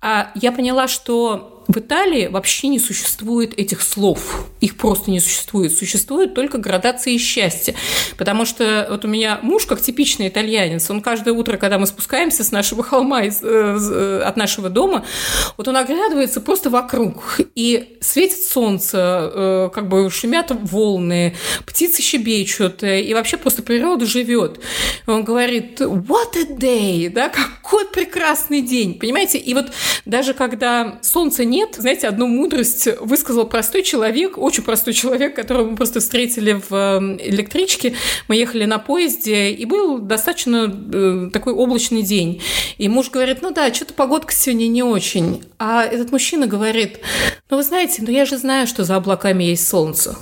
А 0.01 0.31
я 0.35 0.53
поняла, 0.53 0.87
что 0.87 1.52
в 1.69 1.79
Италии 1.79 2.27
вообще 2.27 2.69
не 2.69 2.79
существует 2.79 3.59
этих 3.59 3.83
слов. 3.83 4.47
Их 4.61 4.77
просто 4.77 5.11
не 5.11 5.21
существует. 5.21 5.73
Существует 5.73 6.35
только 6.35 6.59
градации 6.59 7.17
счастья. 7.17 7.75
Потому 8.17 8.45
что 8.45 8.87
вот 8.91 9.05
у 9.05 9.09
меня 9.09 9.39
муж, 9.43 9.67
как 9.67 9.81
типичный 9.81 10.29
итальянец, 10.29 10.91
он 10.91 11.01
каждое 11.01 11.35
утро, 11.35 11.57
когда 11.57 11.79
мы 11.79 11.87
спускаемся 11.87 12.45
с 12.45 12.53
нашего 12.53 12.83
холма, 12.83 13.25
из, 13.25 13.41
э, 13.43 14.23
от 14.25 14.37
нашего 14.37 14.69
дома, 14.69 15.05
вот 15.57 15.69
он 15.69 15.77
оглядывается 15.77 16.41
просто 16.41 16.71
вокруг. 16.71 17.41
И 17.55 17.99
светит 18.01 18.45
солнце, 18.45 19.31
э, 19.33 19.71
как 19.75 19.89
бы 19.89 20.11
шумят 20.11 20.51
волны, 20.51 21.37
птицы 21.67 22.03
щебечут, 22.03 22.83
э, 22.83 23.03
и 23.03 23.15
вообще 23.15 23.37
просто 23.37 23.63
природа 23.63 24.07
живет. 24.07 24.61
Он 25.07 25.25
говорит, 25.25 25.81
what 25.81 26.37
a 26.37 26.45
day, 26.45 27.09
да, 27.09 27.29
какой 27.29 27.87
прекрасный 27.87 28.63
день, 28.63 28.99
понимаете? 28.99 29.39
И 29.39 29.55
вот 29.55 29.73
даже 30.05 30.35
когда 30.35 30.99
солнце 31.03 31.45
нет. 31.53 31.77
Знаете, 31.77 32.09
одну 32.09 32.27
мудрость 32.27 32.89
высказал 33.01 33.47
простой 33.47 33.83
человек, 33.83 34.39
очень 34.39 34.65
простой 34.65 34.95
человек, 34.95 35.37
которого 35.37 35.71
мы 35.71 35.77
просто 35.77 36.01
встретили 36.01 36.61
в 36.69 36.75
эм, 36.75 37.19
электричке. 37.19 37.95
Мы 38.27 38.37
ехали 38.37 38.65
на 38.65 38.79
поезде, 38.79 39.51
и 39.51 39.65
был 39.67 39.99
достаточно 39.99 40.73
э, 40.93 41.31
такой 41.33 41.53
облачный 41.53 42.03
день. 42.03 42.41
И 42.79 42.89
муж 42.89 43.11
говорит, 43.11 43.43
ну 43.43 43.53
да, 43.53 43.73
что-то 43.73 43.93
погодка 43.95 44.33
сегодня 44.33 44.67
не 44.67 44.83
очень. 44.83 45.43
А 45.65 45.85
этот 45.85 46.11
мужчина 46.11 46.49
говорит, 46.49 46.99
ну 47.49 47.57
вы 47.57 47.63
знаете, 47.63 48.03
ну 48.05 48.11
я 48.11 48.25
же 48.25 48.37
знаю, 48.37 48.67
что 48.67 48.83
за 48.83 48.97
облаками 48.97 49.45
есть 49.45 49.69
солнце. 49.69 50.17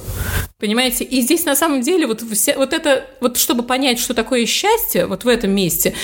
Понимаете? 0.58 1.04
И 1.04 1.22
здесь 1.22 1.46
на 1.46 1.56
самом 1.56 1.80
деле 1.80 2.06
вот, 2.06 2.20
вся, 2.20 2.52
вот 2.54 2.74
это, 2.74 3.06
вот 3.22 3.38
чтобы 3.38 3.62
понять, 3.62 3.98
что 3.98 4.12
такое 4.12 4.44
счастье, 4.44 5.06
вот 5.06 5.24
в 5.24 5.28
этом 5.28 5.52
месте, 5.52 5.94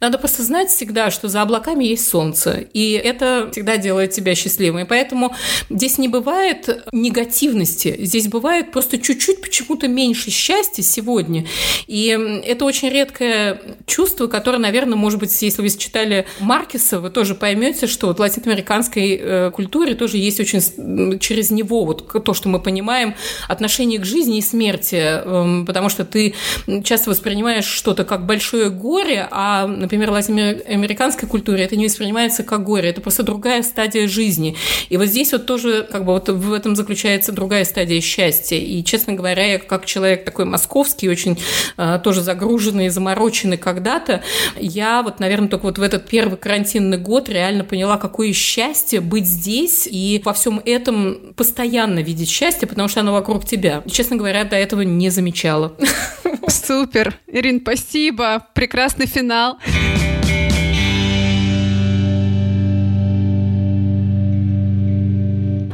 надо 0.00 0.16
просто 0.16 0.42
знать 0.42 0.70
всегда, 0.70 1.10
что 1.10 1.28
за 1.28 1.42
облаками 1.42 1.84
есть 1.84 2.08
солнце. 2.08 2.64
И 2.72 2.92
это 2.92 3.50
всегда 3.52 3.76
делает 3.76 4.12
тебя 4.12 4.34
счастливым. 4.34 4.80
И 4.80 4.88
поэтому 4.88 5.34
здесь 5.68 5.98
не 5.98 6.08
бывает 6.08 6.86
негативности. 6.92 7.94
Здесь 8.00 8.28
бывает 8.28 8.72
просто 8.72 8.96
чуть-чуть 8.96 9.42
почему-то 9.42 9.86
меньше 9.86 10.30
счастья 10.30 10.82
сегодня. 10.82 11.46
И 11.86 12.06
это 12.46 12.64
очень 12.64 12.88
редкое 12.88 13.60
чувство, 13.84 14.28
которое, 14.28 14.58
наверное, 14.58 14.96
может 14.96 15.20
быть, 15.20 15.42
если 15.42 15.60
вы 15.60 15.68
читали 15.68 16.26
Маркеса, 16.40 17.00
вы 17.00 17.10
тоже 17.10 17.34
поймете, 17.34 17.86
что 17.86 18.06
вот 18.06 18.18
в 18.18 18.22
латиноамериканской 18.86 19.20
э, 19.20 19.50
культуре 19.50 19.94
тоже 19.94 20.16
есть 20.16 20.40
очень 20.40 21.18
через 21.18 21.50
него 21.50 21.84
вот 21.84 22.24
то, 22.24 22.34
что 22.34 22.48
мы 22.48 22.60
понимаем, 22.60 23.14
отношение 23.48 23.98
к 23.98 24.04
жизни 24.04 24.38
и 24.38 24.42
смерти, 24.42 24.96
эм, 24.96 25.66
потому 25.66 25.88
что 25.88 26.04
ты 26.04 26.34
часто 26.84 27.10
воспринимаешь 27.10 27.64
что-то 27.64 28.04
как 28.04 28.26
большое 28.26 28.70
горе, 28.70 29.28
а, 29.30 29.66
например, 29.66 30.10
в 30.10 30.14
латиноамериканской 30.14 31.28
культуре 31.28 31.64
это 31.64 31.76
не 31.76 31.86
воспринимается 31.86 32.42
как 32.42 32.64
горе, 32.64 32.90
это 32.90 33.00
просто 33.00 33.22
другая 33.22 33.62
стадия 33.62 34.08
жизни. 34.08 34.56
И 34.88 34.96
вот 34.96 35.06
здесь 35.06 35.32
вот 35.32 35.46
тоже 35.46 35.86
как 35.90 36.04
бы 36.04 36.12
вот 36.12 36.28
в 36.28 36.52
этом 36.52 36.76
заключается 36.76 37.32
другая 37.32 37.64
стадия 37.64 38.00
счастья. 38.00 38.56
И, 38.56 38.82
честно 38.84 39.12
говоря, 39.12 39.44
я 39.44 39.58
как 39.58 39.86
человек 39.86 40.24
такой 40.24 40.44
московский, 40.44 41.08
очень 41.08 41.38
э, 41.76 42.00
тоже 42.02 42.22
загруженный, 42.22 42.88
замороченный 42.88 43.56
когда-то, 43.56 44.22
я 44.58 45.02
вот, 45.02 45.20
наверное, 45.20 45.48
только 45.48 45.64
вот 45.64 45.78
в 45.78 45.82
этот 45.82 46.06
первый 46.06 46.36
карантинный 46.38 46.98
год 46.98 47.28
реально 47.28 47.64
поняла, 47.64 47.98
какое 47.98 48.32
счастье 48.32 48.75
быть 49.00 49.26
здесь 49.26 49.88
и 49.90 50.20
во 50.24 50.32
всем 50.32 50.60
этом 50.64 51.34
постоянно 51.36 52.00
видеть 52.00 52.28
счастье, 52.28 52.68
потому 52.68 52.88
что 52.88 53.00
оно 53.00 53.12
вокруг 53.12 53.44
тебя 53.44 53.82
честно 53.96 54.16
говоря, 54.16 54.44
до 54.44 54.56
этого 54.56 54.82
не 54.82 55.10
замечала. 55.10 55.76
Супер. 56.48 57.18
Ирин, 57.26 57.60
спасибо. 57.60 58.46
Прекрасный 58.54 59.06
финал. 59.06 59.58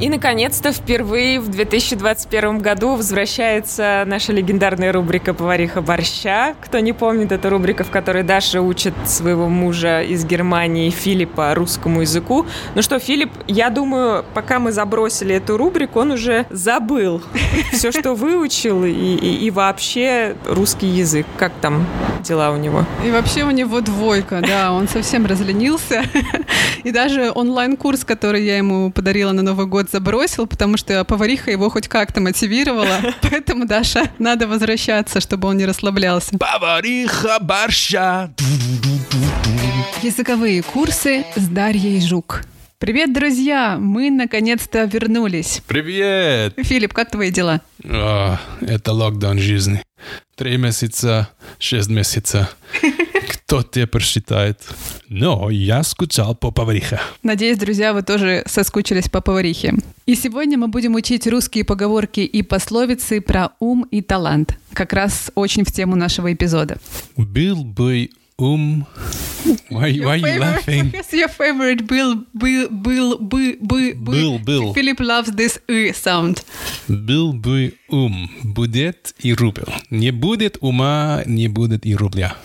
И, 0.03 0.09
наконец-то, 0.09 0.73
впервые 0.73 1.39
в 1.39 1.47
2021 1.47 2.57
году 2.57 2.95
возвращается 2.95 4.03
наша 4.05 4.33
легендарная 4.33 4.91
рубрика 4.91 5.33
«Повариха 5.33 5.81
борща». 5.81 6.55
Кто 6.59 6.79
не 6.79 6.91
помнит, 6.91 7.31
это 7.31 7.49
рубрика, 7.49 7.85
в 7.85 7.89
которой 7.89 8.23
Даша 8.23 8.59
учит 8.59 8.93
своего 9.05 9.47
мужа 9.47 10.01
из 10.01 10.25
Германии 10.25 10.89
Филиппа 10.89 11.55
русскому 11.55 12.01
языку. 12.01 12.45
Ну 12.75 12.81
что, 12.81 12.99
Филипп, 12.99 13.31
я 13.47 13.69
думаю, 13.69 14.25
пока 14.33 14.59
мы 14.59 14.73
забросили 14.73 15.35
эту 15.35 15.55
рубрику, 15.55 16.01
он 16.01 16.11
уже 16.11 16.47
забыл 16.49 17.23
все, 17.71 17.93
что 17.93 18.13
выучил, 18.13 18.83
и, 18.83 18.91
и, 18.91 19.45
и 19.45 19.51
вообще 19.51 20.35
русский 20.45 20.87
язык. 20.87 21.25
Как 21.37 21.53
там 21.61 21.87
дела 22.23 22.51
у 22.51 22.57
него? 22.57 22.85
И 23.05 23.09
вообще 23.09 23.43
у 23.43 23.51
него 23.51 23.79
двойка, 23.79 24.41
да, 24.45 24.73
он 24.73 24.89
совсем 24.89 25.25
разленился. 25.25 26.03
И 26.83 26.91
даже 26.91 27.31
онлайн-курс, 27.33 28.03
который 28.03 28.43
я 28.43 28.57
ему 28.57 28.91
подарила 28.91 29.31
на 29.31 29.41
Новый 29.41 29.67
год, 29.67 29.92
забросил, 29.93 30.47
потому 30.47 30.75
что 30.75 31.05
повариха 31.05 31.51
его 31.51 31.69
хоть 31.69 31.87
как-то 31.87 32.19
мотивировала. 32.19 32.99
Поэтому, 33.21 33.65
Даша, 33.65 34.11
надо 34.17 34.47
возвращаться, 34.47 35.21
чтобы 35.21 35.47
он 35.47 35.57
не 35.57 35.65
расслаблялся. 35.65 36.35
Повариха 36.37 37.37
борща. 37.39 38.33
Языковые 40.01 40.63
курсы 40.63 41.25
с 41.35 41.47
Дарьей 41.47 42.01
Жук. 42.01 42.41
Привет, 42.79 43.13
друзья! 43.13 43.77
Мы 43.79 44.09
наконец-то 44.09 44.83
вернулись. 44.85 45.61
Привет! 45.67 46.55
Филипп, 46.57 46.93
как 46.93 47.11
твои 47.11 47.29
дела? 47.31 47.61
О, 47.85 48.37
это 48.61 48.91
локдаун 48.91 49.37
жизни. 49.37 49.83
Три 50.35 50.57
месяца, 50.57 51.29
шесть 51.59 51.89
месяцев. 51.89 52.57
Кто 53.45 53.61
тебе 53.61 53.87
просчитает? 53.87 54.61
Но 55.09 55.49
я 55.49 55.83
скучал 55.83 56.33
по 56.33 56.51
поварихе. 56.51 56.99
Надеюсь, 57.23 57.57
друзья, 57.57 57.93
вы 57.93 58.01
тоже 58.01 58.43
соскучились 58.47 59.09
по 59.09 59.21
поварихе. 59.21 59.75
И 60.05 60.15
сегодня 60.15 60.57
мы 60.57 60.67
будем 60.69 60.95
учить 60.95 61.27
русские 61.27 61.63
поговорки 61.63 62.21
и 62.21 62.41
пословицы 62.41 63.21
про 63.21 63.51
ум 63.59 63.85
и 63.91 64.01
талант. 64.01 64.57
Как 64.73 64.93
раз 64.93 65.31
очень 65.35 65.65
в 65.65 65.71
тему 65.71 65.95
нашего 65.95 66.33
эпизода. 66.33 66.77
Был 67.15 67.63
бы 67.63 68.09
ум. 68.37 68.87
Why, 69.69 69.99
why 69.99 70.19
are 70.21 70.35
you 70.35 70.39
laughing? 70.39 70.91
It's 70.93 71.11
your 71.13 71.27
favorite 71.27 71.85
Bill, 71.85 72.23
Bill, 72.33 72.69
Bill, 72.69 73.17
Bill, 73.19 73.57
Bill, 73.59 73.93
Bill, 73.95 74.39
Bill. 74.39 74.73
Philip 74.73 74.99
loves 74.99 75.31
this 75.35 75.59
«ы» 75.67 75.91
sound. 75.91 76.43
Был 76.87 77.33
бы 77.33 77.73
ум, 77.89 78.31
будет 78.43 79.13
и 79.19 79.33
рубль. 79.33 79.65
Не 79.89 80.11
будет 80.11 80.57
ума, 80.61 81.23
не 81.25 81.49
будет 81.49 81.85
и 81.85 81.93
рубля. 81.95 82.35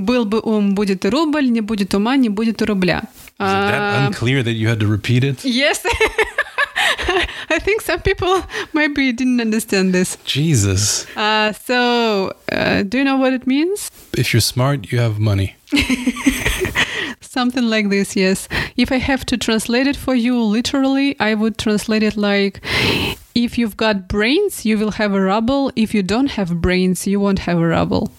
Был 0.00 0.24
бы 0.24 0.40
ум, 0.40 0.74
будет 0.74 1.04
и 1.04 1.08
рубль, 1.08 1.48
не 1.50 1.60
будет 1.60 1.94
ума, 1.94 2.16
не 2.16 2.28
будет 2.28 2.62
и 2.62 2.64
рубля. 2.64 3.08
Is 3.38 3.46
it 3.46 3.70
that 3.70 4.06
unclear 4.08 4.42
that 4.42 4.52
you 4.52 4.68
had 4.68 4.80
to 4.80 4.86
repeat 4.86 5.22
it? 5.22 5.44
Yes. 5.44 5.82
I 7.48 7.58
think 7.58 7.82
some 7.82 8.00
people 8.00 8.42
maybe 8.72 9.12
didn't 9.12 9.40
understand 9.40 9.92
this. 9.92 10.16
Jesus. 10.24 11.06
Uh, 11.16 11.52
so, 11.52 12.32
uh, 12.50 12.82
do 12.82 12.98
you 12.98 13.04
know 13.04 13.16
what 13.16 13.32
it 13.32 13.46
means? 13.46 13.90
If 14.16 14.32
you're 14.32 14.40
smart, 14.40 14.90
you 14.90 14.98
have 14.98 15.18
money. 15.18 15.56
Something 17.20 17.64
like 17.68 17.90
this, 17.90 18.16
yes. 18.16 18.48
If 18.76 18.90
I 18.90 18.96
have 18.98 19.24
to 19.26 19.36
translate 19.36 19.86
it 19.86 19.96
for 19.96 20.14
you 20.14 20.42
literally, 20.42 21.16
I 21.20 21.34
would 21.34 21.58
translate 21.58 22.02
it 22.02 22.16
like 22.16 22.60
if 23.34 23.58
you've 23.58 23.76
got 23.76 24.08
brains, 24.08 24.64
you 24.64 24.78
will 24.78 24.92
have 24.92 25.12
a 25.12 25.20
rubble. 25.20 25.70
If 25.76 25.92
you 25.94 26.02
don't 26.02 26.30
have 26.32 26.60
brains, 26.60 27.06
you 27.06 27.20
won't 27.20 27.40
have 27.40 27.58
a 27.58 27.66
rubble. 27.66 28.10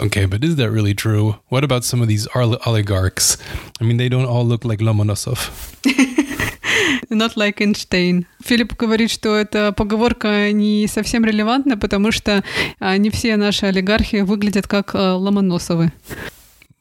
Okay, 0.00 0.24
but 0.24 0.42
is 0.42 0.56
that 0.56 0.70
really 0.70 0.94
true? 0.94 1.36
What 1.50 1.62
about 1.62 1.84
some 1.84 2.00
of 2.00 2.08
these 2.08 2.26
oligarchs? 2.34 3.36
I 3.80 3.84
mean, 3.84 3.98
they 3.98 4.08
don't 4.08 4.24
all 4.24 4.46
look 4.46 4.64
like 4.64 4.80
Lomonosov. 4.80 5.50
Not 7.10 7.36
like 7.36 7.60
Einstein. 7.60 8.24
Филипп 8.42 8.76
говорит, 8.78 9.10
что 9.10 9.36
эта 9.36 9.72
поговорка 9.72 10.52
не 10.52 10.86
совсем 10.86 11.26
релевантна, 11.26 11.76
потому 11.76 12.12
что 12.12 12.42
не 12.80 13.10
все 13.10 13.36
наши 13.36 13.66
олигархи 13.66 14.22
выглядят 14.22 14.66
как 14.66 14.94
Ломоносовы. 14.94 15.92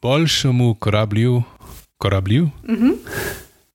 Большему 0.02 0.76
кораблю... 0.76 1.46
Кораблю? 1.98 2.54
Mm-hmm. 2.64 3.00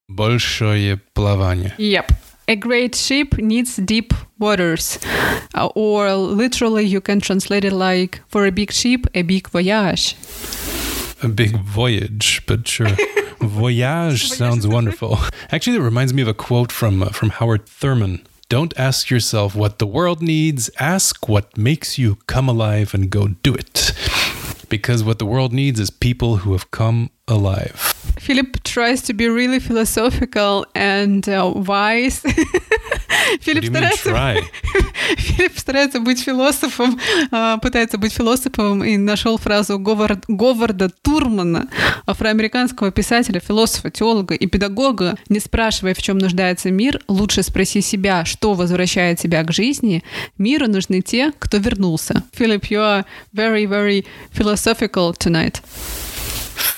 Большое 0.08 0.98
плавание. 1.12 1.74
Yep. 1.76 2.06
A 2.46 2.56
great 2.56 2.94
ship 2.94 3.38
needs 3.38 3.76
deep 3.76 4.12
waters. 4.38 4.98
Uh, 5.54 5.68
or 5.74 6.12
literally, 6.12 6.84
you 6.84 7.00
can 7.00 7.20
translate 7.20 7.64
it 7.64 7.72
like 7.72 8.20
for 8.28 8.44
a 8.44 8.50
big 8.52 8.70
ship, 8.70 9.06
a 9.14 9.22
big 9.22 9.48
voyage. 9.48 10.14
A 11.22 11.28
big 11.28 11.58
voyage, 11.60 12.42
but 12.46 12.68
sure. 12.68 12.88
Voyage 13.40 14.28
sounds 14.28 14.66
wonderful. 14.66 15.18
Actually, 15.50 15.76
that 15.76 15.82
reminds 15.82 16.14
me 16.14 16.22
of 16.22 16.28
a 16.28 16.34
quote 16.34 16.72
from 16.72 17.02
uh, 17.02 17.10
from 17.10 17.30
Howard 17.30 17.66
Thurman. 17.66 18.26
Don't 18.48 18.72
ask 18.78 19.10
yourself 19.10 19.54
what 19.54 19.78
the 19.78 19.86
world 19.86 20.22
needs. 20.22 20.70
Ask 20.78 21.28
what 21.28 21.56
makes 21.56 21.98
you 21.98 22.16
come 22.26 22.48
alive 22.48 22.94
and 22.94 23.10
go 23.10 23.28
do 23.28 23.54
it. 23.54 23.92
Because 24.74 25.04
what 25.04 25.20
the 25.20 25.24
world 25.24 25.52
needs 25.52 25.78
is 25.78 25.88
people 25.88 26.38
who 26.38 26.50
have 26.50 26.72
come 26.72 27.10
alive. 27.28 27.78
Philip 28.18 28.64
tries 28.64 29.02
to 29.02 29.14
be 29.14 29.28
really 29.28 29.60
philosophical 29.60 30.66
and 30.74 31.28
uh, 31.28 31.52
wise. 31.54 32.24
Mean 33.46 33.90
try? 34.02 34.42
Филипп 35.16 35.58
старается 35.58 36.00
быть 36.00 36.20
философом, 36.20 36.98
а, 37.30 37.58
пытается 37.58 37.98
быть 37.98 38.12
философом 38.12 38.82
и 38.82 38.96
нашел 38.96 39.36
фразу 39.38 39.78
Говард, 39.78 40.24
Говарда 40.28 40.90
Турмана, 41.02 41.68
афроамериканского 42.06 42.90
писателя, 42.90 43.40
философа, 43.40 43.90
теолога 43.90 44.34
и 44.34 44.46
педагога. 44.46 45.16
Не 45.28 45.40
спрашивая, 45.40 45.94
в 45.94 46.02
чем 46.02 46.18
нуждается 46.18 46.70
мир, 46.70 47.00
лучше 47.08 47.42
спроси 47.42 47.80
себя, 47.80 48.24
что 48.24 48.54
возвращает 48.54 49.18
тебя 49.18 49.42
к 49.42 49.52
жизни. 49.52 50.02
Миру 50.38 50.66
нужны 50.68 51.00
те, 51.00 51.32
кто 51.38 51.58
вернулся. 51.58 52.22
Philip, 52.36 52.62
you 52.70 52.78
are 52.78 53.04
very, 53.34 53.66
very 53.66 54.06
philosophical 54.32 55.14
tonight. 55.16 55.60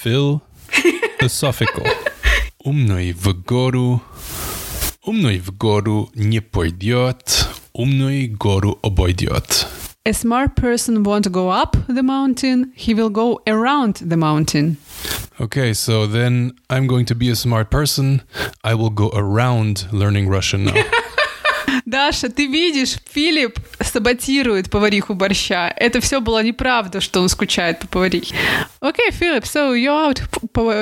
Philosophical. 0.04 1.86
Умный 2.64 3.12
в 3.12 3.32
гору 3.44 4.02
umnoj 5.06 5.40
goru 5.58 6.08
nie. 6.14 6.42
Um 7.74 7.96
a 10.06 10.12
smart 10.12 10.54
person 10.54 11.02
won't 11.02 11.32
go 11.32 11.50
up 11.50 11.76
the 11.88 12.02
mountain, 12.02 12.72
he 12.76 12.94
will 12.94 13.10
go 13.10 13.40
around 13.46 13.96
the 13.96 14.16
mountain. 14.16 14.76
Okay, 15.40 15.74
so 15.74 16.06
then 16.06 16.52
I'm 16.70 16.86
going 16.86 17.06
to 17.06 17.14
be 17.14 17.28
a 17.28 17.36
smart 17.36 17.70
person. 17.70 18.22
I 18.64 18.74
will 18.74 18.90
go 18.90 19.10
around 19.14 19.86
learning 19.92 20.28
Russian 20.28 20.64
now. 20.64 20.82
Даша, 21.85 22.29
ты 22.29 22.47
видишь, 22.47 22.97
Филипп 23.11 23.59
саботирует 23.79 24.69
повариху 24.69 25.13
борща. 25.13 25.73
Это 25.75 25.99
все 25.99 26.21
было 26.21 26.43
неправда, 26.43 27.01
что 27.01 27.21
он 27.21 27.29
скучает 27.29 27.79
по 27.79 27.87
поварихе. 27.87 28.35
Okay, 28.81 29.11
Philip, 29.11 29.45
so 29.45 29.73
you're 29.73 29.91
out, 29.91 30.21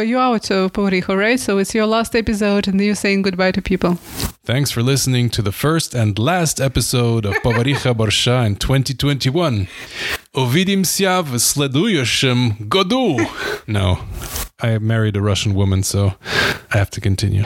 you're 0.05 0.19
out 0.19 0.49
of 0.51 0.71
повариха, 0.71 1.15
right? 1.15 1.39
So 1.39 1.59
it's 1.59 1.73
your 1.73 1.85
last 1.85 2.15
episode 2.15 2.67
and 2.67 2.79
you're 2.79 2.95
saying 2.95 3.23
goodbye 3.23 3.51
to 3.51 3.61
people. 3.61 3.97
Thanks 4.45 4.71
for 4.71 4.81
listening 4.81 5.29
to 5.31 5.41
the 5.41 5.51
first 5.51 5.93
and 5.93 6.17
last 6.17 6.59
episode 6.59 7.25
of 7.25 7.35
Повариха 7.43 7.93
борща 7.93 8.47
in 8.47 8.55
2021. 8.55 9.67
Увидимся 10.33 11.21
в 11.21 11.37
следующем 11.37 12.55
году. 12.59 13.19
No, 13.67 13.99
I 14.59 14.77
married 14.79 15.15
a 15.15 15.21
Russian 15.21 15.53
woman, 15.53 15.83
so 15.83 16.13
I 16.71 16.77
have 16.77 16.89
to 16.91 17.01
continue. 17.01 17.45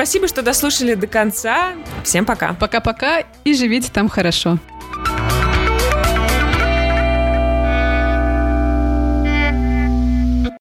Спасибо, 0.00 0.28
что 0.28 0.40
дослушали 0.40 0.94
до 0.94 1.06
конца. 1.06 1.74
Всем 2.04 2.24
пока. 2.24 2.54
Пока-пока 2.54 3.22
и 3.44 3.52
живите 3.52 3.90
там 3.92 4.08
хорошо. 4.08 4.58